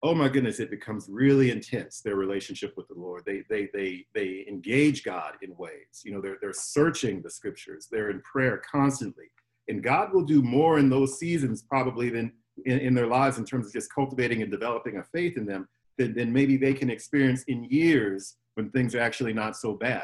oh 0.04 0.14
my 0.14 0.28
goodness, 0.28 0.60
it 0.60 0.70
becomes 0.70 1.08
really 1.10 1.50
intense, 1.50 2.02
their 2.02 2.18
relationship 2.18 2.76
with 2.76 2.90
the 2.90 2.94
Lord. 2.94 3.24
They, 3.26 3.44
they, 3.50 3.70
they, 3.74 4.06
they 4.14 4.46
engage 4.50 5.04
God 5.04 5.36
in 5.42 5.56
ways, 5.56 6.02
you 6.04 6.12
know, 6.12 6.20
they're, 6.20 6.38
they're 6.42 6.52
searching 6.54 7.22
the 7.22 7.30
scriptures, 7.30 7.88
they're 7.90 8.10
in 8.10 8.20
prayer 8.22 8.62
constantly. 8.70 9.32
And 9.70 9.82
God 9.82 10.14
will 10.14 10.26
do 10.26 10.42
more 10.42 10.78
in 10.78 10.90
those 10.90 11.18
seasons 11.18 11.64
probably 11.64 12.10
than 12.10 12.34
in, 12.66 12.80
in 12.80 12.94
their 12.94 13.08
lives 13.08 13.38
in 13.38 13.46
terms 13.46 13.68
of 13.68 13.74
just 13.74 13.94
cultivating 13.94 14.42
and 14.42 14.52
developing 14.52 14.98
a 14.98 15.04
faith 15.04 15.38
in 15.38 15.46
them 15.46 15.68
than, 15.98 16.14
than 16.14 16.34
maybe 16.34 16.58
they 16.58 16.74
can 16.74 16.90
experience 16.90 17.44
in 17.44 17.64
years 17.64 18.36
when 18.56 18.70
things 18.72 18.94
are 18.94 19.00
actually 19.00 19.34
not 19.34 19.56
so 19.56 19.74
bad. 19.74 20.04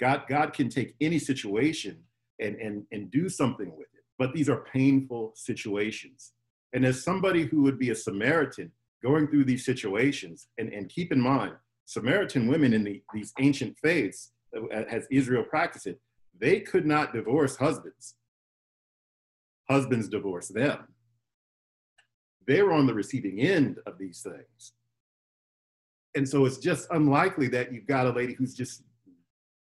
God, 0.00 0.22
God 0.28 0.52
can 0.52 0.68
take 0.68 0.94
any 1.00 1.18
situation 1.18 1.98
and, 2.40 2.56
and, 2.56 2.84
and 2.90 3.10
do 3.10 3.28
something 3.28 3.70
with 3.76 3.88
it, 3.94 4.04
but 4.18 4.32
these 4.32 4.48
are 4.48 4.64
painful 4.72 5.32
situations. 5.34 6.32
And 6.72 6.86
as 6.86 7.04
somebody 7.04 7.44
who 7.44 7.62
would 7.62 7.78
be 7.78 7.90
a 7.90 7.94
Samaritan, 7.94 8.72
going 9.02 9.28
through 9.28 9.44
these 9.44 9.64
situations. 9.64 10.48
And, 10.58 10.72
and 10.72 10.88
keep 10.88 11.12
in 11.12 11.20
mind, 11.20 11.52
Samaritan 11.86 12.46
women 12.46 12.72
in 12.72 12.84
the, 12.84 13.02
these 13.12 13.32
ancient 13.38 13.76
faiths, 13.78 14.32
uh, 14.56 14.66
as 14.68 15.06
Israel 15.10 15.44
practiced 15.44 15.86
it, 15.86 16.00
they 16.38 16.60
could 16.60 16.86
not 16.86 17.12
divorce 17.12 17.56
husbands. 17.56 18.14
Husbands 19.68 20.08
divorced 20.08 20.54
them. 20.54 20.88
They 22.46 22.62
were 22.62 22.72
on 22.72 22.86
the 22.86 22.94
receiving 22.94 23.40
end 23.40 23.78
of 23.86 23.98
these 23.98 24.22
things. 24.22 24.72
And 26.16 26.28
so 26.28 26.44
it's 26.44 26.58
just 26.58 26.88
unlikely 26.90 27.48
that 27.48 27.72
you've 27.72 27.86
got 27.86 28.06
a 28.06 28.10
lady 28.10 28.34
who's 28.34 28.54
just 28.54 28.82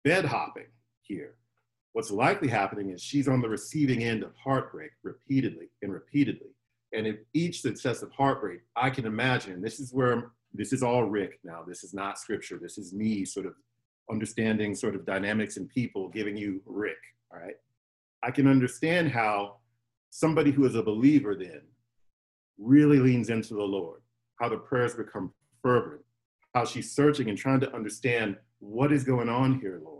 bed 0.05 0.23
hopping 0.23 0.67
here. 1.01 1.33
What's 1.93 2.11
likely 2.11 2.47
happening 2.47 2.91
is 2.91 3.01
she's 3.01 3.27
on 3.27 3.41
the 3.41 3.49
receiving 3.49 4.03
end 4.03 4.23
of 4.23 4.31
heartbreak 4.41 4.91
repeatedly 5.03 5.69
and 5.81 5.91
repeatedly. 5.91 6.51
And 6.93 7.07
in 7.07 7.17
each 7.33 7.61
successive 7.61 8.11
heartbreak, 8.11 8.61
I 8.75 8.89
can 8.89 9.05
imagine, 9.05 9.61
this 9.61 9.79
is 9.79 9.93
where, 9.93 10.31
this 10.53 10.71
is 10.71 10.83
all 10.83 11.05
Rick 11.05 11.39
now, 11.43 11.63
this 11.67 11.83
is 11.83 11.93
not 11.93 12.19
scripture, 12.19 12.59
this 12.61 12.77
is 12.77 12.93
me 12.93 13.25
sort 13.25 13.47
of 13.47 13.53
understanding 14.11 14.75
sort 14.75 14.95
of 14.95 15.05
dynamics 15.05 15.57
in 15.57 15.67
people, 15.67 16.07
giving 16.09 16.37
you 16.37 16.61
Rick, 16.65 16.97
all 17.33 17.39
right? 17.39 17.55
I 18.23 18.29
can 18.29 18.47
understand 18.47 19.11
how 19.11 19.57
somebody 20.11 20.51
who 20.51 20.65
is 20.65 20.75
a 20.75 20.83
believer 20.83 21.35
then 21.35 21.61
really 22.59 22.99
leans 22.99 23.29
into 23.29 23.55
the 23.55 23.63
Lord, 23.63 24.01
how 24.39 24.49
the 24.49 24.57
prayers 24.57 24.93
become 24.93 25.33
fervent, 25.63 26.01
how 26.53 26.65
she's 26.65 26.93
searching 26.93 27.29
and 27.29 27.37
trying 27.37 27.59
to 27.61 27.73
understand 27.73 28.37
what 28.59 28.91
is 28.91 29.03
going 29.03 29.29
on 29.29 29.59
here, 29.59 29.81
Lord. 29.83 29.94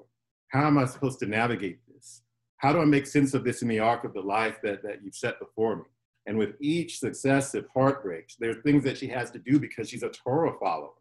How 0.56 0.68
am 0.68 0.78
I 0.78 0.86
supposed 0.86 1.20
to 1.20 1.26
navigate 1.26 1.80
this? 1.94 2.22
How 2.60 2.72
do 2.72 2.80
I 2.80 2.86
make 2.86 3.08
sense 3.08 3.34
of 3.34 3.44
this 3.44 3.62
in 3.62 3.68
the 3.68 3.80
arc 3.80 4.06
of 4.06 4.14
the 4.14 4.22
life 4.22 4.62
that, 4.64 4.84
that 4.84 5.04
you've 5.04 5.14
set 5.14 5.38
before 5.38 5.76
me? 5.76 5.84
And 6.28 6.38
with 6.38 6.56
each 6.62 7.00
successive 7.00 7.66
heartbreak, 7.74 8.32
there 8.40 8.52
are 8.52 8.62
things 8.62 8.86
that 8.86 8.98
she 8.98 9.08
has 9.08 9.30
to 9.32 9.40
do 9.40 9.60
because 9.60 9.90
she's 9.90 10.04
a 10.04 10.10
Torah 10.10 10.54
follower. 10.58 10.94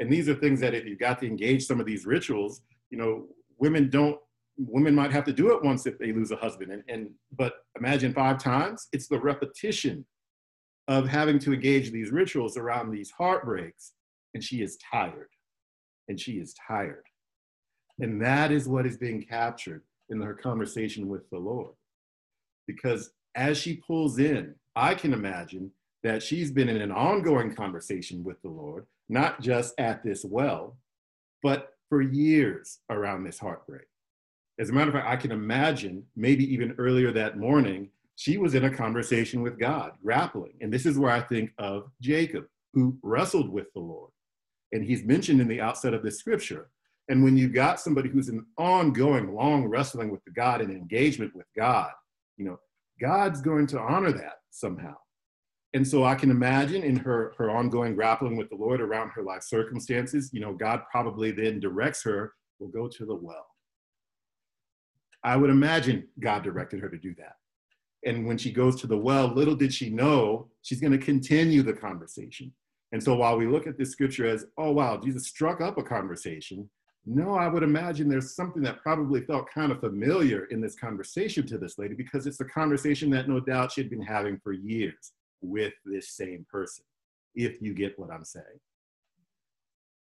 And 0.00 0.10
these 0.10 0.28
are 0.28 0.34
things 0.34 0.58
that 0.60 0.74
if 0.74 0.84
you've 0.84 0.98
got 0.98 1.20
to 1.20 1.28
engage 1.28 1.64
some 1.64 1.78
of 1.78 1.86
these 1.86 2.06
rituals, 2.06 2.62
you 2.90 2.98
know, 2.98 3.26
women 3.58 3.88
don't, 3.88 4.18
women 4.56 4.96
might 4.96 5.12
have 5.12 5.24
to 5.26 5.32
do 5.32 5.54
it 5.54 5.62
once 5.62 5.86
if 5.86 5.96
they 5.96 6.12
lose 6.12 6.32
a 6.32 6.36
husband. 6.36 6.72
And, 6.72 6.82
and 6.88 7.10
but 7.36 7.52
imagine 7.78 8.12
five 8.12 8.38
times, 8.38 8.88
it's 8.92 9.06
the 9.06 9.20
repetition 9.20 10.04
of 10.88 11.06
having 11.06 11.38
to 11.38 11.54
engage 11.54 11.92
these 11.92 12.10
rituals 12.10 12.56
around 12.56 12.90
these 12.90 13.12
heartbreaks. 13.12 13.92
And 14.34 14.42
she 14.42 14.60
is 14.60 14.76
tired. 14.90 15.30
And 16.08 16.20
she 16.20 16.32
is 16.32 16.52
tired. 16.66 17.04
And 18.00 18.22
that 18.22 18.52
is 18.52 18.68
what 18.68 18.86
is 18.86 18.96
being 18.96 19.22
captured 19.22 19.82
in 20.08 20.20
her 20.20 20.34
conversation 20.34 21.08
with 21.08 21.28
the 21.30 21.38
Lord. 21.38 21.74
Because 22.66 23.10
as 23.34 23.58
she 23.58 23.76
pulls 23.76 24.18
in, 24.18 24.54
I 24.76 24.94
can 24.94 25.12
imagine 25.12 25.72
that 26.02 26.22
she's 26.22 26.50
been 26.50 26.68
in 26.68 26.80
an 26.80 26.92
ongoing 26.92 27.54
conversation 27.54 28.22
with 28.22 28.40
the 28.42 28.48
Lord, 28.48 28.86
not 29.08 29.40
just 29.40 29.74
at 29.78 30.04
this 30.04 30.24
well, 30.24 30.76
but 31.42 31.74
for 31.88 32.02
years 32.02 32.78
around 32.90 33.24
this 33.24 33.38
heartbreak. 33.38 33.86
As 34.58 34.70
a 34.70 34.72
matter 34.72 34.88
of 34.88 34.94
fact, 34.94 35.08
I 35.08 35.16
can 35.16 35.32
imagine 35.32 36.04
maybe 36.16 36.44
even 36.52 36.74
earlier 36.78 37.12
that 37.12 37.38
morning, 37.38 37.90
she 38.16 38.36
was 38.36 38.54
in 38.54 38.64
a 38.64 38.74
conversation 38.74 39.42
with 39.42 39.58
God, 39.58 39.92
grappling. 40.02 40.54
And 40.60 40.72
this 40.72 40.86
is 40.86 40.98
where 40.98 41.12
I 41.12 41.20
think 41.20 41.52
of 41.58 41.90
Jacob, 42.00 42.46
who 42.74 42.98
wrestled 43.02 43.48
with 43.48 43.72
the 43.72 43.80
Lord. 43.80 44.10
And 44.72 44.84
he's 44.84 45.04
mentioned 45.04 45.40
in 45.40 45.48
the 45.48 45.60
outset 45.60 45.94
of 45.94 46.02
this 46.02 46.18
scripture. 46.18 46.68
And 47.08 47.24
when 47.24 47.36
you 47.36 47.48
got 47.48 47.80
somebody 47.80 48.08
who's 48.08 48.28
an 48.28 48.44
ongoing, 48.58 49.34
long 49.34 49.66
wrestling 49.66 50.10
with 50.10 50.22
the 50.24 50.30
God 50.30 50.60
and 50.60 50.70
engagement 50.70 51.34
with 51.34 51.46
God, 51.56 51.90
you 52.36 52.44
know, 52.44 52.58
God's 53.00 53.40
going 53.40 53.66
to 53.68 53.80
honor 53.80 54.12
that 54.12 54.40
somehow. 54.50 54.94
And 55.74 55.86
so 55.86 56.04
I 56.04 56.14
can 56.14 56.30
imagine 56.30 56.82
in 56.82 56.96
her 56.96 57.34
her 57.36 57.50
ongoing 57.50 57.94
grappling 57.94 58.36
with 58.36 58.48
the 58.48 58.56
Lord 58.56 58.80
around 58.80 59.10
her 59.10 59.22
life 59.22 59.42
circumstances, 59.42 60.30
you 60.32 60.40
know, 60.40 60.54
God 60.54 60.82
probably 60.90 61.30
then 61.30 61.60
directs 61.60 62.02
her, 62.04 62.32
"Will 62.58 62.68
go 62.68 62.88
to 62.88 63.04
the 63.04 63.14
well." 63.14 63.46
I 65.22 65.36
would 65.36 65.50
imagine 65.50 66.08
God 66.20 66.42
directed 66.42 66.80
her 66.80 66.88
to 66.88 66.96
do 66.96 67.14
that. 67.16 67.36
And 68.04 68.26
when 68.26 68.38
she 68.38 68.52
goes 68.52 68.80
to 68.80 68.86
the 68.86 68.96
well, 68.96 69.26
little 69.26 69.56
did 69.56 69.74
she 69.74 69.90
know 69.90 70.50
she's 70.62 70.80
going 70.80 70.92
to 70.92 70.98
continue 70.98 71.62
the 71.62 71.72
conversation. 71.72 72.52
And 72.92 73.02
so 73.02 73.16
while 73.16 73.36
we 73.36 73.46
look 73.46 73.66
at 73.66 73.76
this 73.76 73.90
scripture 73.90 74.26
as, 74.26 74.46
oh 74.56 74.70
wow, 74.72 74.96
Jesus 74.96 75.26
struck 75.26 75.60
up 75.60 75.76
a 75.76 75.82
conversation, 75.82 76.70
no, 77.08 77.34
I 77.34 77.48
would 77.48 77.62
imagine 77.62 78.06
there's 78.06 78.34
something 78.34 78.62
that 78.64 78.82
probably 78.82 79.22
felt 79.22 79.50
kind 79.50 79.72
of 79.72 79.80
familiar 79.80 80.44
in 80.46 80.60
this 80.60 80.74
conversation 80.74 81.46
to 81.46 81.56
this 81.56 81.78
lady 81.78 81.94
because 81.94 82.26
it's 82.26 82.40
a 82.40 82.44
conversation 82.44 83.08
that 83.10 83.28
no 83.28 83.40
doubt 83.40 83.72
she 83.72 83.80
had 83.80 83.88
been 83.88 84.02
having 84.02 84.38
for 84.38 84.52
years 84.52 85.12
with 85.40 85.72
this 85.86 86.10
same 86.10 86.44
person, 86.50 86.84
if 87.34 87.62
you 87.62 87.72
get 87.72 87.98
what 87.98 88.10
I'm 88.10 88.24
saying. 88.24 88.60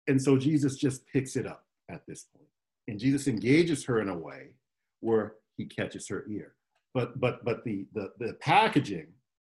And 0.07 0.19
so 0.19 0.35
Jesus 0.35 0.77
just 0.77 1.05
picks 1.05 1.35
it 1.35 1.45
up 1.45 1.65
at 1.89 2.01
this 2.07 2.25
point. 2.35 2.49
And 2.87 2.99
Jesus 2.99 3.27
engages 3.27 3.85
her 3.85 4.01
in 4.01 4.09
a 4.09 4.17
way 4.17 4.55
where 5.01 5.35
he 5.57 5.65
catches 5.65 6.07
her 6.07 6.25
ear. 6.27 6.55
But 6.95 7.19
but 7.19 7.45
but 7.45 7.63
the 7.65 7.85
the, 7.93 8.13
the 8.17 8.33
packaging 8.41 9.07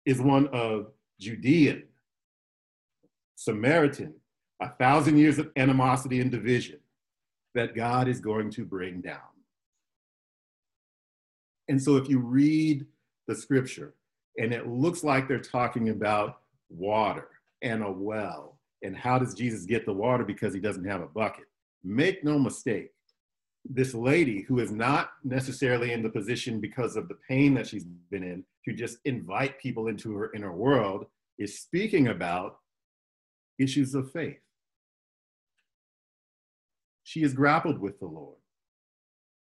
is 0.04 0.20
one 0.20 0.48
of 0.48 0.88
Judean, 1.18 1.84
Samaritan, 3.36 4.14
a 4.60 4.68
thousand 4.68 5.16
years 5.16 5.38
of 5.38 5.50
animosity 5.56 6.20
and 6.20 6.30
division 6.30 6.80
that 7.54 7.74
God 7.74 8.08
is 8.08 8.20
going 8.20 8.50
to 8.50 8.64
bring 8.64 9.00
down. 9.00 9.18
And 11.68 11.82
so 11.82 11.96
if 11.96 12.08
you 12.08 12.18
read 12.18 12.86
the 13.26 13.34
scripture, 13.34 13.94
and 14.38 14.54
it 14.54 14.68
looks 14.68 15.02
like 15.02 15.26
they're 15.26 15.40
talking 15.40 15.90
about 15.90 16.40
water 16.70 17.28
and 17.62 17.82
a 17.82 17.90
well. 17.90 18.58
And 18.82 18.96
how 18.96 19.18
does 19.18 19.34
Jesus 19.34 19.64
get 19.64 19.84
the 19.84 19.92
water? 19.92 20.24
Because 20.24 20.54
he 20.54 20.60
doesn't 20.60 20.84
have 20.84 21.00
a 21.00 21.06
bucket. 21.06 21.46
Make 21.82 22.22
no 22.22 22.38
mistake, 22.38 22.92
this 23.68 23.94
lady 23.94 24.42
who 24.42 24.60
is 24.60 24.70
not 24.70 25.10
necessarily 25.24 25.92
in 25.92 26.02
the 26.02 26.08
position 26.08 26.60
because 26.60 26.96
of 26.96 27.08
the 27.08 27.18
pain 27.28 27.54
that 27.54 27.66
she's 27.66 27.84
been 28.10 28.22
in 28.22 28.44
to 28.64 28.72
just 28.72 28.98
invite 29.04 29.58
people 29.60 29.88
into 29.88 30.14
her 30.14 30.32
inner 30.34 30.52
world 30.52 31.06
is 31.38 31.58
speaking 31.58 32.08
about 32.08 32.58
issues 33.58 33.94
of 33.94 34.10
faith. 34.12 34.38
She 37.08 37.22
has 37.22 37.32
grappled 37.32 37.78
with 37.78 37.98
the 38.00 38.06
Lord. 38.06 38.36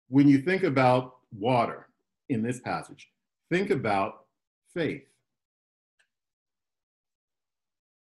When 0.09 0.27
you 0.27 0.39
think 0.39 0.63
about 0.63 1.15
water 1.31 1.87
in 2.27 2.43
this 2.43 2.59
passage, 2.59 3.07
think 3.49 3.69
about 3.69 4.25
faith. 4.73 5.05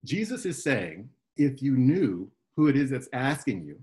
Jesus 0.04 0.48
is 0.48 0.64
saying, 0.64 1.10
if 1.38 1.62
you 1.62 1.78
knew 1.78 2.32
who 2.56 2.70
it 2.70 2.76
is 2.76 2.90
that's 2.90 3.08
asking 3.14 3.66
you, 3.66 3.80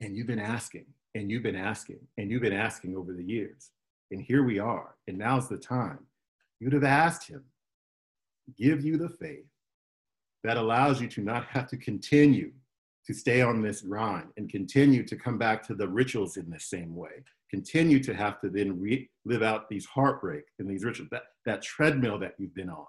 and 0.00 0.16
you've 0.16 0.26
been 0.26 0.40
asking, 0.40 0.86
and 1.14 1.30
you've 1.30 1.44
been 1.44 1.54
asking, 1.54 2.00
and 2.18 2.28
you've 2.28 2.42
been 2.42 2.52
asking 2.52 2.96
over 2.96 3.12
the 3.12 3.22
years, 3.22 3.70
and 4.10 4.20
here 4.20 4.42
we 4.42 4.58
are, 4.58 4.96
and 5.06 5.16
now's 5.16 5.48
the 5.48 5.56
time, 5.56 6.00
you'd 6.58 6.72
have 6.72 6.82
asked 6.82 7.28
him, 7.28 7.44
give 8.58 8.84
you 8.84 8.96
the 8.96 9.08
faith 9.08 9.46
that 10.42 10.56
allows 10.56 11.00
you 11.00 11.06
to 11.06 11.20
not 11.20 11.44
have 11.44 11.68
to 11.68 11.76
continue 11.76 12.50
to 13.06 13.14
stay 13.14 13.40
on 13.42 13.62
this 13.62 13.80
grind 13.80 14.28
and 14.36 14.50
continue 14.50 15.04
to 15.04 15.16
come 15.16 15.38
back 15.38 15.62
to 15.66 15.74
the 15.74 15.88
rituals 15.88 16.36
in 16.36 16.50
the 16.50 16.60
same 16.60 16.94
way, 16.94 17.24
continue 17.50 18.02
to 18.02 18.14
have 18.14 18.40
to 18.40 18.48
then 18.48 18.80
re- 18.80 19.08
live 19.24 19.42
out 19.42 19.68
these 19.68 19.86
heartbreak 19.86 20.44
and 20.58 20.68
these 20.68 20.84
rituals, 20.84 21.08
that, 21.10 21.22
that 21.46 21.62
treadmill 21.62 22.18
that 22.18 22.34
you've 22.38 22.54
been 22.54 22.70
on. 22.70 22.86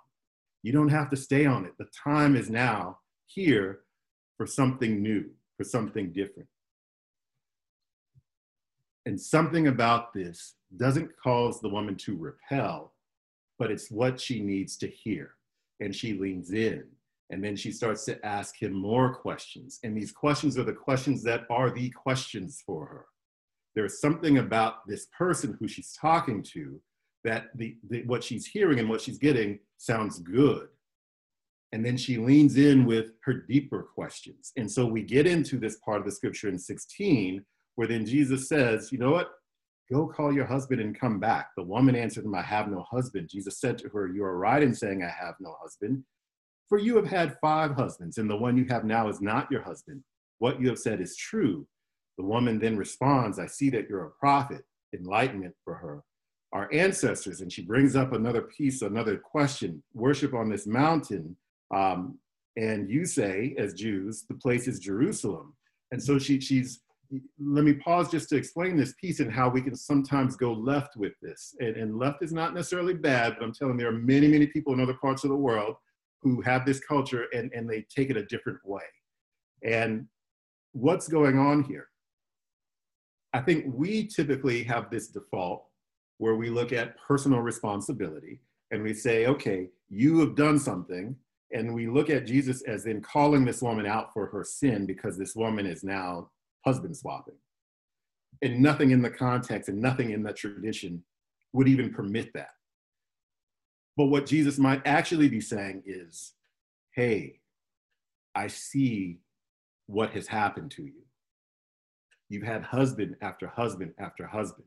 You 0.63 0.73
don't 0.73 0.89
have 0.89 1.09
to 1.09 1.17
stay 1.17 1.45
on 1.45 1.65
it. 1.65 1.73
The 1.79 1.87
time 2.03 2.35
is 2.35 2.49
now 2.49 2.99
here 3.25 3.81
for 4.37 4.45
something 4.45 5.01
new, 5.01 5.25
for 5.57 5.63
something 5.63 6.11
different. 6.11 6.49
And 9.05 9.19
something 9.19 9.67
about 9.67 10.13
this 10.13 10.55
doesn't 10.77 11.09
cause 11.21 11.59
the 11.59 11.69
woman 11.69 11.95
to 11.95 12.15
repel, 12.15 12.93
but 13.57 13.71
it's 13.71 13.89
what 13.89 14.19
she 14.19 14.41
needs 14.41 14.77
to 14.77 14.87
hear. 14.87 15.35
And 15.79 15.95
she 15.95 16.13
leans 16.13 16.51
in 16.51 16.83
and 17.31 17.41
then 17.41 17.55
she 17.55 17.71
starts 17.71 18.03
to 18.05 18.23
ask 18.25 18.61
him 18.61 18.73
more 18.73 19.15
questions. 19.15 19.79
And 19.83 19.95
these 19.95 20.11
questions 20.11 20.57
are 20.57 20.63
the 20.63 20.73
questions 20.73 21.23
that 21.23 21.45
are 21.49 21.71
the 21.71 21.89
questions 21.91 22.61
for 22.65 22.85
her. 22.85 23.05
There's 23.73 24.01
something 24.01 24.37
about 24.37 24.85
this 24.85 25.07
person 25.17 25.55
who 25.57 25.67
she's 25.67 25.93
talking 25.93 26.43
to 26.51 26.81
that 27.23 27.45
the, 27.55 27.77
the, 27.89 28.03
what 28.03 28.21
she's 28.21 28.45
hearing 28.45 28.79
and 28.79 28.89
what 28.89 28.99
she's 28.99 29.17
getting 29.17 29.59
sounds 29.77 30.19
good. 30.19 30.67
And 31.71 31.85
then 31.85 31.95
she 31.95 32.17
leans 32.17 32.57
in 32.57 32.85
with 32.85 33.13
her 33.23 33.33
deeper 33.33 33.83
questions. 33.95 34.51
And 34.57 34.69
so 34.69 34.85
we 34.85 35.01
get 35.01 35.25
into 35.25 35.57
this 35.57 35.77
part 35.77 35.99
of 35.99 36.05
the 36.05 36.11
scripture 36.11 36.49
in 36.49 36.59
16 36.59 37.45
where 37.75 37.87
then 37.87 38.05
jesus 38.05 38.49
says 38.49 38.91
you 38.91 38.97
know 38.97 39.11
what? 39.11 39.31
Go 39.89 40.05
call 40.07 40.33
your 40.33 40.45
husband 40.45 40.81
and 40.81 40.97
come 40.97 41.19
back. 41.19 41.49
The 41.55 41.63
woman 41.63 41.95
answered 41.95 42.25
him 42.25 42.35
i 42.35 42.41
have 42.41 42.69
no 42.69 42.83
husband. 42.91 43.29
Jesus 43.31 43.61
said 43.61 43.77
to 43.77 43.89
her 43.89 44.07
you 44.07 44.25
are 44.25 44.37
right 44.37 44.61
in 44.61 44.73
saying 44.73 45.01
i 45.01 45.07
have 45.09 45.35
no 45.39 45.55
husband 45.61 46.03
for 46.71 46.79
you 46.79 46.95
have 46.95 47.07
had 47.07 47.37
five 47.41 47.75
husbands 47.75 48.17
and 48.17 48.29
the 48.29 48.35
one 48.35 48.57
you 48.57 48.65
have 48.69 48.85
now 48.85 49.09
is 49.09 49.21
not 49.21 49.51
your 49.51 49.61
husband 49.61 50.01
what 50.39 50.59
you 50.59 50.69
have 50.69 50.79
said 50.79 51.01
is 51.01 51.15
true 51.15 51.67
the 52.21 52.27
woman 52.27 52.59
then 52.59 52.77
responds, 52.77 53.39
I 53.39 53.47
see 53.47 53.71
that 53.71 53.89
you're 53.89 54.05
a 54.05 54.11
prophet, 54.11 54.63
enlightenment 54.93 55.55
for 55.63 55.73
her. 55.75 56.03
Our 56.53 56.69
ancestors, 56.71 57.41
and 57.41 57.51
she 57.51 57.63
brings 57.63 57.95
up 57.95 58.13
another 58.13 58.43
piece, 58.43 58.83
another 58.83 59.17
question 59.17 59.81
worship 59.93 60.35
on 60.35 60.47
this 60.47 60.67
mountain. 60.67 61.35
Um, 61.73 62.19
and 62.57 62.89
you 62.89 63.05
say, 63.05 63.55
as 63.57 63.73
Jews, 63.73 64.25
the 64.29 64.35
place 64.35 64.67
is 64.67 64.79
Jerusalem. 64.79 65.55
And 65.91 66.03
so 66.03 66.19
she, 66.19 66.39
she's, 66.39 66.81
let 67.39 67.63
me 67.63 67.73
pause 67.73 68.11
just 68.11 68.29
to 68.29 68.35
explain 68.35 68.77
this 68.77 68.93
piece 69.01 69.19
and 69.19 69.31
how 69.31 69.49
we 69.49 69.61
can 69.61 69.75
sometimes 69.75 70.35
go 70.35 70.53
left 70.53 70.97
with 70.97 71.13
this. 71.23 71.55
And, 71.59 71.75
and 71.75 71.97
left 71.97 72.21
is 72.21 72.33
not 72.33 72.53
necessarily 72.53 72.93
bad, 72.93 73.35
but 73.39 73.45
I'm 73.45 73.53
telling 73.53 73.77
there 73.77 73.89
are 73.89 73.93
many, 73.93 74.27
many 74.27 74.45
people 74.45 74.73
in 74.73 74.81
other 74.81 74.93
parts 74.93 75.23
of 75.23 75.29
the 75.29 75.35
world 75.35 75.75
who 76.21 76.41
have 76.41 76.65
this 76.65 76.79
culture 76.79 77.25
and, 77.33 77.51
and 77.53 77.69
they 77.69 77.85
take 77.93 78.09
it 78.09 78.17
a 78.17 78.25
different 78.25 78.59
way. 78.63 78.83
And 79.63 80.07
what's 80.73 81.07
going 81.07 81.37
on 81.37 81.63
here? 81.63 81.87
I 83.33 83.39
think 83.39 83.65
we 83.67 84.07
typically 84.07 84.63
have 84.63 84.89
this 84.89 85.07
default 85.07 85.65
where 86.17 86.35
we 86.35 86.49
look 86.49 86.71
at 86.73 86.97
personal 86.97 87.39
responsibility 87.39 88.41
and 88.71 88.83
we 88.83 88.93
say, 88.93 89.25
okay, 89.25 89.69
you 89.89 90.19
have 90.19 90.35
done 90.35 90.59
something. 90.59 91.15
And 91.53 91.73
we 91.73 91.87
look 91.87 92.09
at 92.09 92.25
Jesus 92.25 92.61
as 92.61 92.85
in 92.85 93.01
calling 93.01 93.43
this 93.43 93.61
woman 93.61 93.85
out 93.85 94.13
for 94.13 94.27
her 94.27 94.43
sin 94.43 94.85
because 94.85 95.17
this 95.17 95.35
woman 95.35 95.65
is 95.65 95.83
now 95.83 96.29
husband 96.63 96.95
swapping. 96.95 97.35
And 98.41 98.61
nothing 98.61 98.91
in 98.91 99.01
the 99.01 99.09
context 99.09 99.67
and 99.67 99.81
nothing 99.81 100.11
in 100.11 100.23
the 100.23 100.31
tradition 100.31 101.03
would 101.53 101.67
even 101.67 101.91
permit 101.91 102.31
that. 102.33 102.51
But 104.01 104.07
what 104.07 104.25
Jesus 104.25 104.57
might 104.57 104.81
actually 104.83 105.29
be 105.29 105.41
saying 105.41 105.83
is, 105.85 106.33
hey, 106.95 107.39
I 108.33 108.47
see 108.47 109.19
what 109.85 110.09
has 110.13 110.25
happened 110.25 110.71
to 110.71 110.81
you. 110.81 111.03
You've 112.27 112.41
had 112.41 112.63
husband 112.63 113.15
after 113.21 113.45
husband 113.45 113.93
after 113.99 114.25
husband. 114.25 114.65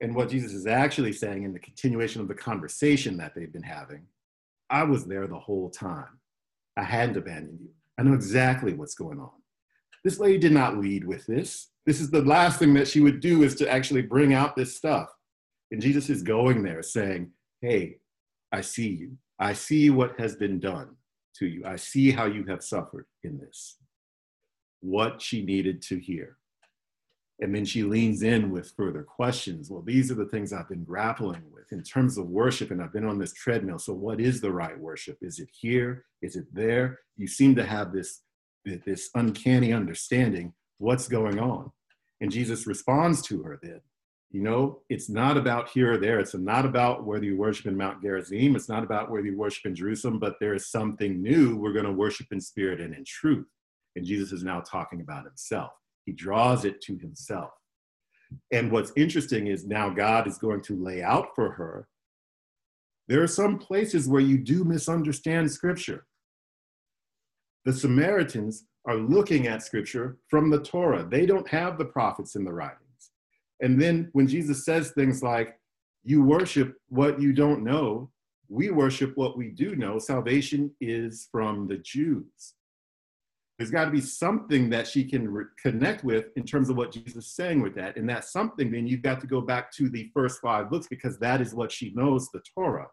And 0.00 0.16
what 0.16 0.30
Jesus 0.30 0.54
is 0.54 0.66
actually 0.66 1.12
saying 1.12 1.42
in 1.42 1.52
the 1.52 1.58
continuation 1.58 2.22
of 2.22 2.28
the 2.28 2.34
conversation 2.34 3.18
that 3.18 3.34
they've 3.34 3.52
been 3.52 3.62
having, 3.62 4.06
I 4.70 4.84
was 4.84 5.04
there 5.04 5.26
the 5.26 5.38
whole 5.38 5.68
time. 5.68 6.18
I 6.74 6.84
hadn't 6.84 7.18
abandoned 7.18 7.60
you. 7.60 7.72
I 7.98 8.02
know 8.02 8.14
exactly 8.14 8.72
what's 8.72 8.94
going 8.94 9.20
on. 9.20 9.42
This 10.04 10.18
lady 10.18 10.38
did 10.38 10.52
not 10.52 10.78
lead 10.78 11.04
with 11.04 11.26
this. 11.26 11.68
This 11.84 12.00
is 12.00 12.10
the 12.10 12.22
last 12.22 12.58
thing 12.58 12.72
that 12.72 12.88
she 12.88 13.00
would 13.00 13.20
do 13.20 13.42
is 13.42 13.54
to 13.56 13.70
actually 13.70 14.00
bring 14.00 14.32
out 14.32 14.56
this 14.56 14.74
stuff. 14.74 15.10
And 15.70 15.82
Jesus 15.82 16.08
is 16.08 16.22
going 16.22 16.62
there 16.62 16.82
saying, 16.82 17.32
Hey, 17.60 17.98
I 18.52 18.60
see 18.60 18.88
you. 18.88 19.16
I 19.38 19.52
see 19.52 19.90
what 19.90 20.18
has 20.18 20.36
been 20.36 20.58
done 20.58 20.96
to 21.36 21.46
you. 21.46 21.62
I 21.64 21.76
see 21.76 22.10
how 22.10 22.26
you 22.26 22.44
have 22.46 22.62
suffered 22.62 23.06
in 23.22 23.38
this. 23.38 23.78
What 24.80 25.20
she 25.22 25.44
needed 25.44 25.82
to 25.82 25.98
hear. 25.98 26.38
And 27.40 27.54
then 27.54 27.64
she 27.64 27.84
leans 27.84 28.22
in 28.22 28.50
with 28.50 28.72
further 28.76 29.04
questions. 29.04 29.70
Well, 29.70 29.82
these 29.82 30.10
are 30.10 30.16
the 30.16 30.26
things 30.26 30.52
I've 30.52 30.68
been 30.68 30.82
grappling 30.82 31.42
with 31.52 31.70
in 31.70 31.84
terms 31.84 32.18
of 32.18 32.26
worship, 32.26 32.72
and 32.72 32.82
I've 32.82 32.92
been 32.92 33.04
on 33.04 33.18
this 33.18 33.32
treadmill. 33.32 33.78
So, 33.78 33.92
what 33.92 34.20
is 34.20 34.40
the 34.40 34.50
right 34.50 34.78
worship? 34.78 35.18
Is 35.20 35.38
it 35.38 35.48
here? 35.52 36.04
Is 36.20 36.34
it 36.34 36.46
there? 36.52 36.98
You 37.16 37.28
seem 37.28 37.54
to 37.54 37.64
have 37.64 37.92
this, 37.92 38.22
this 38.64 39.10
uncanny 39.14 39.72
understanding 39.72 40.52
what's 40.78 41.06
going 41.06 41.38
on. 41.38 41.70
And 42.20 42.32
Jesus 42.32 42.66
responds 42.66 43.22
to 43.22 43.42
her 43.44 43.60
then. 43.62 43.80
You 44.30 44.42
know, 44.42 44.82
it's 44.90 45.08
not 45.08 45.38
about 45.38 45.70
here 45.70 45.94
or 45.94 45.98
there. 45.98 46.20
It's 46.20 46.34
not 46.34 46.66
about 46.66 47.04
whether 47.04 47.24
you 47.24 47.36
worship 47.36 47.66
in 47.66 47.76
Mount 47.76 48.02
Gerizim. 48.02 48.56
It's 48.56 48.68
not 48.68 48.84
about 48.84 49.10
whether 49.10 49.24
you 49.26 49.38
worship 49.38 49.64
in 49.64 49.74
Jerusalem, 49.74 50.18
but 50.18 50.36
there 50.38 50.54
is 50.54 50.70
something 50.70 51.22
new. 51.22 51.56
We're 51.56 51.72
going 51.72 51.86
to 51.86 51.92
worship 51.92 52.26
in 52.30 52.40
spirit 52.40 52.80
and 52.80 52.94
in 52.94 53.04
truth. 53.04 53.46
And 53.96 54.04
Jesus 54.04 54.32
is 54.32 54.44
now 54.44 54.60
talking 54.60 55.00
about 55.00 55.24
himself. 55.24 55.72
He 56.04 56.12
draws 56.12 56.66
it 56.66 56.82
to 56.82 56.98
himself. 56.98 57.50
And 58.52 58.70
what's 58.70 58.92
interesting 58.96 59.46
is 59.46 59.66
now 59.66 59.88
God 59.88 60.26
is 60.26 60.36
going 60.36 60.60
to 60.62 60.82
lay 60.82 61.02
out 61.02 61.28
for 61.34 61.52
her. 61.52 61.88
There 63.08 63.22
are 63.22 63.26
some 63.26 63.58
places 63.58 64.08
where 64.08 64.20
you 64.20 64.36
do 64.36 64.64
misunderstand 64.64 65.50
scripture. 65.50 66.06
The 67.64 67.72
Samaritans 67.72 68.66
are 68.86 68.96
looking 68.96 69.46
at 69.46 69.62
scripture 69.62 70.18
from 70.28 70.50
the 70.50 70.60
Torah, 70.60 71.06
they 71.08 71.26
don't 71.26 71.48
have 71.48 71.78
the 71.78 71.84
prophets 71.84 72.36
in 72.36 72.44
the 72.44 72.52
writings. 72.52 72.87
And 73.60 73.80
then 73.80 74.08
when 74.12 74.26
Jesus 74.26 74.64
says 74.64 74.90
things 74.90 75.22
like, 75.22 75.58
You 76.04 76.22
worship 76.22 76.76
what 76.88 77.20
you 77.20 77.32
don't 77.32 77.64
know, 77.64 78.10
we 78.48 78.70
worship 78.70 79.16
what 79.16 79.36
we 79.36 79.48
do 79.50 79.76
know, 79.76 79.98
salvation 79.98 80.70
is 80.80 81.28
from 81.30 81.68
the 81.68 81.78
Jews 81.78 82.54
there's 83.58 83.70
got 83.72 83.86
to 83.86 83.90
be 83.90 84.00
something 84.00 84.70
that 84.70 84.86
she 84.86 85.04
can 85.04 85.28
re- 85.28 85.44
connect 85.60 86.04
with 86.04 86.26
in 86.36 86.44
terms 86.44 86.70
of 86.70 86.76
what 86.76 86.92
Jesus 86.92 87.24
is 87.24 87.34
saying 87.34 87.60
with 87.60 87.74
that. 87.74 87.96
And 87.96 88.08
that 88.08 88.24
something, 88.24 88.70
then 88.70 88.86
you've 88.86 89.02
got 89.02 89.20
to 89.20 89.26
go 89.26 89.40
back 89.40 89.72
to 89.72 89.88
the 89.88 90.10
first 90.14 90.40
five 90.40 90.70
books 90.70 90.86
because 90.86 91.18
that 91.18 91.40
is 91.40 91.54
what 91.54 91.72
she 91.72 91.92
knows 91.94 92.30
the 92.30 92.40
Torah. 92.54 92.86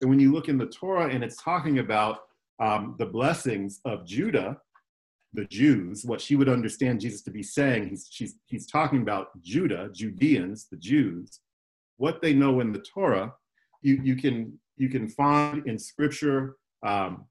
And 0.00 0.08
when 0.08 0.18
you 0.18 0.32
look 0.32 0.48
in 0.48 0.56
the 0.56 0.66
Torah 0.66 1.10
and 1.10 1.22
it's 1.22 1.42
talking 1.42 1.78
about 1.78 2.20
um, 2.58 2.96
the 2.98 3.04
blessings 3.04 3.80
of 3.84 4.06
Judah, 4.06 4.56
the 5.32 5.44
Jews, 5.44 6.04
what 6.04 6.20
she 6.20 6.36
would 6.36 6.48
understand 6.48 7.00
Jesus 7.00 7.22
to 7.22 7.30
be 7.30 7.42
saying, 7.42 7.88
he's, 7.88 8.08
she's, 8.10 8.36
he's 8.46 8.66
talking 8.66 9.02
about 9.02 9.28
Judah, 9.42 9.90
Judeans, 9.92 10.66
the 10.70 10.76
Jews, 10.76 11.40
what 11.96 12.22
they 12.22 12.32
know 12.32 12.60
in 12.60 12.72
the 12.72 12.78
Torah, 12.80 13.34
you, 13.82 14.00
you, 14.02 14.16
can, 14.16 14.58
you 14.76 14.88
can 14.88 15.08
find 15.08 15.66
in 15.66 15.78
scripture 15.78 16.56
um, 16.84 17.26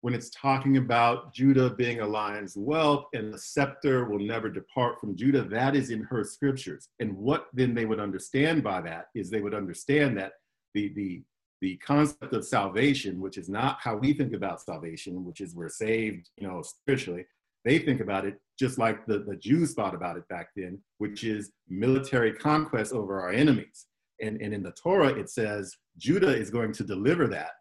when 0.00 0.12
it's 0.14 0.30
talking 0.30 0.76
about 0.76 1.32
Judah 1.32 1.70
being 1.70 2.00
a 2.00 2.06
lion's 2.06 2.54
whelp 2.54 3.06
and 3.14 3.32
the 3.32 3.38
scepter 3.38 4.04
will 4.04 4.18
never 4.18 4.50
depart 4.50 5.00
from 5.00 5.16
Judah, 5.16 5.42
that 5.44 5.74
is 5.74 5.90
in 5.90 6.02
her 6.02 6.24
scriptures. 6.24 6.88
And 7.00 7.16
what 7.16 7.46
then 7.54 7.74
they 7.74 7.86
would 7.86 8.00
understand 8.00 8.62
by 8.62 8.82
that 8.82 9.06
is 9.14 9.30
they 9.30 9.40
would 9.40 9.54
understand 9.54 10.18
that 10.18 10.32
the, 10.74 10.92
the, 10.94 11.22
the 11.64 11.76
concept 11.78 12.32
of 12.32 12.44
salvation, 12.44 13.20
which 13.20 13.38
is 13.38 13.48
not 13.48 13.78
how 13.80 13.96
we 13.96 14.12
think 14.12 14.34
about 14.34 14.60
salvation, 14.60 15.24
which 15.24 15.40
is 15.40 15.54
we're 15.54 15.68
saved, 15.68 16.28
you 16.36 16.46
know, 16.46 16.62
spiritually, 16.62 17.24
they 17.64 17.78
think 17.78 18.00
about 18.00 18.26
it 18.26 18.38
just 18.58 18.78
like 18.78 19.06
the, 19.06 19.20
the 19.20 19.36
Jews 19.36 19.74
thought 19.74 19.94
about 19.94 20.16
it 20.16 20.28
back 20.28 20.48
then, 20.54 20.78
which 20.98 21.24
is 21.24 21.52
military 21.68 22.32
conquest 22.32 22.92
over 22.92 23.20
our 23.20 23.30
enemies. 23.30 23.86
And, 24.20 24.40
and 24.40 24.52
in 24.52 24.62
the 24.62 24.72
Torah, 24.72 25.18
it 25.18 25.28
says 25.30 25.74
Judah 25.98 26.36
is 26.36 26.50
going 26.50 26.72
to 26.74 26.84
deliver 26.84 27.26
that 27.28 27.52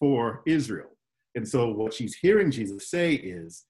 for 0.00 0.42
Israel 0.46 0.90
and 1.38 1.46
so 1.46 1.70
what 1.70 1.94
she's 1.94 2.16
hearing 2.16 2.50
Jesus 2.50 2.90
say 2.90 3.14
is 3.14 3.64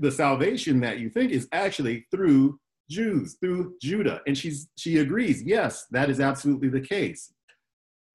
the 0.00 0.10
salvation 0.10 0.80
that 0.80 0.98
you 0.98 1.10
think 1.10 1.30
is 1.30 1.48
actually 1.52 2.06
through 2.10 2.58
Jews, 2.90 3.36
through 3.40 3.74
Judah. 3.80 4.20
And 4.26 4.36
she's 4.36 4.68
she 4.76 4.98
agrees, 4.98 5.42
yes, 5.42 5.86
that 5.92 6.10
is 6.10 6.20
absolutely 6.20 6.68
the 6.70 6.80
case. 6.80 7.32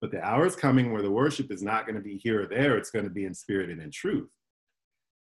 But 0.03 0.11
the 0.11 0.21
hour 0.21 0.45
is 0.45 0.57
coming 0.57 0.91
where 0.91 1.01
the 1.01 1.09
worship 1.09 1.49
is 1.49 1.63
not 1.63 1.85
going 1.85 1.95
to 1.95 2.01
be 2.01 2.17
here 2.17 2.41
or 2.41 2.45
there, 2.45 2.75
it's 2.75 2.91
going 2.91 3.05
to 3.05 3.09
be 3.09 3.23
in 3.23 3.33
spirit 3.33 3.69
and 3.69 3.81
in 3.81 3.89
truth. 3.89 4.27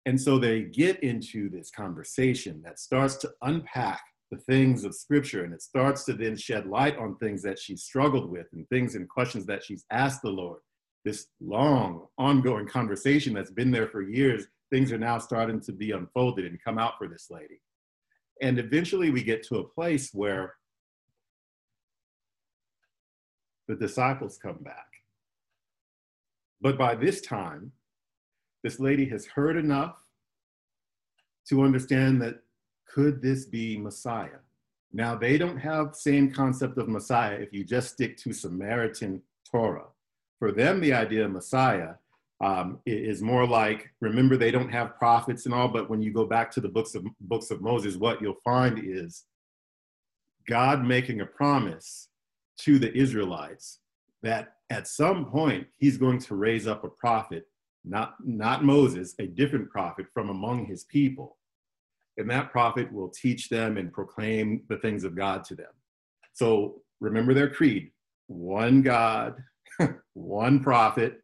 And 0.05 0.21
so 0.21 0.39
they 0.39 0.65
get 0.65 1.03
into 1.03 1.49
this 1.49 1.71
conversation 1.71 2.61
that 2.67 2.79
starts 2.79 3.17
to 3.17 3.31
unpack 3.41 4.03
the 4.31 4.37
things 4.37 4.85
of 4.85 4.95
scripture 4.95 5.45
and 5.45 5.55
it 5.55 5.63
starts 5.63 6.05
to 6.05 6.13
then 6.13 6.37
shed 6.37 6.67
light 6.67 6.99
on 6.99 7.17
things 7.17 7.43
that 7.45 7.59
she's 7.59 7.85
struggled 7.85 8.31
with 8.31 8.47
and 8.53 8.69
things 8.69 8.95
and 8.95 9.09
questions 9.09 9.47
that 9.47 9.65
she's 9.65 9.87
asked 9.91 10.21
the 10.21 10.29
Lord 10.29 10.61
this 11.03 11.29
long 11.41 12.07
ongoing 12.19 12.69
conversation 12.69 13.33
that's 13.33 13.51
been 13.51 13.71
there 13.71 13.89
for 13.89 14.03
years 14.03 14.49
things 14.71 14.93
are 14.93 14.99
now 14.99 15.17
starting 15.17 15.63
to 15.63 15.73
be 15.73 15.93
unfolded 15.93 16.45
and 16.45 16.63
come 16.63 16.79
out 16.79 16.99
for 16.99 17.09
this 17.09 17.29
lady 17.31 17.59
and 18.43 18.59
eventually 18.59 19.11
we 19.11 19.23
get 19.23 19.43
to 19.45 19.61
a 19.61 19.65
place 19.65 20.11
where 20.13 20.57
the 23.69 23.77
disciples 23.77 24.39
come 24.39 24.59
back. 24.63 24.87
But 26.61 26.77
by 26.77 26.95
this 26.97 27.21
time 27.21 27.73
this 28.65 28.81
lady 28.81 29.09
has 29.09 29.25
heard 29.27 29.57
enough 29.57 30.05
to 31.49 31.63
understand 31.63 32.21
that 32.23 32.41
could 32.93 33.23
this 33.23 33.45
be 33.45 33.79
messiah? 33.79 34.41
Now 34.93 35.15
they 35.15 35.39
don't 35.39 35.59
have 35.59 35.95
same 35.95 36.33
concept 36.33 36.79
of 36.79 36.89
messiah 36.89 37.37
if 37.37 37.53
you 37.53 37.63
just 37.63 37.93
stick 37.93 38.17
to 38.19 38.33
samaritan 38.33 39.23
torah. 39.51 39.87
For 40.39 40.53
them, 40.53 40.81
the 40.81 40.93
idea 40.93 41.25
of 41.25 41.33
Messiah 41.33 41.95
um, 42.41 42.79
is 42.87 43.21
more 43.21 43.47
like 43.47 43.91
remember 44.01 44.37
they 44.37 44.53
don't 44.53 44.69
have 44.69 44.97
prophets 44.97 45.47
and 45.47 45.55
all, 45.55 45.69
but 45.69 45.91
when 45.91 46.01
you 46.01 46.13
go 46.13 46.25
back 46.25 46.51
to 46.53 46.61
the 46.61 46.69
books 46.69 46.95
of 46.95 47.05
books 47.21 47.51
of 47.51 47.61
Moses, 47.61 47.97
what 47.97 48.23
you'll 48.23 48.41
find 48.45 48.79
is 48.79 49.25
God 50.47 50.85
making 50.85 51.21
a 51.21 51.27
promise 51.27 52.08
to 52.59 52.79
the 52.79 52.95
Israelites 52.97 53.81
that 54.23 54.55
at 54.71 54.87
some 54.87 55.27
point 55.27 55.67
He's 55.77 55.97
going 55.97 56.19
to 56.21 56.35
raise 56.35 56.67
up 56.67 56.85
a 56.85 56.89
prophet, 56.89 57.47
not 57.85 58.15
not 58.25 58.65
Moses, 58.65 59.15
a 59.19 59.27
different 59.27 59.71
prophet 59.71 60.07
from 60.13 60.29
among 60.29 60.67
His 60.67 60.85
people, 60.85 61.39
and 62.17 62.31
that 62.31 62.51
prophet 62.51 62.93
will 62.93 63.09
teach 63.09 63.49
them 63.49 63.77
and 63.77 63.93
proclaim 63.93 64.63
the 64.69 64.79
things 64.79 65.05
of 65.05 65.17
God 65.17 65.45
to 65.45 65.55
them. 65.55 65.73
So 66.33 66.83
remember 67.01 67.35
their 67.35 67.51
creed: 67.51 67.93
one 68.27 68.83
God, 68.83 69.37
one 70.15 70.61
prophet, 70.61 71.23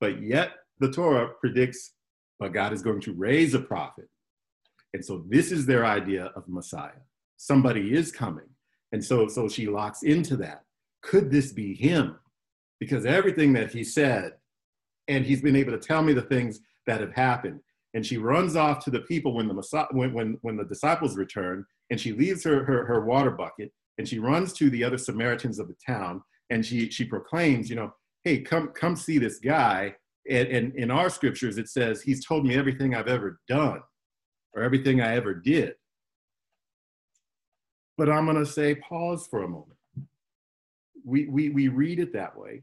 but 0.00 0.22
yet 0.22 0.52
the 0.80 0.90
Torah 0.90 1.28
predicts 1.40 1.92
but 2.38 2.52
God 2.52 2.72
is 2.72 2.82
going 2.82 3.00
to 3.02 3.12
raise 3.12 3.54
a 3.54 3.60
prophet. 3.60 4.08
And 4.92 5.04
so 5.04 5.24
this 5.28 5.52
is 5.52 5.66
their 5.66 5.86
idea 5.86 6.26
of 6.36 6.48
Messiah. 6.48 6.90
Somebody 7.36 7.94
is 7.94 8.12
coming. 8.12 8.48
And 8.92 9.04
so, 9.04 9.28
so 9.28 9.48
she 9.48 9.66
locks 9.66 10.02
into 10.02 10.36
that. 10.36 10.63
Could 11.04 11.30
this 11.30 11.52
be 11.52 11.74
him? 11.74 12.16
Because 12.80 13.06
everything 13.06 13.52
that 13.52 13.70
he 13.72 13.84
said, 13.84 14.32
and 15.06 15.24
he's 15.24 15.42
been 15.42 15.56
able 15.56 15.72
to 15.72 15.78
tell 15.78 16.02
me 16.02 16.12
the 16.12 16.22
things 16.22 16.60
that 16.86 17.00
have 17.00 17.12
happened. 17.12 17.60
And 17.94 18.04
she 18.04 18.18
runs 18.18 18.56
off 18.56 18.84
to 18.84 18.90
the 18.90 19.00
people 19.00 19.34
when 19.34 19.46
the 19.46 19.86
when, 19.92 20.12
when, 20.12 20.38
when 20.42 20.56
the 20.56 20.64
disciples 20.64 21.16
return, 21.16 21.64
and 21.90 22.00
she 22.00 22.12
leaves 22.12 22.42
her, 22.44 22.64
her, 22.64 22.84
her 22.86 23.04
water 23.04 23.30
bucket 23.30 23.70
and 23.98 24.08
she 24.08 24.18
runs 24.18 24.52
to 24.54 24.70
the 24.70 24.82
other 24.82 24.98
Samaritans 24.98 25.58
of 25.58 25.68
the 25.68 25.76
town 25.86 26.22
and 26.50 26.64
she 26.64 26.90
she 26.90 27.04
proclaims, 27.04 27.70
you 27.70 27.76
know, 27.76 27.92
hey, 28.24 28.40
come 28.40 28.68
come 28.74 28.96
see 28.96 29.18
this 29.18 29.38
guy. 29.38 29.94
And, 30.28 30.48
and 30.48 30.74
in 30.76 30.90
our 30.90 31.10
scriptures, 31.10 31.58
it 31.58 31.68
says 31.68 32.00
he's 32.00 32.24
told 32.24 32.46
me 32.46 32.56
everything 32.56 32.94
I've 32.94 33.08
ever 33.08 33.40
done, 33.46 33.82
or 34.54 34.62
everything 34.62 35.00
I 35.00 35.16
ever 35.16 35.34
did. 35.34 35.74
But 37.98 38.08
I'm 38.08 38.24
going 38.24 38.38
to 38.38 38.50
say, 38.50 38.74
pause 38.76 39.26
for 39.30 39.42
a 39.42 39.48
moment. 39.48 39.73
We, 41.04 41.26
we, 41.26 41.50
we 41.50 41.68
read 41.68 42.00
it 42.00 42.12
that 42.14 42.36
way, 42.36 42.62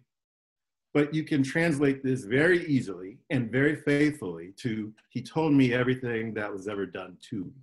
but 0.94 1.14
you 1.14 1.24
can 1.24 1.44
translate 1.44 2.04
this 2.04 2.24
very 2.24 2.66
easily 2.66 3.20
and 3.30 3.52
very 3.52 3.76
faithfully 3.76 4.54
to, 4.58 4.94
he 5.10 5.22
told 5.22 5.54
me 5.54 5.74
everything 5.74 6.34
that 6.34 6.52
was 6.52 6.68
ever 6.68 6.86
done 6.86 7.18
to 7.30 7.46
me. 7.46 7.62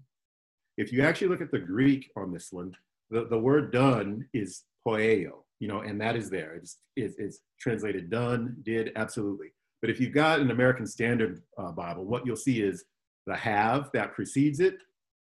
If 0.77 0.93
you 0.93 1.03
actually 1.03 1.29
look 1.29 1.41
at 1.41 1.51
the 1.51 1.59
Greek 1.59 2.11
on 2.17 2.33
this 2.33 2.53
one, 2.53 2.77
the, 3.11 3.27
the 3.27 3.39
word 3.39 3.73
done 3.73 4.27
is 4.33 4.65
poieo 4.87 5.43
you 5.61 5.69
know, 5.69 5.81
and 5.81 6.01
that 6.01 6.17
is 6.17 6.31
there. 6.31 6.55
It's, 6.55 6.79
it's, 6.97 7.17
it's 7.19 7.41
translated 7.61 8.11
done, 8.11 8.57
did, 8.63 8.93
absolutely. 8.97 9.49
But 9.81 9.91
if 9.91 10.01
you've 10.01 10.13
got 10.13 10.41
an 10.41 10.51
American 10.51 10.87
Standard 10.87 11.43
uh, 11.57 11.73
Bible, 11.73 12.05
what 12.05 12.27
you'll 12.27 12.37
see 12.37 12.63
is 12.63 12.85
the 13.27 13.37
have 13.37 13.91
that 13.93 14.13
precedes 14.13 14.61
it 14.61 14.79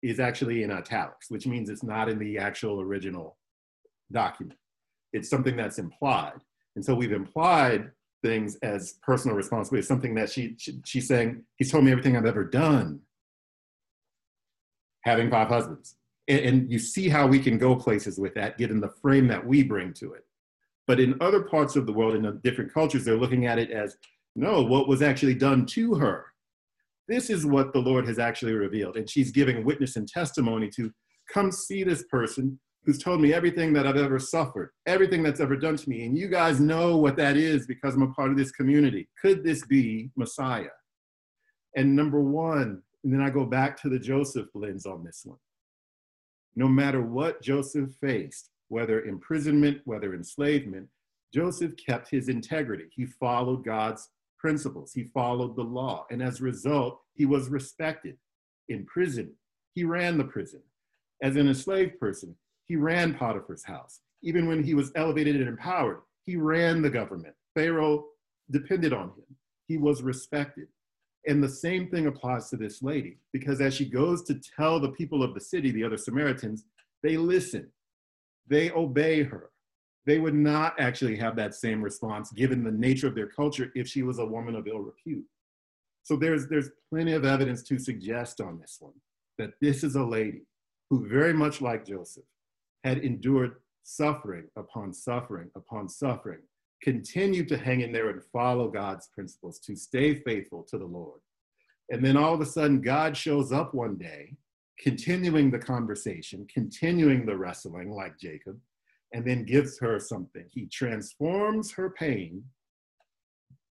is 0.03 0.19
actually 0.19 0.63
in 0.63 0.71
italics, 0.71 1.31
which 1.31 1.47
means 1.47 1.69
it's 1.69 1.83
not 1.83 2.09
in 2.09 2.19
the 2.19 2.39
actual 2.39 2.81
original 2.81 3.37
document. 4.13 4.59
It's 5.13 5.31
something 5.31 5.57
that's 5.57 5.79
implied. 5.79 6.41
And 6.77 6.85
so 6.85 6.95
we've 6.95 7.13
implied 7.13 7.91
things 8.23 8.57
as 8.63 8.95
personal 9.03 9.37
responsibility, 9.37 9.87
something 9.87 10.15
that 10.15 10.31
she, 10.31 10.55
she 10.59 10.81
she's 10.85 11.09
saying, 11.09 11.43
he's 11.57 11.71
told 11.73 11.85
me 11.85 11.91
everything 11.93 12.17
I've 12.17 12.27
ever 12.27 12.45
done. 12.45 13.01
having 15.03 15.31
five 15.31 15.49
husbands. 15.49 15.97
And, 16.29 16.41
and 16.41 16.73
you 16.73 16.79
see 16.79 17.09
how 17.09 17.27
we 17.27 17.39
can 17.39 17.59
go 17.59 17.77
places 17.77 18.19
with 18.19 18.35
that, 18.35 18.59
given 18.59 18.81
the 18.81 18.93
frame 19.03 19.29
that 19.29 19.47
we 19.47 19.63
bring 19.63 19.93
to 19.95 20.13
it. 20.15 20.25
But 20.87 21.01
in 21.01 21.17
other 21.21 21.43
parts 21.43 21.77
of 21.77 21.87
the 21.87 21.93
world, 21.93 22.15
in 22.15 22.41
different 22.43 22.73
cultures, 22.73 23.05
they're 23.05 23.17
looking 23.17 23.47
at 23.47 23.59
it 23.59 23.71
as 23.71 23.97
no, 24.37 24.63
what 24.63 24.89
was 24.89 25.03
actually 25.03 25.35
done 25.35 25.67
to 25.67 25.95
her. 25.95 26.27
This 27.09 27.31
is 27.31 27.45
what 27.45 27.73
the 27.73 27.81
Lord 27.81 28.07
has 28.07 28.19
actually 28.19 28.53
revealed. 28.53 28.97
And 28.97 29.09
she's 29.09 29.33
giving 29.33 29.65
witness 29.65 29.97
and 29.97 30.07
testimony 30.07 30.69
to 30.77 30.93
come 31.33 31.51
see 31.51 31.83
this 31.85 32.05
person 32.05 32.59
who's 32.85 32.99
told 32.99 33.21
me 33.21 33.33
everything 33.33 33.73
that 33.75 33.87
I've 33.87 33.97
ever 33.97 34.19
suffered, 34.19 34.71
everything 34.87 35.23
that's 35.23 35.41
ever 35.41 35.57
done 35.57 35.77
to 35.77 35.89
me. 35.89 36.05
And 36.05 36.17
you 36.17 36.29
guys 36.29 36.61
know 36.61 36.97
what 36.97 37.17
that 37.17 37.37
is 37.37 37.67
because 37.67 37.95
I'm 37.95 38.03
a 38.03 38.13
part 38.13 38.31
of 38.31 38.37
this 38.37 38.51
community. 38.51 39.09
Could 39.21 39.45
this 39.45 39.67
be 39.67 40.11
Messiah? 40.17 40.71
And 41.77 41.95
number 41.95 42.21
one, 42.21 42.83
and 43.05 43.13
then 43.13 43.21
I 43.21 43.31
go 43.31 43.45
back 43.45 43.81
to 43.83 43.89
the 43.89 43.99
Joseph 43.99 44.49
lens 44.55 44.87
on 44.87 45.05
this 45.05 45.23
one. 45.25 45.39
No 46.57 46.69
matter 46.69 47.03
what 47.03 47.43
Joseph 47.43 47.91
faced, 48.01 48.51
whether 48.69 49.03
imprisonment, 49.03 49.81
whether 49.85 50.15
enslavement, 50.15 50.89
Joseph 51.33 51.73
kept 51.77 52.11
his 52.11 52.29
integrity. 52.29 52.87
He 52.91 53.07
followed 53.07 53.65
God's 53.65 54.09
principles, 54.39 54.93
he 54.93 55.05
followed 55.05 55.55
the 55.55 55.63
law. 55.63 56.07
And 56.11 56.23
as 56.23 56.41
a 56.41 56.45
result, 56.45 57.01
he 57.15 57.27
was 57.27 57.49
respected 57.49 58.17
in 58.69 58.87
prison. 58.87 59.33
He 59.75 59.85
ran 59.85 60.19
the 60.19 60.25
prison. 60.25 60.63
As 61.23 61.37
an 61.37 61.49
enslaved 61.49 62.01
person, 62.01 62.35
he 62.71 62.77
ran 62.77 63.15
Potiphar's 63.15 63.65
house. 63.65 63.99
Even 64.23 64.47
when 64.47 64.63
he 64.63 64.75
was 64.75 64.93
elevated 64.95 65.35
and 65.35 65.49
empowered, 65.49 66.03
he 66.25 66.37
ran 66.37 66.81
the 66.81 66.89
government. 66.89 67.35
Pharaoh 67.53 68.05
depended 68.53 68.93
on 68.93 69.09
him. 69.09 69.37
He 69.67 69.77
was 69.77 70.05
respected. 70.05 70.69
And 71.27 71.43
the 71.43 71.49
same 71.49 71.91
thing 71.91 72.07
applies 72.07 72.49
to 72.51 72.57
this 72.57 72.81
lady, 72.81 73.19
because 73.33 73.61
as 73.61 73.75
she 73.75 73.87
goes 73.87 74.23
to 74.23 74.41
tell 74.57 74.79
the 74.79 74.93
people 74.93 75.25
of 75.25 75.35
the 75.35 75.41
city, 75.41 75.73
the 75.73 75.83
other 75.83 75.97
Samaritans, 75.97 76.65
they 77.03 77.17
listen, 77.17 77.73
they 78.47 78.71
obey 78.71 79.25
her. 79.25 79.51
They 80.07 80.21
would 80.21 80.37
not 80.37 80.79
actually 80.79 81.17
have 81.17 81.35
that 81.35 81.57
same 81.57 81.83
response 81.83 82.31
given 82.31 82.63
the 82.63 82.71
nature 82.71 83.09
of 83.09 83.17
their 83.17 83.27
culture 83.27 83.73
if 83.75 83.89
she 83.89 84.05
was 84.05 84.21
a 84.21 84.25
woman 84.25 84.55
of 84.55 84.69
ill 84.69 84.79
repute. 84.79 85.25
So 86.05 86.15
there's, 86.15 86.47
there's 86.47 86.71
plenty 86.89 87.15
of 87.15 87.25
evidence 87.25 87.65
to 87.65 87.81
suggest 87.81 88.41
on 88.41 88.61
this 88.61 88.77
one 88.79 88.95
that 89.39 89.55
this 89.61 89.83
is 89.83 89.97
a 89.97 90.05
lady 90.05 90.43
who, 90.89 91.09
very 91.09 91.33
much 91.33 91.61
like 91.61 91.85
Joseph, 91.85 92.23
had 92.85 92.99
endured 92.99 93.57
suffering 93.83 94.49
upon 94.57 94.93
suffering 94.93 95.51
upon 95.55 95.89
suffering 95.89 96.41
continued 96.83 97.49
to 97.49 97.59
hang 97.59 97.83
in 97.83 97.93
there 97.93 98.11
and 98.11 98.23
follow 98.33 98.69
God's 98.69 99.09
principles, 99.09 99.59
to 99.61 99.77
stay 99.77 100.15
faithful 100.15 100.63
to 100.71 100.79
the 100.79 100.87
Lord. 100.87 101.21
And 101.91 102.05
then 102.05 102.17
all 102.17 102.35
of 102.35 102.41
a 102.41 102.47
sudden, 102.47 102.81
God 102.81 103.17
shows 103.17 103.53
up 103.53 103.75
one 103.75 103.97
day, 103.97 104.37
continuing 104.79 105.51
the 105.51 105.59
conversation, 105.59 106.47
continuing 106.53 107.27
the 107.27 107.37
wrestling 107.37 107.91
like 107.91 108.19
Jacob, 108.19 108.59
and 109.13 109.27
then 109.27 109.45
gives 109.45 109.79
her 109.81 109.99
something. 109.99 110.47
He 110.51 110.67
transforms 110.67 111.73
her 111.73 111.91
pain 111.91 112.45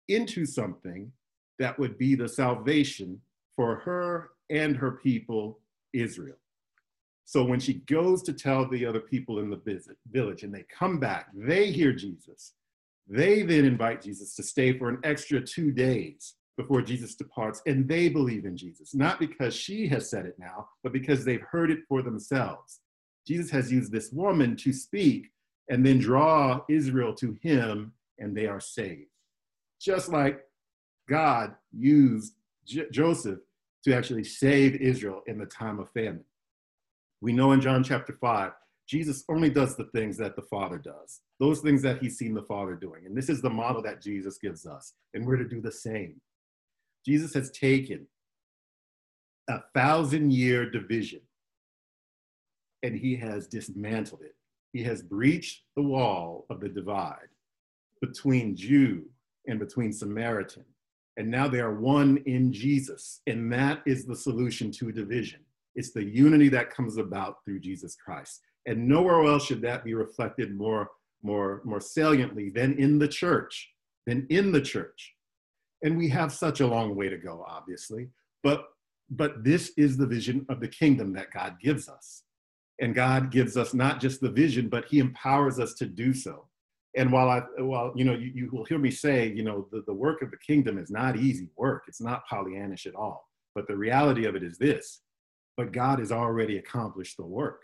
into 0.08 0.46
something 0.46 1.10
that 1.58 1.78
would 1.78 1.98
be 1.98 2.14
the 2.14 2.28
salvation 2.28 3.20
for 3.56 3.76
her 3.76 4.30
and 4.50 4.76
her 4.76 4.92
people, 4.92 5.60
Israel. 5.92 6.36
So 7.24 7.44
when 7.44 7.60
she 7.60 7.74
goes 7.74 8.22
to 8.24 8.32
tell 8.32 8.68
the 8.68 8.84
other 8.84 9.00
people 9.00 9.38
in 9.38 9.50
the 9.50 9.60
village 10.10 10.42
and 10.42 10.54
they 10.54 10.64
come 10.70 10.98
back, 10.98 11.28
they 11.34 11.70
hear 11.70 11.92
Jesus. 11.92 12.52
They 13.08 13.42
then 13.42 13.64
invite 13.64 14.02
Jesus 14.02 14.34
to 14.36 14.42
stay 14.42 14.76
for 14.78 14.88
an 14.88 14.98
extra 15.04 15.40
two 15.40 15.70
days 15.72 16.34
before 16.56 16.82
Jesus 16.82 17.16
departs, 17.16 17.60
and 17.66 17.88
they 17.88 18.08
believe 18.08 18.44
in 18.44 18.56
Jesus, 18.56 18.94
not 18.94 19.18
because 19.18 19.54
she 19.54 19.88
has 19.88 20.08
said 20.08 20.24
it 20.24 20.38
now, 20.38 20.68
but 20.82 20.92
because 20.92 21.24
they've 21.24 21.42
heard 21.42 21.70
it 21.70 21.80
for 21.88 22.00
themselves. 22.00 22.80
Jesus 23.26 23.50
has 23.50 23.72
used 23.72 23.90
this 23.90 24.12
woman 24.12 24.54
to 24.56 24.72
speak 24.72 25.32
and 25.68 25.84
then 25.84 25.98
draw 25.98 26.60
Israel 26.68 27.14
to 27.14 27.36
him, 27.42 27.92
and 28.18 28.36
they 28.36 28.46
are 28.46 28.60
saved. 28.60 29.08
Just 29.80 30.10
like 30.10 30.40
God 31.08 31.54
used 31.72 32.34
J- 32.66 32.86
Joseph 32.92 33.40
to 33.84 33.94
actually 33.94 34.24
save 34.24 34.76
Israel 34.76 35.22
in 35.26 35.38
the 35.38 35.46
time 35.46 35.78
of 35.80 35.90
famine. 35.90 36.24
We 37.24 37.32
know 37.32 37.52
in 37.52 37.62
John 37.62 37.82
chapter 37.82 38.12
5 38.20 38.52
Jesus 38.86 39.24
only 39.30 39.48
does 39.48 39.76
the 39.76 39.88
things 39.94 40.18
that 40.18 40.36
the 40.36 40.42
Father 40.42 40.76
does, 40.76 41.22
those 41.40 41.60
things 41.60 41.80
that 41.80 42.02
he's 42.02 42.18
seen 42.18 42.34
the 42.34 42.42
Father 42.42 42.74
doing. 42.74 43.06
And 43.06 43.16
this 43.16 43.30
is 43.30 43.40
the 43.40 43.48
model 43.48 43.80
that 43.80 44.02
Jesus 44.02 44.36
gives 44.36 44.66
us, 44.66 44.92
and 45.14 45.24
we're 45.24 45.38
to 45.38 45.48
do 45.48 45.62
the 45.62 45.72
same. 45.72 46.20
Jesus 47.06 47.32
has 47.32 47.50
taken 47.50 48.06
a 49.48 49.60
thousand 49.74 50.34
year 50.34 50.68
division 50.70 51.22
and 52.82 52.94
he 52.94 53.16
has 53.16 53.46
dismantled 53.46 54.20
it. 54.20 54.34
He 54.74 54.82
has 54.82 55.00
breached 55.00 55.62
the 55.76 55.82
wall 55.82 56.44
of 56.50 56.60
the 56.60 56.68
divide 56.68 57.30
between 58.02 58.54
Jew 58.54 59.06
and 59.46 59.58
between 59.58 59.94
Samaritan. 59.94 60.66
And 61.16 61.30
now 61.30 61.48
they 61.48 61.60
are 61.60 61.74
one 61.74 62.18
in 62.26 62.52
Jesus. 62.52 63.22
And 63.26 63.50
that 63.50 63.80
is 63.86 64.04
the 64.04 64.16
solution 64.16 64.70
to 64.72 64.92
division. 64.92 65.40
It's 65.74 65.92
the 65.92 66.04
unity 66.04 66.48
that 66.50 66.74
comes 66.74 66.96
about 66.96 67.44
through 67.44 67.60
Jesus 67.60 67.96
Christ. 67.96 68.40
And 68.66 68.88
nowhere 68.88 69.24
else 69.24 69.44
should 69.46 69.62
that 69.62 69.84
be 69.84 69.94
reflected 69.94 70.56
more, 70.56 70.88
more, 71.22 71.60
more 71.64 71.80
saliently 71.80 72.50
than 72.50 72.78
in 72.78 72.98
the 72.98 73.08
church, 73.08 73.70
than 74.06 74.26
in 74.30 74.52
the 74.52 74.60
church. 74.60 75.14
And 75.82 75.98
we 75.98 76.08
have 76.08 76.32
such 76.32 76.60
a 76.60 76.66
long 76.66 76.96
way 76.96 77.08
to 77.08 77.18
go, 77.18 77.44
obviously, 77.46 78.08
but, 78.42 78.68
but 79.10 79.44
this 79.44 79.72
is 79.76 79.96
the 79.96 80.06
vision 80.06 80.46
of 80.48 80.60
the 80.60 80.68
kingdom 80.68 81.12
that 81.14 81.30
God 81.30 81.56
gives 81.60 81.88
us. 81.88 82.22
And 82.80 82.94
God 82.94 83.30
gives 83.30 83.56
us 83.56 83.74
not 83.74 84.00
just 84.00 84.20
the 84.20 84.30
vision, 84.30 84.68
but 84.68 84.86
he 84.86 84.98
empowers 84.98 85.60
us 85.60 85.74
to 85.74 85.86
do 85.86 86.14
so. 86.14 86.48
And 86.96 87.12
while 87.12 87.28
I, 87.28 87.40
while, 87.60 87.92
you 87.96 88.04
know, 88.04 88.14
you, 88.14 88.30
you 88.34 88.50
will 88.52 88.64
hear 88.64 88.78
me 88.78 88.90
say, 88.90 89.32
you 89.32 89.42
know, 89.42 89.68
the, 89.72 89.82
the 89.86 89.92
work 89.92 90.22
of 90.22 90.30
the 90.30 90.36
kingdom 90.38 90.78
is 90.78 90.90
not 90.90 91.16
easy 91.16 91.48
work. 91.56 91.84
It's 91.88 92.00
not 92.00 92.22
Pollyannish 92.30 92.86
at 92.86 92.94
all. 92.94 93.28
But 93.54 93.66
the 93.68 93.76
reality 93.76 94.26
of 94.26 94.36
it 94.36 94.42
is 94.42 94.58
this, 94.58 95.00
but 95.56 95.72
God 95.72 95.98
has 95.98 96.12
already 96.12 96.58
accomplished 96.58 97.16
the 97.16 97.26
work. 97.26 97.60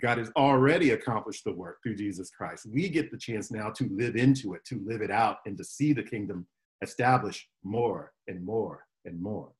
God 0.00 0.18
has 0.18 0.30
already 0.36 0.90
accomplished 0.90 1.44
the 1.44 1.52
work 1.52 1.78
through 1.82 1.96
Jesus 1.96 2.30
Christ. 2.30 2.66
We 2.72 2.88
get 2.88 3.10
the 3.10 3.18
chance 3.18 3.50
now 3.50 3.70
to 3.70 3.88
live 3.90 4.16
into 4.16 4.54
it, 4.54 4.64
to 4.66 4.80
live 4.86 5.02
it 5.02 5.10
out, 5.10 5.38
and 5.44 5.56
to 5.58 5.64
see 5.64 5.92
the 5.92 6.02
kingdom 6.02 6.46
established 6.82 7.48
more 7.64 8.12
and 8.28 8.44
more 8.44 8.84
and 9.04 9.20
more. 9.20 9.50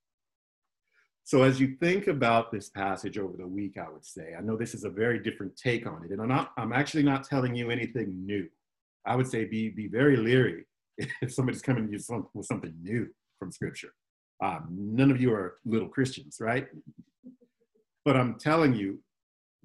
So, 1.25 1.43
as 1.43 1.61
you 1.61 1.77
think 1.79 2.07
about 2.07 2.51
this 2.51 2.71
passage 2.71 3.19
over 3.19 3.37
the 3.37 3.47
week, 3.47 3.77
I 3.77 3.91
would 3.91 4.05
say, 4.05 4.35
I 4.39 4.41
know 4.41 4.57
this 4.57 4.75
is 4.75 4.85
a 4.85 4.91
very 4.91 5.19
different 5.19 5.57
take 5.57 5.87
on 5.87 6.03
it, 6.05 6.11
and 6.11 6.23
I'm, 6.23 6.29
not, 6.29 6.53
I'm 6.57 6.73
actually 6.73 7.03
not 7.03 7.25
telling 7.25 7.55
you 7.55 7.71
anything 7.71 8.25
new. 8.25 8.49
I 9.05 9.15
would 9.15 9.29
say 9.29 9.45
be, 9.45 9.69
be 9.69 9.89
very 9.89 10.17
leery 10.17 10.65
if 10.99 11.33
somebody's 11.35 11.63
coming 11.63 11.87
to 11.87 11.93
you 11.93 12.27
with 12.33 12.47
something 12.47 12.73
new 12.83 13.09
from 13.39 13.53
Scripture. 13.53 13.93
Um, 14.43 14.69
none 14.71 15.11
of 15.11 15.21
you 15.21 15.33
are 15.33 15.59
little 15.67 15.89
Christians, 15.89 16.39
right? 16.41 16.69
But 18.05 18.17
I'm 18.17 18.39
telling 18.39 18.75
you, 18.75 19.01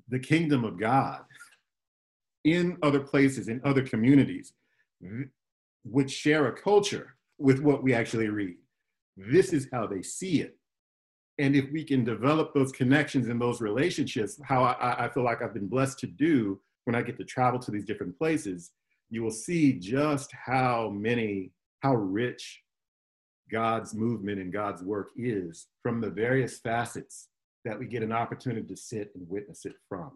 the 0.10 0.20
kingdom 0.20 0.64
of 0.64 0.80
God 0.80 1.22
in 2.44 2.78
other 2.84 3.00
places, 3.00 3.48
in 3.48 3.62
other 3.64 3.82
communities, 3.82 4.54
would 5.86 6.12
share 6.12 6.48
a 6.48 6.54
culture 6.54 7.16
with 7.38 7.60
what 7.60 7.84
we 7.84 7.94
actually 7.94 8.30
read. 8.30 8.58
This 9.16 9.54
is 9.54 9.68
how 9.72 9.88
they 9.88 10.02
see 10.02 10.42
it. 10.42 10.58
And 11.40 11.56
if 11.56 11.72
we 11.72 11.84
can 11.84 12.04
develop 12.04 12.54
those 12.54 12.72
connections 12.72 13.28
and 13.28 13.42
those 13.42 13.60
relationships, 13.60 14.40
how 14.44 14.64
I, 14.64 15.06
I 15.06 15.10
feel 15.10 15.24
like 15.24 15.42
I've 15.42 15.54
been 15.54 15.68
blessed 15.68 16.00
to 16.00 16.08
do 16.08 16.60
when 16.86 16.96
I 16.96 17.02
get 17.02 17.18
to 17.18 17.24
travel 17.24 17.60
to 17.62 17.72
these 17.72 17.86
different 17.86 18.18
places, 18.18 18.72
you 19.10 19.24
will 19.24 19.32
see 19.32 19.74
just 19.74 20.32
how 20.32 20.90
many, 20.90 21.52
how 21.82 21.96
rich 21.96 22.62
God's 23.52 23.94
movement 23.94 24.40
and 24.40 24.54
God's 24.54 24.84
work 24.84 25.10
is 25.16 25.68
from 25.82 26.02
the 26.02 26.10
various 26.10 26.60
facets 26.60 27.30
that 27.66 27.80
we 27.80 27.86
get 27.86 28.04
an 28.04 28.12
opportunity 28.12 28.68
to 28.68 28.76
sit 28.76 29.12
and 29.16 29.28
witness 29.30 29.66
it 29.66 29.76
from. 29.88 30.12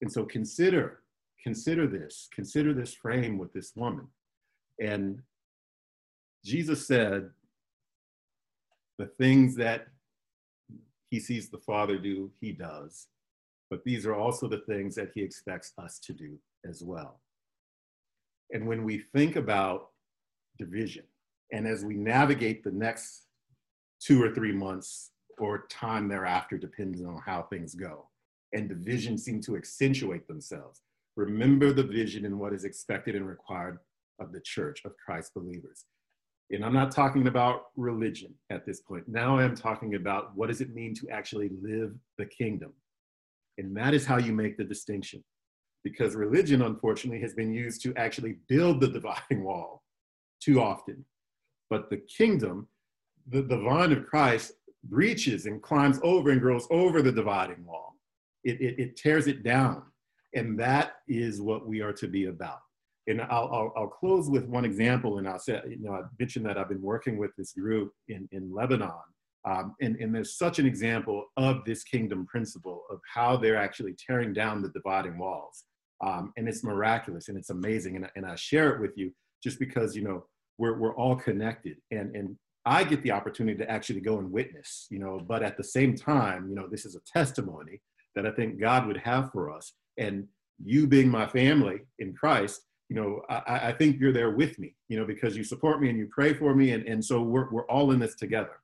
And 0.00 0.10
so 0.12 0.24
consider, 0.24 1.00
consider 1.42 1.86
this, 1.86 2.28
consider 2.32 2.72
this 2.72 2.94
frame 2.94 3.38
with 3.38 3.52
this 3.52 3.72
woman. 3.74 4.08
And 4.80 5.22
Jesus 6.44 6.86
said, 6.86 7.30
the 8.98 9.06
things 9.06 9.56
that 9.56 9.88
he 11.10 11.20
sees 11.20 11.48
the 11.48 11.58
Father 11.58 11.98
do, 11.98 12.30
he 12.40 12.52
does. 12.52 13.08
But 13.70 13.84
these 13.84 14.06
are 14.06 14.14
also 14.14 14.48
the 14.48 14.62
things 14.68 14.94
that 14.94 15.10
he 15.14 15.22
expects 15.22 15.72
us 15.78 15.98
to 16.00 16.12
do 16.12 16.38
as 16.68 16.82
well. 16.82 17.20
And 18.52 18.66
when 18.66 18.84
we 18.84 18.98
think 19.14 19.36
about 19.36 19.90
division, 20.58 21.04
and 21.52 21.66
as 21.66 21.84
we 21.84 21.94
navigate 21.94 22.62
the 22.62 22.70
next 22.70 23.24
two 24.00 24.22
or 24.22 24.34
three 24.34 24.52
months 24.52 25.10
or 25.40 25.66
time 25.68 26.08
thereafter, 26.08 26.58
depending 26.58 27.06
on 27.06 27.20
how 27.24 27.42
things 27.42 27.74
go. 27.74 28.08
And 28.52 28.68
the 28.68 28.74
vision 28.74 29.18
seem 29.18 29.40
to 29.42 29.56
accentuate 29.56 30.26
themselves. 30.26 30.82
Remember 31.16 31.72
the 31.72 31.82
vision 31.82 32.24
and 32.24 32.38
what 32.38 32.52
is 32.52 32.64
expected 32.64 33.14
and 33.14 33.26
required 33.26 33.78
of 34.20 34.32
the 34.32 34.40
church, 34.40 34.82
of 34.84 34.96
Christ 34.96 35.34
believers. 35.34 35.84
And 36.50 36.64
I'm 36.64 36.72
not 36.72 36.90
talking 36.90 37.26
about 37.26 37.66
religion 37.76 38.34
at 38.50 38.64
this 38.64 38.80
point. 38.80 39.06
Now 39.06 39.38
I'm 39.38 39.54
talking 39.54 39.96
about 39.96 40.34
what 40.34 40.48
does 40.48 40.60
it 40.60 40.74
mean 40.74 40.94
to 40.94 41.08
actually 41.10 41.50
live 41.60 41.92
the 42.16 42.24
kingdom. 42.26 42.72
And 43.58 43.76
that 43.76 43.92
is 43.92 44.06
how 44.06 44.18
you 44.18 44.32
make 44.32 44.56
the 44.56 44.64
distinction. 44.64 45.22
Because 45.84 46.14
religion, 46.14 46.62
unfortunately, 46.62 47.20
has 47.20 47.34
been 47.34 47.52
used 47.52 47.82
to 47.82 47.94
actually 47.96 48.36
build 48.48 48.80
the 48.80 48.88
dividing 48.88 49.44
wall 49.44 49.82
too 50.40 50.60
often. 50.60 51.04
But 51.68 51.90
the 51.90 51.98
kingdom, 51.98 52.68
the, 53.28 53.42
the 53.42 53.58
vine 53.58 53.92
of 53.92 54.06
Christ, 54.06 54.52
breaches 54.84 55.46
and 55.46 55.62
climbs 55.62 55.98
over 56.02 56.30
and 56.30 56.40
grows 56.40 56.66
over 56.70 57.02
the 57.02 57.12
dividing 57.12 57.64
wall. 57.64 57.94
It, 58.44 58.60
it, 58.60 58.78
it 58.78 58.96
tears 58.96 59.26
it 59.26 59.42
down. 59.42 59.82
And 60.34 60.58
that 60.60 60.96
is 61.08 61.40
what 61.40 61.66
we 61.66 61.80
are 61.80 61.92
to 61.94 62.06
be 62.06 62.26
about. 62.26 62.60
And 63.06 63.22
I'll, 63.22 63.48
I'll, 63.50 63.72
I'll, 63.76 63.88
close 63.88 64.28
with 64.28 64.44
one 64.44 64.66
example, 64.66 65.16
and 65.16 65.26
I'll 65.26 65.38
say, 65.38 65.60
you 65.66 65.78
know, 65.80 65.92
I 65.92 66.02
mentioned 66.18 66.44
that 66.44 66.58
I've 66.58 66.68
been 66.68 66.82
working 66.82 67.16
with 67.16 67.30
this 67.38 67.54
group 67.54 67.92
in, 68.08 68.28
in 68.32 68.52
Lebanon. 68.54 68.92
Um, 69.46 69.74
and, 69.80 69.96
and 69.96 70.14
there's 70.14 70.36
such 70.36 70.58
an 70.58 70.66
example 70.66 71.24
of 71.38 71.64
this 71.64 71.84
kingdom 71.84 72.26
principle 72.26 72.82
of 72.90 73.00
how 73.12 73.36
they're 73.36 73.56
actually 73.56 73.94
tearing 74.06 74.34
down 74.34 74.60
the 74.60 74.68
dividing 74.70 75.16
walls. 75.18 75.64
Um, 76.04 76.32
and 76.36 76.46
it's 76.48 76.62
miraculous 76.62 77.28
and 77.28 77.38
it's 77.38 77.50
amazing. 77.50 77.96
And, 77.96 78.10
and 78.14 78.26
I 78.26 78.34
share 78.34 78.74
it 78.74 78.80
with 78.80 78.92
you 78.96 79.10
just 79.42 79.58
because, 79.58 79.96
you 79.96 80.02
know, 80.02 80.26
we're, 80.58 80.78
we're 80.78 80.94
all 80.94 81.16
connected. 81.16 81.78
And, 81.90 82.14
and 82.14 82.36
I 82.68 82.84
get 82.84 83.02
the 83.02 83.12
opportunity 83.12 83.56
to 83.58 83.70
actually 83.70 84.00
go 84.00 84.18
and 84.18 84.30
witness, 84.30 84.86
you 84.90 84.98
know, 84.98 85.18
but 85.26 85.42
at 85.42 85.56
the 85.56 85.64
same 85.64 85.96
time, 85.96 86.50
you 86.50 86.54
know, 86.54 86.68
this 86.70 86.84
is 86.84 86.94
a 86.96 87.00
testimony 87.00 87.80
that 88.14 88.26
I 88.26 88.30
think 88.30 88.60
God 88.60 88.86
would 88.86 88.98
have 88.98 89.32
for 89.32 89.50
us. 89.50 89.72
And 89.96 90.28
you 90.62 90.86
being 90.86 91.08
my 91.08 91.26
family 91.26 91.80
in 91.98 92.12
Christ, 92.12 92.60
you 92.90 92.96
know, 92.96 93.22
I, 93.30 93.68
I 93.68 93.72
think 93.72 93.98
you're 93.98 94.12
there 94.12 94.32
with 94.32 94.58
me, 94.58 94.74
you 94.88 94.98
know, 94.98 95.06
because 95.06 95.34
you 95.34 95.44
support 95.44 95.80
me 95.80 95.88
and 95.88 95.98
you 95.98 96.08
pray 96.12 96.34
for 96.34 96.54
me. 96.54 96.72
And, 96.72 96.86
and 96.86 97.02
so 97.02 97.22
we're, 97.22 97.50
we're 97.50 97.66
all 97.68 97.90
in 97.92 98.00
this 98.00 98.16
together. 98.16 98.60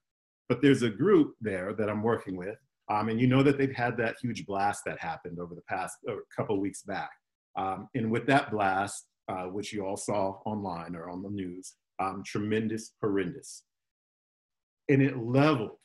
But 0.51 0.61
there's 0.61 0.83
a 0.83 0.91
group 0.91 1.35
there 1.41 1.73
that 1.73 1.89
I'm 1.89 2.03
working 2.03 2.37
with. 2.37 2.59
Um, 2.91 3.09
and 3.09 3.19
you 3.19 3.27
know 3.27 3.43
that 3.43 3.57
they've 3.57 3.75
had 3.75 3.97
that 3.97 4.17
huge 4.21 4.45
blast 4.45 4.83
that 4.85 4.99
happened 4.99 5.41
over 5.41 5.55
the 5.55 5.63
past 5.63 5.97
uh, 6.07 6.17
couple 6.37 6.61
weeks 6.61 6.83
back. 6.83 7.11
Um, 7.57 7.89
and 7.95 8.11
with 8.11 8.27
that 8.27 8.51
blast, 8.51 9.07
uh, 9.31 9.45
which 9.45 9.73
you 9.73 9.87
all 9.87 9.97
saw 9.97 10.41
online 10.45 10.95
or 10.95 11.09
on 11.09 11.23
the 11.23 11.31
news, 11.31 11.77
um, 11.99 12.23
tremendous, 12.27 12.93
horrendous. 13.01 13.63
And 14.89 15.03
it 15.03 15.17
leveled 15.17 15.79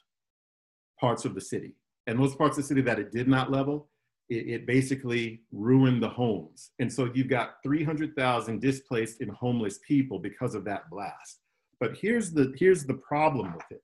parts 0.99 1.25
of 1.25 1.35
the 1.35 1.41
city. 1.41 1.73
And 2.07 2.19
those 2.19 2.35
parts 2.35 2.57
of 2.57 2.63
the 2.63 2.67
city 2.67 2.81
that 2.81 2.99
it 2.99 3.11
did 3.11 3.27
not 3.27 3.51
level, 3.51 3.89
it, 4.29 4.47
it 4.47 4.67
basically 4.67 5.41
ruined 5.51 6.03
the 6.03 6.09
homes. 6.09 6.71
And 6.79 6.91
so 6.91 7.09
you've 7.13 7.29
got 7.29 7.55
300,000 7.63 8.59
displaced 8.59 9.21
and 9.21 9.31
homeless 9.31 9.79
people 9.87 10.19
because 10.19 10.55
of 10.55 10.65
that 10.65 10.89
blast. 10.89 11.39
But 11.79 11.97
here's 11.97 12.31
the, 12.31 12.53
here's 12.57 12.85
the 12.85 12.95
problem 12.95 13.53
with 13.53 13.71
it. 13.71 13.83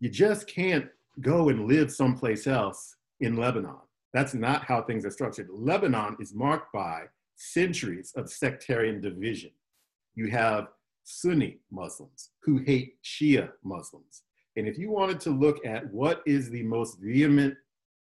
You 0.00 0.10
just 0.10 0.46
can't 0.46 0.86
go 1.20 1.48
and 1.48 1.66
live 1.66 1.90
someplace 1.90 2.46
else 2.46 2.96
in 3.20 3.36
Lebanon. 3.36 3.78
That's 4.12 4.34
not 4.34 4.64
how 4.64 4.82
things 4.82 5.04
are 5.04 5.10
structured. 5.10 5.48
Lebanon 5.50 6.16
is 6.20 6.34
marked 6.34 6.72
by 6.72 7.04
centuries 7.36 8.12
of 8.16 8.30
sectarian 8.30 9.00
division. 9.00 9.50
You 10.14 10.30
have 10.30 10.68
Sunni 11.06 11.60
Muslims 11.70 12.30
who 12.42 12.58
hate 12.58 12.96
Shia 13.04 13.50
Muslims. 13.62 14.22
And 14.56 14.66
if 14.66 14.76
you 14.76 14.90
wanted 14.90 15.20
to 15.20 15.30
look 15.30 15.64
at 15.64 15.92
what 15.92 16.22
is 16.26 16.50
the 16.50 16.64
most 16.64 16.98
vehement 17.00 17.54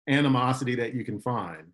animosity 0.09 0.77
that 0.77 0.95
you 0.95 1.05
can 1.05 1.21
find, 1.21 1.67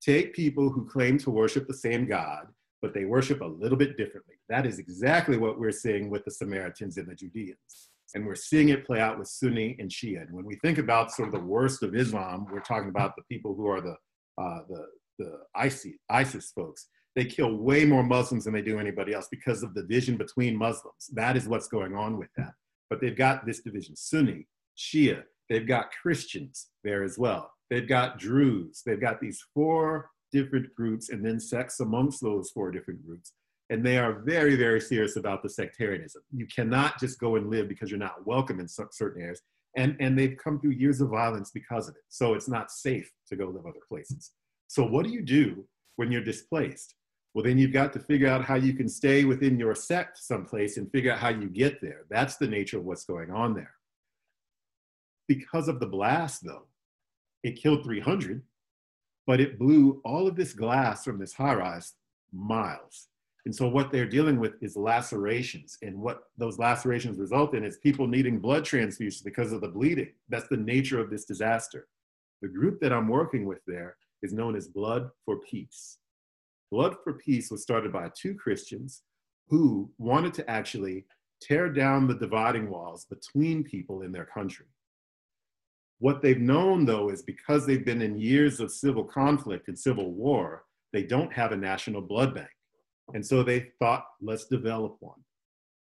take 0.00 0.32
people 0.32 0.70
who 0.70 0.86
claim 0.86 1.18
to 1.18 1.30
worship 1.30 1.66
the 1.66 1.74
same 1.74 2.06
God, 2.06 2.46
but 2.80 2.94
they 2.94 3.04
worship 3.04 3.42
a 3.42 3.44
little 3.44 3.76
bit 3.76 3.98
differently. 3.98 4.36
That 4.48 4.64
is 4.64 4.78
exactly 4.78 5.36
what 5.36 5.58
we're 5.58 5.70
seeing 5.70 6.08
with 6.08 6.24
the 6.24 6.30
Samaritans 6.30 6.96
and 6.96 7.08
the 7.08 7.14
Judeans. 7.14 7.90
And 8.14 8.24
we're 8.24 8.36
seeing 8.36 8.70
it 8.70 8.86
play 8.86 9.00
out 9.00 9.18
with 9.18 9.28
Sunni 9.28 9.76
and 9.78 9.90
Shia. 9.90 10.22
And 10.22 10.32
when 10.32 10.46
we 10.46 10.56
think 10.56 10.78
about 10.78 11.12
sort 11.12 11.28
of 11.28 11.34
the 11.34 11.46
worst 11.46 11.82
of 11.82 11.94
Islam, 11.94 12.46
we're 12.50 12.60
talking 12.60 12.88
about 12.88 13.16
the 13.16 13.22
people 13.30 13.54
who 13.54 13.66
are 13.66 13.82
the, 13.82 13.96
uh, 14.42 14.60
the, 14.70 14.86
the 15.18 15.32
ISIS, 15.54 15.92
ISIS 16.08 16.52
folks. 16.52 16.86
They 17.18 17.24
kill 17.24 17.52
way 17.56 17.84
more 17.84 18.04
Muslims 18.04 18.44
than 18.44 18.54
they 18.54 18.62
do 18.62 18.78
anybody 18.78 19.12
else 19.12 19.26
because 19.28 19.64
of 19.64 19.74
the 19.74 19.82
division 19.82 20.16
between 20.16 20.56
Muslims. 20.56 21.10
That 21.14 21.36
is 21.36 21.48
what's 21.48 21.66
going 21.66 21.96
on 21.96 22.16
with 22.16 22.28
that. 22.36 22.52
But 22.88 23.00
they've 23.00 23.16
got 23.16 23.44
this 23.44 23.60
division 23.60 23.96
Sunni, 23.96 24.46
Shia, 24.78 25.24
they've 25.48 25.66
got 25.66 25.90
Christians 26.00 26.68
there 26.84 27.02
as 27.02 27.18
well. 27.18 27.50
They've 27.70 27.88
got 27.88 28.20
Druze. 28.20 28.82
They've 28.86 29.00
got 29.00 29.20
these 29.20 29.44
four 29.52 30.10
different 30.30 30.72
groups 30.76 31.08
and 31.08 31.26
then 31.26 31.40
sects 31.40 31.80
amongst 31.80 32.22
those 32.22 32.52
four 32.52 32.70
different 32.70 33.04
groups. 33.04 33.32
And 33.68 33.84
they 33.84 33.98
are 33.98 34.22
very, 34.24 34.54
very 34.54 34.80
serious 34.80 35.16
about 35.16 35.42
the 35.42 35.50
sectarianism. 35.50 36.22
You 36.32 36.46
cannot 36.46 37.00
just 37.00 37.18
go 37.18 37.34
and 37.34 37.50
live 37.50 37.68
because 37.68 37.90
you're 37.90 37.98
not 37.98 38.28
welcome 38.28 38.60
in 38.60 38.68
certain 38.68 39.20
areas. 39.20 39.42
And, 39.76 39.96
and 39.98 40.16
they've 40.16 40.36
come 40.36 40.60
through 40.60 40.70
years 40.70 41.00
of 41.00 41.08
violence 41.08 41.50
because 41.50 41.88
of 41.88 41.96
it. 41.96 42.02
So 42.10 42.34
it's 42.34 42.48
not 42.48 42.70
safe 42.70 43.10
to 43.26 43.34
go 43.34 43.46
live 43.46 43.66
other 43.66 43.80
places. 43.88 44.30
So 44.68 44.84
what 44.84 45.04
do 45.04 45.10
you 45.10 45.22
do 45.22 45.66
when 45.96 46.12
you're 46.12 46.22
displaced? 46.22 46.94
Well, 47.34 47.44
then 47.44 47.58
you've 47.58 47.72
got 47.72 47.92
to 47.92 48.00
figure 48.00 48.28
out 48.28 48.44
how 48.44 48.56
you 48.56 48.74
can 48.74 48.88
stay 48.88 49.24
within 49.24 49.58
your 49.58 49.74
sect 49.74 50.18
someplace 50.18 50.76
and 50.76 50.90
figure 50.90 51.12
out 51.12 51.18
how 51.18 51.28
you 51.28 51.48
get 51.48 51.80
there. 51.80 52.04
That's 52.10 52.36
the 52.36 52.48
nature 52.48 52.78
of 52.78 52.84
what's 52.84 53.04
going 53.04 53.30
on 53.30 53.54
there. 53.54 53.74
Because 55.28 55.68
of 55.68 55.78
the 55.78 55.86
blast, 55.86 56.42
though, 56.44 56.66
it 57.42 57.60
killed 57.60 57.84
300, 57.84 58.42
but 59.26 59.40
it 59.40 59.58
blew 59.58 60.00
all 60.04 60.26
of 60.26 60.36
this 60.36 60.52
glass 60.52 61.04
from 61.04 61.18
this 61.18 61.34
high 61.34 61.54
rise 61.54 61.94
miles. 62.32 63.08
And 63.44 63.54
so 63.54 63.68
what 63.68 63.92
they're 63.92 64.06
dealing 64.06 64.38
with 64.38 64.54
is 64.60 64.76
lacerations. 64.76 65.78
And 65.82 65.98
what 65.98 66.24
those 66.36 66.58
lacerations 66.58 67.18
result 67.18 67.54
in 67.54 67.64
is 67.64 67.78
people 67.78 68.06
needing 68.06 68.40
blood 68.40 68.64
transfusions 68.64 69.24
because 69.24 69.52
of 69.52 69.60
the 69.60 69.68
bleeding. 69.68 70.12
That's 70.28 70.48
the 70.48 70.56
nature 70.56 71.00
of 71.00 71.08
this 71.08 71.24
disaster. 71.24 71.88
The 72.42 72.48
group 72.48 72.80
that 72.80 72.92
I'm 72.92 73.08
working 73.08 73.46
with 73.46 73.60
there 73.66 73.96
is 74.22 74.32
known 74.32 74.56
as 74.56 74.68
Blood 74.68 75.10
for 75.24 75.38
Peace. 75.40 75.98
Blood 76.70 76.96
for 77.02 77.14
Peace 77.14 77.50
was 77.50 77.62
started 77.62 77.92
by 77.92 78.10
two 78.14 78.34
Christians 78.34 79.02
who 79.48 79.90
wanted 79.98 80.34
to 80.34 80.50
actually 80.50 81.06
tear 81.40 81.70
down 81.70 82.06
the 82.06 82.14
dividing 82.14 82.68
walls 82.68 83.06
between 83.06 83.64
people 83.64 84.02
in 84.02 84.12
their 84.12 84.26
country. 84.26 84.66
What 86.00 86.22
they've 86.22 86.40
known, 86.40 86.84
though, 86.84 87.10
is 87.10 87.22
because 87.22 87.66
they've 87.66 87.84
been 87.84 88.02
in 88.02 88.20
years 88.20 88.60
of 88.60 88.70
civil 88.70 89.04
conflict 89.04 89.68
and 89.68 89.78
civil 89.78 90.12
war, 90.12 90.64
they 90.92 91.02
don't 91.02 91.32
have 91.32 91.52
a 91.52 91.56
national 91.56 92.02
blood 92.02 92.34
bank. 92.34 92.50
And 93.14 93.24
so 93.24 93.42
they 93.42 93.70
thought, 93.78 94.04
let's 94.20 94.46
develop 94.46 94.96
one. 95.00 95.18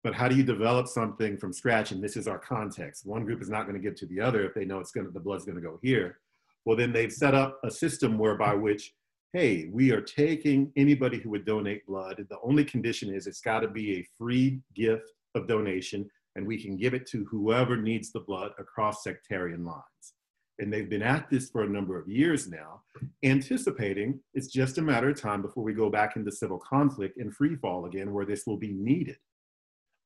But 0.04 0.14
how 0.14 0.30
do 0.30 0.36
you 0.36 0.44
develop 0.44 0.88
something 0.88 1.38
from 1.38 1.52
scratch? 1.52 1.92
And 1.92 2.02
this 2.02 2.16
is 2.16 2.28
our 2.28 2.40
context. 2.40 3.06
One 3.06 3.26
group 3.26 3.42
is 3.42 3.50
not 3.50 3.64
going 3.64 3.76
to 3.76 3.82
give 3.82 3.96
to 3.96 4.06
the 4.06 4.22
other 4.22 4.46
if 4.46 4.54
they 4.54 4.64
know 4.64 4.80
it's 4.80 4.92
going 4.92 5.06
to, 5.06 5.12
the 5.12 5.20
blood's 5.20 5.44
going 5.44 5.58
to 5.58 5.62
go 5.62 5.80
here. 5.82 6.20
Well, 6.64 6.78
then 6.78 6.94
they've 6.94 7.12
set 7.12 7.36
up 7.36 7.60
a 7.64 7.72
system 7.72 8.18
whereby 8.18 8.54
which, 8.54 8.94
hey, 9.34 9.70
we 9.72 9.92
are 9.92 10.02
taking 10.02 10.72
anybody 10.76 11.20
who 11.20 11.30
would 11.30 11.46
donate 11.46 11.86
blood. 11.86 12.26
The 12.30 12.40
only 12.44 12.66
condition 12.66 13.14
is 13.14 13.28
it's 13.28 13.42
got 13.42 13.60
to 13.60 13.68
be 13.68 13.98
a 13.98 14.08
free 14.18 14.62
gift 14.74 15.12
of 15.36 15.48
donation 15.48 16.10
and 16.36 16.48
we 16.48 16.62
can 16.62 16.78
give 16.78 16.94
it 16.94 17.06
to 17.08 17.26
whoever 17.26 17.78
needs 17.78 18.12
the 18.12 18.22
blood 18.22 18.52
across 18.58 19.04
sectarian 19.04 19.66
lines. 19.66 20.14
And 20.58 20.74
they've 20.74 20.90
been 20.90 21.04
at 21.04 21.30
this 21.30 21.50
for 21.50 21.64
a 21.64 21.70
number 21.70 22.00
of 22.00 22.08
years 22.08 22.50
now, 22.50 22.82
anticipating 23.24 24.20
it's 24.34 24.48
just 24.48 24.78
a 24.78 24.82
matter 24.82 25.10
of 25.10 25.22
time 25.22 25.42
before 25.42 25.64
we 25.64 25.74
go 25.74 25.90
back 25.90 26.16
into 26.16 26.32
civil 26.32 26.60
conflict 26.60 27.18
and 27.18 27.34
free 27.34 27.56
fall 27.56 27.86
again, 27.86 28.12
where 28.14 28.26
this 28.26 28.46
will 28.48 28.58
be 28.58 28.74
needed. 28.74 29.18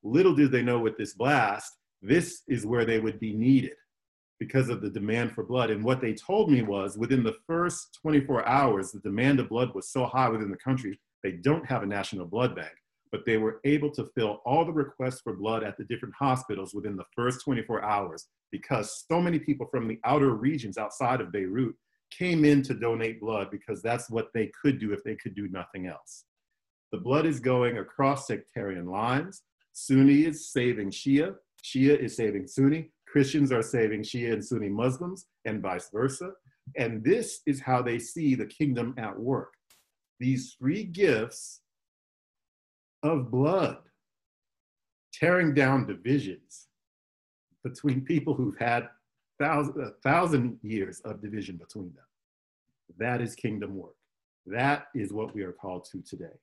Little 0.04 0.36
did 0.36 0.52
they 0.52 0.62
know 0.62 0.80
with 0.80 0.98
this 0.98 1.14
blast, 1.14 1.72
this 2.02 2.44
is 2.48 2.66
where 2.66 2.84
they 2.84 3.00
would 3.00 3.20
be 3.20 3.34
needed 3.34 3.76
because 4.40 4.70
of 4.70 4.82
the 4.82 4.90
demand 4.90 5.32
for 5.32 5.44
blood. 5.44 5.70
And 5.70 5.84
what 5.84 6.02
they 6.02 6.14
told 6.14 6.52
me 6.52 6.62
was 6.62 6.98
within 6.98 7.24
the 7.24 7.36
first 7.48 8.00
24 8.02 8.48
hours, 8.48 8.92
the 8.92 9.00
demand 9.00 9.40
of 9.40 9.50
blood 9.50 9.74
was 9.74 9.92
so 9.92 10.06
high 10.06 10.30
within 10.30 10.52
the 10.52 10.58
country, 10.58 11.00
they 11.24 11.34
don't 11.34 11.66
have 11.66 11.84
a 11.84 11.88
national 11.88 12.26
blood 12.26 12.56
bank 12.56 12.74
but 13.14 13.28
they 13.28 13.38
were 13.38 13.62
able 13.64 13.92
to 13.92 14.10
fill 14.16 14.42
all 14.44 14.66
the 14.66 14.74
requests 14.74 15.22
for 15.22 15.34
blood 15.34 15.64
at 15.64 15.78
the 15.78 15.84
different 15.84 16.16
hospitals 16.18 16.74
within 16.74 16.98
the 16.98 17.06
first 17.16 17.44
24 17.44 17.84
hours 17.84 18.28
because 18.52 19.06
so 19.08 19.22
many 19.22 19.38
people 19.38 19.68
from 19.68 19.88
the 19.88 20.00
outer 20.04 20.32
regions 20.32 20.80
outside 20.80 21.22
of 21.22 21.32
Beirut 21.32 21.76
came 22.10 22.44
in 22.44 22.64
to 22.64 22.74
donate 22.74 23.22
blood 23.22 23.52
because 23.52 23.84
that's 23.84 24.10
what 24.10 24.30
they 24.34 24.52
could 24.60 24.80
do 24.80 24.94
if 24.94 25.04
they 25.04 25.16
could 25.16 25.36
do 25.36 25.48
nothing 25.50 25.86
else. 25.86 26.26
The 26.92 26.98
blood 26.98 27.28
is 27.28 27.40
going 27.40 27.78
across 27.78 28.26
sectarian 28.26 28.88
lines. 28.88 29.44
Sunni 29.74 30.26
is 30.26 30.52
saving 30.52 30.90
Shia, 30.90 31.36
Shia 31.64 31.96
is 32.00 32.16
saving 32.16 32.48
Sunni, 32.48 32.90
Christians 33.14 33.52
are 33.52 33.62
saving 33.62 34.02
Shia 34.02 34.34
and 34.34 34.44
Sunni 34.44 34.70
Muslims, 34.70 35.28
and 35.46 35.62
vice 35.62 35.88
versa. 35.94 36.32
And 36.76 37.04
this 37.04 37.42
is 37.46 37.62
how 37.62 37.84
they 37.84 38.00
see 38.00 38.34
the 38.34 38.48
kingdom 38.48 38.96
at 38.98 39.20
work. 39.20 39.54
These 40.20 40.56
free 40.60 40.84
gifts 40.84 41.62
of 43.04 43.30
blood, 43.30 43.78
tearing 45.14 45.54
down 45.54 45.86
divisions 45.86 46.70
between 47.64 48.02
people 48.02 48.34
who've 48.34 48.58
had 48.58 48.90
thousand, 49.40 49.80
a 49.80 49.92
thousand 50.02 50.58
years 50.64 51.00
of 51.02 51.22
division 51.22 51.58
between 51.58 51.94
them. 51.94 52.06
That 52.98 53.22
is 53.22 53.36
kingdom 53.36 53.76
work. 53.76 53.96
That 54.48 54.88
is 54.96 55.14
what 55.14 55.36
we 55.36 55.44
are 55.44 55.52
called 55.52 55.86
to 55.92 56.02
today. 56.02 56.40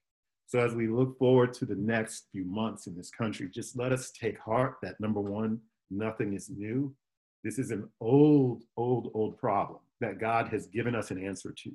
So 0.46 0.60
as 0.60 0.76
we 0.76 0.86
look 0.86 1.18
forward 1.18 1.52
to 1.54 1.64
the 1.64 1.74
next 1.74 2.28
few 2.30 2.44
months 2.44 2.86
in 2.86 2.96
this 2.96 3.10
country, 3.10 3.48
just 3.48 3.76
let 3.76 3.90
us 3.90 4.12
take 4.12 4.38
heart 4.38 4.76
that 4.82 5.00
number 5.00 5.20
one, 5.20 5.60
nothing 5.90 6.34
is 6.34 6.50
new. 6.50 6.94
This 7.42 7.58
is 7.58 7.70
an 7.70 7.88
old, 8.00 8.62
old, 8.76 9.10
old 9.14 9.38
problem 9.38 9.80
that 10.00 10.18
God 10.18 10.48
has 10.48 10.66
given 10.66 10.94
us 10.94 11.10
an 11.10 11.24
answer 11.24 11.54
to. 11.64 11.72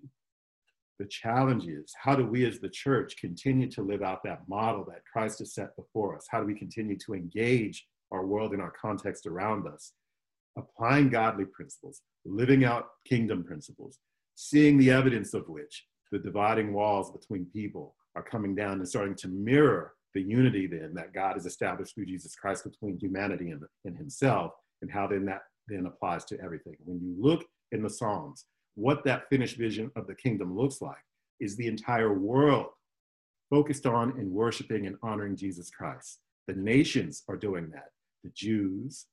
The 1.00 1.06
challenge 1.06 1.68
is 1.68 1.94
how 2.02 2.16
do 2.16 2.26
we 2.26 2.46
as 2.46 2.60
the 2.60 2.70
church 2.70 3.18
continue 3.18 3.70
to 3.72 3.82
live 3.82 4.02
out 4.02 4.24
that 4.24 4.48
model 4.48 4.86
that 4.86 5.04
Christ 5.12 5.40
has 5.40 5.54
set 5.54 5.76
before 5.76 6.16
us? 6.16 6.26
How 6.30 6.40
do 6.40 6.46
we 6.46 6.58
continue 6.58 6.98
to 7.00 7.14
engage 7.14 7.86
our 8.12 8.26
world 8.26 8.54
and 8.54 8.62
our 8.62 8.72
context 8.82 9.26
around 9.26 9.68
us, 9.68 9.92
applying 10.58 11.10
godly 11.10 11.46
principles, 11.46 12.02
living 12.24 12.64
out 12.64 12.88
kingdom 13.06 13.44
principles, 13.44 14.00
seeing 14.36 14.78
the 14.78 14.92
evidence 14.92 15.34
of 15.34 15.50
which 15.50 15.86
the 16.12 16.20
dividing 16.20 16.74
walls 16.74 17.12
between 17.12 17.46
people 17.46 17.96
are 18.16 18.24
coming 18.24 18.56
down 18.56 18.74
and 18.74 18.88
starting 18.88 19.16
to 19.16 19.28
mirror 19.28 19.95
the 20.16 20.22
unity 20.22 20.66
then 20.66 20.94
that 20.96 21.14
God 21.14 21.34
has 21.34 21.46
established 21.46 21.94
through 21.94 22.08
Jesus 22.08 22.36
Christ 22.36 22.64
between 22.64 22.98
humanity 22.98 23.52
and, 23.52 23.62
and 23.84 23.96
himself, 23.96 24.54
and 24.82 24.90
how 24.90 25.06
then 25.06 25.26
that 25.26 25.42
then 25.68 25.86
applies 25.86 26.26
to 26.26 26.40
everything. 26.40 26.78
When 26.84 27.00
you 27.02 27.16
look 27.20 27.46
in 27.72 27.84
the 27.84 27.90
Psalms, 27.90 28.46
what 28.76 29.04
that 29.04 29.30
finished 29.30 29.58
vision 29.58 29.92
of 29.96 30.08
the 30.08 30.16
kingdom 30.16 30.56
looks 30.58 30.82
like 30.82 31.04
is 31.40 31.56
the 31.56 31.68
entire 31.68 32.14
world 32.14 32.68
focused 33.50 33.86
on 33.86 34.12
and 34.12 34.32
worshiping 34.32 34.88
and 34.88 34.96
honoring 35.04 35.36
Jesus 35.36 35.70
Christ. 35.70 36.20
The 36.48 36.54
nations 36.54 37.24
are 37.28 37.36
doing 37.36 37.70
that. 37.72 37.90
The 38.24 38.32
Jews, 38.34 39.06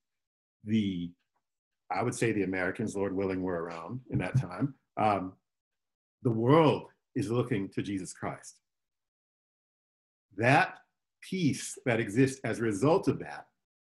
the, 0.64 1.11
I 1.90 2.03
would 2.03 2.14
say 2.14 2.32
the 2.32 2.44
Americans, 2.44 2.94
Lord 2.94 3.14
willing, 3.14 3.42
were 3.42 3.62
around 3.62 4.00
in 4.11 4.18
that 4.18 4.40
time. 4.40 4.74
Um, 4.96 5.32
the 6.22 6.30
world 6.30 6.84
is 7.14 7.30
looking 7.30 7.68
to 7.70 7.82
Jesus 7.82 8.12
Christ. 8.12 8.57
That 10.36 10.78
peace 11.29 11.79
that 11.87 12.01
exists 12.01 12.41
as 12.45 12.59
a 12.59 12.62
result 12.62 13.09
of 13.09 13.18
that, 13.20 13.47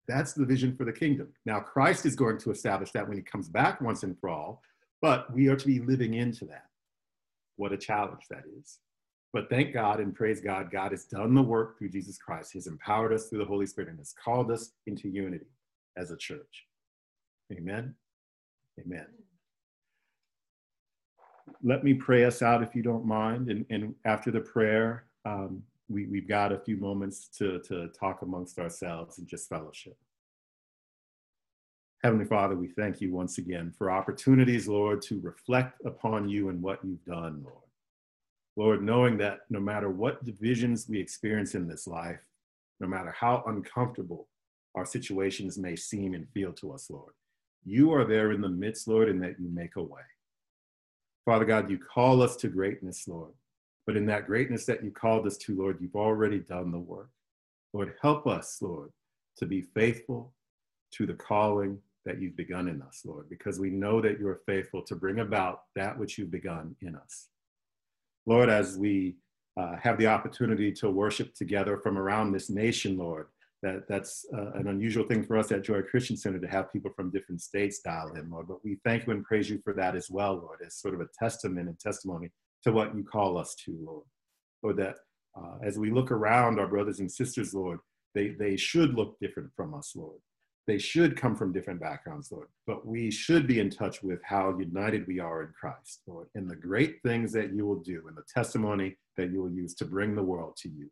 that's 0.08 0.34
the 0.34 0.46
vision 0.46 0.76
for 0.76 0.86
the 0.86 0.92
kingdom. 0.92 1.30
Now, 1.46 1.60
Christ 1.60 2.06
is 2.06 2.16
going 2.16 2.38
to 2.40 2.52
establish 2.52 2.92
that 2.92 3.08
when 3.08 3.18
he 3.18 3.24
comes 3.24 3.50
back 3.50 3.82
once 3.82 4.04
and 4.04 4.18
for 4.20 4.30
all, 4.30 4.62
but 5.02 5.32
we 5.34 5.48
are 5.48 5.56
to 5.56 5.68
be 5.68 5.80
living 5.80 6.16
into 6.16 6.46
that. 6.46 6.66
What 7.56 7.74
a 7.74 7.78
challenge 7.78 8.24
that 8.30 8.44
is. 8.60 8.80
But 9.34 9.50
thank 9.50 9.74
God 9.74 10.00
and 10.00 10.14
praise 10.14 10.42
God, 10.42 10.72
God 10.72 10.92
has 10.92 11.06
done 11.06 11.34
the 11.34 11.42
work 11.42 11.78
through 11.78 11.90
Jesus 11.90 12.18
Christ. 12.18 12.52
He's 12.52 12.68
empowered 12.68 13.14
us 13.14 13.28
through 13.28 13.40
the 13.40 13.46
Holy 13.46 13.66
Spirit 13.66 13.90
and 13.90 13.98
has 13.98 14.14
called 14.14 14.52
us 14.52 14.72
into 14.88 15.08
unity 15.08 15.46
as 15.98 16.12
a 16.12 16.18
church. 16.18 16.66
Amen. 17.52 17.96
Amen. 18.80 19.06
Let 21.64 21.84
me 21.84 21.94
pray 21.94 22.26
us 22.26 22.42
out 22.42 22.64
if 22.64 22.76
you 22.76 22.82
don't 22.82 23.06
mind. 23.06 23.50
And, 23.50 23.66
and 23.70 23.96
after 24.06 24.32
the 24.32 24.42
prayer, 24.42 25.06
um, 25.26 25.64
we, 25.92 26.06
we've 26.06 26.28
got 26.28 26.52
a 26.52 26.60
few 26.60 26.78
moments 26.78 27.28
to, 27.38 27.60
to 27.68 27.90
talk 27.90 28.22
amongst 28.22 28.60
ourselves 28.60 29.18
and 29.18 29.28
just 29.28 29.50
fellowship. 29.50 29.98
Heavenly 32.04 32.26
Father, 32.26 32.56
we 32.56 32.68
thank 32.68 33.00
you 33.00 33.12
once 33.12 33.38
again 33.38 33.72
for 33.78 33.92
opportunities, 33.92 34.68
Lord, 34.68 35.02
to 35.04 35.20
reflect 35.22 35.82
upon 35.86 36.28
you 36.28 36.50
and 36.50 36.62
what 36.62 36.84
you've 36.84 37.06
done, 37.06 37.44
Lord. 37.44 37.58
Lord, 38.56 38.84
knowing 38.84 39.18
that 39.20 39.42
no 39.50 39.60
matter 39.60 39.90
what 39.90 40.26
divisions 40.26 40.88
we 40.90 41.00
experience 41.00 41.54
in 41.54 41.68
this 41.68 41.88
life, 41.88 42.20
no 42.80 42.88
matter 42.88 43.14
how 43.18 43.44
uncomfortable 43.46 44.28
our 44.74 44.86
situations 44.86 45.58
may 45.58 45.76
seem 45.76 46.14
and 46.16 46.28
feel 46.30 46.52
to 46.54 46.74
us, 46.74 46.90
Lord, 46.90 47.14
you 47.64 47.94
are 47.94 48.06
there 48.06 48.32
in 48.32 48.42
the 48.42 48.50
midst, 48.50 48.88
Lord, 48.88 49.08
and 49.08 49.22
that 49.22 49.40
you 49.40 49.50
make 49.50 49.76
a 49.76 49.84
way. 49.84 50.02
Father 51.24 51.46
God, 51.46 51.70
you 51.70 51.78
call 51.78 52.22
us 52.24 52.36
to 52.38 52.48
greatness, 52.48 53.08
Lord. 53.08 53.34
But 53.86 53.98
in 53.98 54.06
that 54.08 54.28
greatness 54.28 54.66
that 54.66 54.84
you 54.84 54.92
called 54.92 55.26
us 55.26 55.38
to, 55.38 55.58
Lord, 55.58 55.78
you've 55.82 55.96
already 55.96 56.40
done 56.40 56.72
the 56.72 56.80
work. 56.80 57.10
Lord, 57.74 57.96
help 58.02 58.28
us, 58.28 58.60
Lord, 58.62 58.92
to 59.38 59.46
be 59.46 59.62
faithful 59.62 60.34
to 60.94 61.06
the 61.06 61.14
calling 61.14 61.80
that 62.06 62.20
you've 62.20 62.36
begun 62.36 62.68
in 62.68 62.82
us, 62.82 63.02
Lord, 63.06 63.30
because 63.30 63.60
we 63.60 63.70
know 63.70 64.02
that 64.02 64.20
you're 64.20 64.42
faithful 64.46 64.82
to 64.84 64.96
bring 64.96 65.20
about 65.20 65.64
that 65.76 65.98
which 65.98 66.18
you've 66.18 66.32
begun 66.32 66.76
in 66.82 66.96
us. 66.96 67.28
Lord, 68.26 68.50
as 68.50 68.78
we 68.78 69.16
uh, 69.58 69.76
have 69.78 69.98
the 69.98 70.08
opportunity 70.08 70.72
to 70.72 70.90
worship 70.90 71.34
together 71.36 71.78
from 71.78 71.98
around 71.98 72.32
this 72.32 72.50
nation, 72.50 72.98
Lord, 72.98 73.28
that, 73.62 73.88
that's 73.88 74.26
uh, 74.34 74.52
an 74.54 74.68
unusual 74.68 75.06
thing 75.06 75.24
for 75.24 75.38
us 75.38 75.52
at 75.52 75.64
Joy 75.64 75.82
Christian 75.84 76.18
Center 76.18 76.40
to 76.40 76.48
have 76.48 76.74
people 76.74 76.92
from 76.96 77.12
different 77.12 77.42
states 77.42 77.80
dial 77.80 78.14
in, 78.16 78.30
Lord. 78.30 78.48
But 78.48 78.64
we 78.64 78.80
thank 78.84 79.06
you 79.06 79.14
and 79.14 79.24
praise 79.24 79.50
you 79.50 79.60
for 79.64 79.74
that 79.74 79.96
as 79.96 80.10
well, 80.10 80.36
Lord, 80.36 80.60
as 80.66 80.76
sort 80.76 80.96
of 80.96 81.02
a 81.02 81.08
testament 81.18 81.68
and 81.70 81.80
testimony 81.80 82.32
to 82.64 82.72
what 82.72 82.96
you 82.96 83.04
call 83.04 83.38
us 83.38 83.56
to, 83.66 83.78
Lord. 83.84 84.06
Lord, 84.64 84.78
that 84.78 84.96
uh, 85.36 85.58
as 85.64 85.78
we 85.78 85.92
look 85.92 86.12
around 86.12 86.60
our 86.60 86.68
brothers 86.68 87.00
and 87.00 87.12
sisters, 87.12 87.54
Lord, 87.54 87.80
they, 88.14 88.30
they 88.30 88.58
should 88.58 88.94
look 88.96 89.18
different 89.20 89.50
from 89.56 89.74
us, 89.74 89.94
Lord. 89.96 90.20
They 90.68 90.78
should 90.78 91.18
come 91.18 91.36
from 91.36 91.52
different 91.52 91.80
backgrounds, 91.80 92.32
Lord. 92.32 92.48
But 92.68 92.86
we 92.86 93.10
should 93.10 93.48
be 93.48 93.60
in 93.60 93.70
touch 93.70 94.04
with 94.04 94.20
how 94.24 94.58
united 94.58 95.08
we 95.08 95.20
are 95.20 95.44
in 95.44 95.54
Christ, 95.60 96.02
Lord, 96.06 96.28
and 96.36 96.50
the 96.50 96.56
great 96.56 97.02
things 97.04 97.32
that 97.34 97.54
you 97.54 97.66
will 97.66 97.82
do 97.82 98.04
and 98.08 98.16
the 98.16 98.24
testimony 98.32 98.96
that 99.18 99.32
you 99.32 99.42
will 99.42 99.52
use 99.52 99.74
to 99.76 99.86
bring 99.86 100.16
the 100.16 100.24
world 100.24 100.56
to 100.58 100.70
you. 100.70 100.90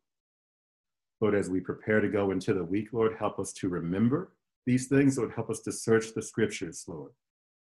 Lord, 1.22 1.36
as 1.36 1.50
we 1.50 1.60
prepare 1.60 2.00
to 2.00 2.08
go 2.08 2.32
into 2.32 2.54
the 2.54 2.64
week, 2.64 2.90
Lord, 2.94 3.16
help 3.20 3.40
us 3.40 3.54
to 3.54 3.70
remember 3.70 4.32
these 4.66 4.88
things, 4.88 5.18
Lord. 5.18 5.34
Help 5.36 5.50
us 5.50 5.60
to 5.62 5.72
search 5.72 6.14
the 6.14 6.22
scriptures, 6.22 6.86
Lord. 6.88 7.12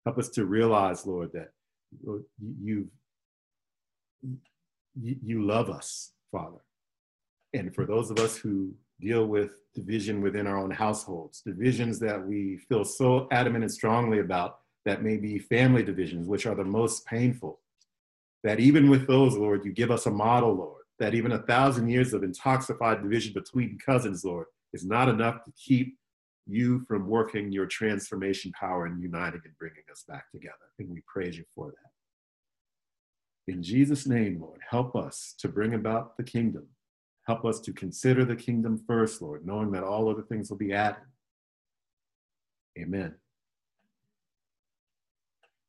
Help 0.04 0.18
us 0.18 0.28
to 0.30 0.46
realize, 0.46 1.06
Lord, 1.06 1.30
that 1.34 1.50
Lord, 2.04 2.24
you've 2.62 2.88
you 5.00 5.44
love 5.44 5.70
us, 5.70 6.12
Father. 6.32 6.60
And 7.52 7.74
for 7.74 7.86
those 7.86 8.10
of 8.10 8.18
us 8.18 8.36
who 8.36 8.72
deal 9.00 9.26
with 9.26 9.52
division 9.74 10.20
within 10.20 10.46
our 10.46 10.58
own 10.58 10.70
households, 10.70 11.42
divisions 11.42 11.98
that 12.00 12.24
we 12.24 12.58
feel 12.68 12.84
so 12.84 13.26
adamant 13.32 13.64
and 13.64 13.72
strongly 13.72 14.20
about 14.20 14.58
that 14.84 15.02
may 15.02 15.16
be 15.16 15.38
family 15.38 15.82
divisions, 15.82 16.26
which 16.26 16.46
are 16.46 16.54
the 16.54 16.64
most 16.64 17.06
painful, 17.06 17.60
that 18.42 18.60
even 18.60 18.88
with 18.88 19.06
those, 19.06 19.36
Lord, 19.36 19.64
you 19.64 19.72
give 19.72 19.90
us 19.90 20.06
a 20.06 20.10
model, 20.10 20.54
Lord, 20.54 20.84
that 20.98 21.14
even 21.14 21.32
a 21.32 21.42
thousand 21.42 21.88
years 21.88 22.12
of 22.14 22.22
intoxicated 22.22 23.02
division 23.02 23.32
between 23.32 23.78
cousins, 23.84 24.24
Lord, 24.24 24.46
is 24.72 24.84
not 24.84 25.08
enough 25.08 25.44
to 25.44 25.52
keep 25.52 25.96
you 26.46 26.84
from 26.88 27.06
working 27.06 27.52
your 27.52 27.66
transformation 27.66 28.52
power 28.58 28.86
and 28.86 29.00
uniting 29.00 29.40
and 29.44 29.56
bringing 29.58 29.84
us 29.90 30.04
back 30.08 30.30
together. 30.30 30.54
And 30.78 30.88
we 30.88 31.02
praise 31.06 31.36
you 31.36 31.44
for 31.54 31.68
that. 31.68 31.89
In 33.50 33.64
Jesus' 33.64 34.06
name, 34.06 34.40
Lord, 34.40 34.60
help 34.70 34.94
us 34.94 35.34
to 35.38 35.48
bring 35.48 35.74
about 35.74 36.16
the 36.16 36.22
kingdom. 36.22 36.68
Help 37.26 37.44
us 37.44 37.58
to 37.62 37.72
consider 37.72 38.24
the 38.24 38.36
kingdom 38.36 38.80
first, 38.86 39.20
Lord, 39.20 39.44
knowing 39.44 39.72
that 39.72 39.82
all 39.82 40.08
other 40.08 40.22
things 40.22 40.50
will 40.50 40.56
be 40.56 40.72
added. 40.72 41.02
Amen. 42.78 43.16